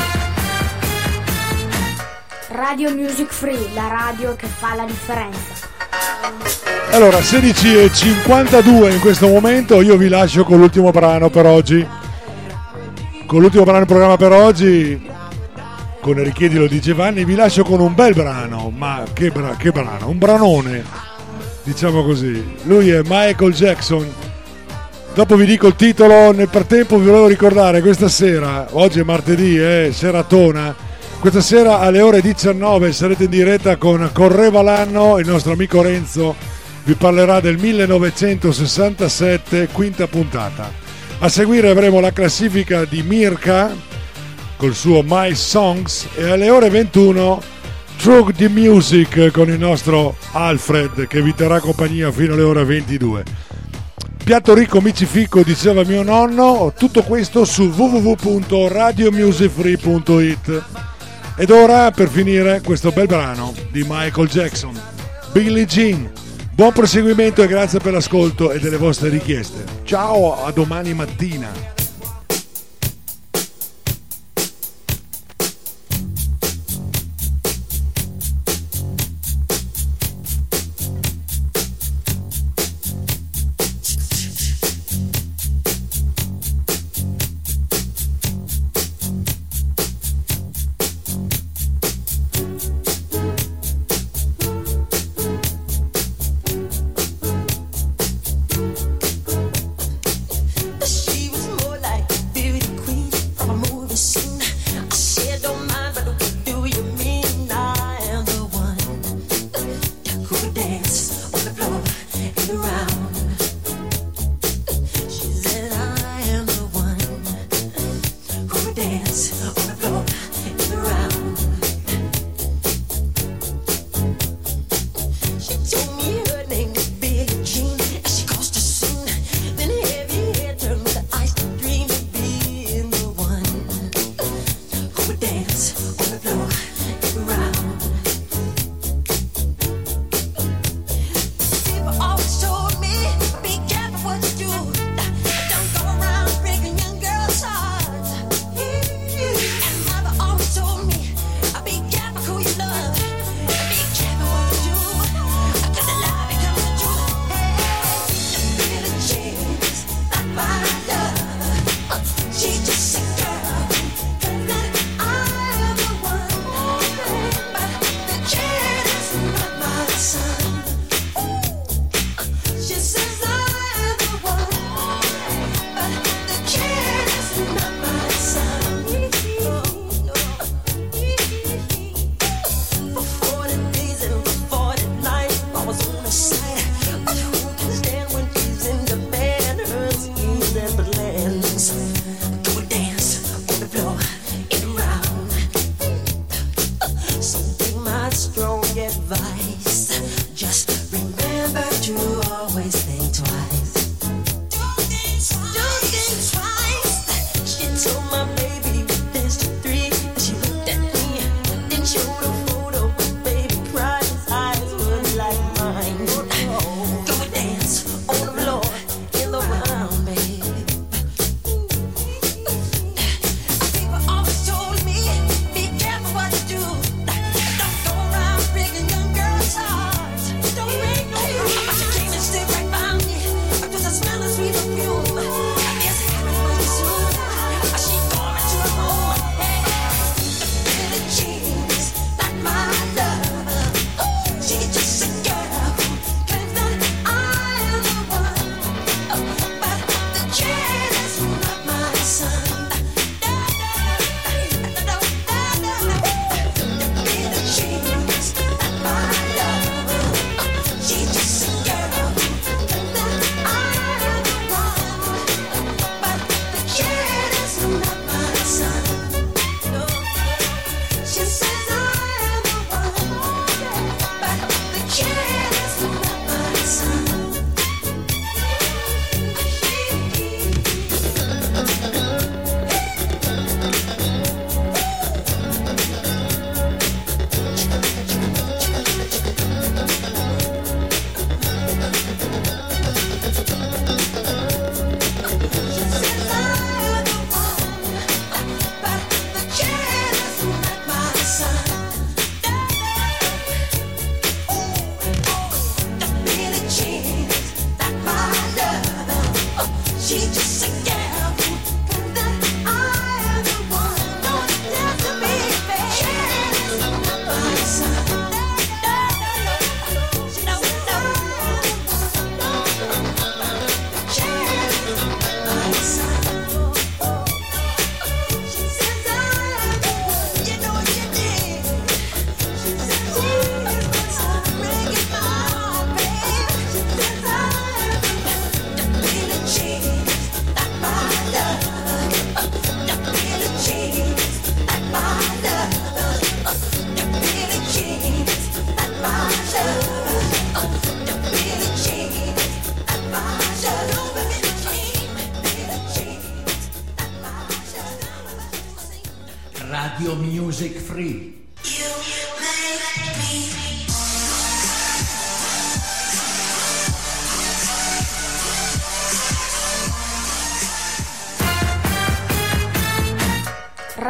Radio 2.50 2.96
Music 2.96 3.32
Free, 3.32 3.70
la 3.76 3.88
radio 3.88 4.36
che 4.36 4.48
fa 4.48 4.74
la 4.74 4.86
differenza. 4.86 5.70
Allora, 6.90 7.20
16.52 7.20 8.92
in 8.92 9.00
questo 9.00 9.28
momento, 9.28 9.82
io 9.82 9.98
vi 9.98 10.08
lascio 10.08 10.44
con 10.44 10.58
l'ultimo 10.58 10.90
brano 10.90 11.30
per 11.30 11.46
oggi. 11.46 11.88
Con 13.28 13.42
l'ultimo 13.42 13.64
brano 13.64 13.82
in 13.82 13.86
programma 13.86 14.18
per 14.18 14.32
oggi, 14.32 15.14
con 16.06 16.24
Richiedilo 16.24 16.68
di 16.68 16.80
Giovanni, 16.80 17.26
vi 17.26 17.34
lascio 17.34 17.64
con 17.64 17.80
un 17.80 17.96
bel 17.96 18.14
brano, 18.14 18.70
ma 18.70 19.04
che, 19.12 19.32
bra- 19.32 19.56
che 19.58 19.72
brano, 19.72 20.10
un 20.10 20.20
branone, 20.20 20.84
diciamo 21.64 22.04
così. 22.04 22.58
Lui 22.66 22.92
è 22.92 23.02
Michael 23.04 23.52
Jackson. 23.52 24.08
Dopo 25.16 25.36
vi 25.36 25.48
dico 25.48 25.66
il 25.66 25.76
titolo, 25.76 26.32
nel 26.32 26.48
frattempo 26.48 27.00
vi 27.00 27.08
volevo 27.08 27.26
ricordare 27.26 27.82
questa 27.82 28.08
sera, 28.08 28.68
oggi 28.74 29.00
è 29.00 29.04
martedì, 29.04 29.58
eh, 29.58 29.90
seratona, 29.92 30.76
questa 31.20 31.42
sera 31.42 31.80
alle 31.80 32.02
ore 32.02 32.22
19 32.22 32.94
sarete 32.94 33.24
in 33.24 33.32
diretta 33.32 33.78
con 33.78 34.08
Correva 34.14 34.62
l'anno, 34.62 35.18
il 35.18 35.26
nostro 35.26 35.54
amico 35.54 35.82
Renzo 35.82 36.36
vi 36.84 36.94
parlerà 36.94 37.40
del 37.40 37.58
1967, 37.58 39.70
quinta 39.72 40.06
puntata. 40.06 40.72
A 41.18 41.30
seguire 41.30 41.72
avremo 41.72 42.00
la 42.00 42.12
classifica 42.12 42.86
di 42.86 43.02
Mirka 43.02 43.94
col 44.58 44.76
suo 44.76 45.02
My 45.06 45.36
Songs 45.36 46.08
e 46.16 46.30
alle 46.30 46.50
ore 46.50 46.70
21 46.70 47.42
True 47.98 48.34
the 48.34 48.50
Music 48.50 49.32
con 49.32 49.50
il 49.50 49.58
nostro 49.58 50.16
Alfred 50.32 51.08
che 51.08 51.22
vi 51.22 51.34
terrà 51.34 51.60
compagnia 51.60 52.12
fino 52.12 52.34
alle 52.34 52.44
ore 52.44 52.64
22. 52.64 53.24
Piatto 54.24 54.54
ricco 54.54 54.80
micifico 54.82 55.42
diceva 55.44 55.84
mio 55.84 56.04
nonno, 56.04 56.72
tutto 56.78 57.02
questo 57.04 57.46
su 57.46 57.72
www.radiomusicfree.it. 57.76 60.64
Ed 61.38 61.50
ora 61.50 61.92
per 61.92 62.08
finire 62.10 62.62
questo 62.62 62.92
bel 62.92 63.08
brano 63.08 63.54
di 63.72 63.84
Michael 63.88 64.28
Jackson, 64.28 64.80
Billie 65.32 65.66
Jean. 65.66 66.12
Buon 66.54 66.72
proseguimento 66.72 67.42
e 67.44 67.48
grazie 67.48 67.80
per 67.80 67.94
l'ascolto 67.94 68.52
e 68.52 68.60
delle 68.60 68.78
vostre 68.78 69.10
richieste. 69.10 69.64
Ciao, 69.84 70.46
a 70.46 70.52
domani 70.52 70.94
mattina. 70.94 71.75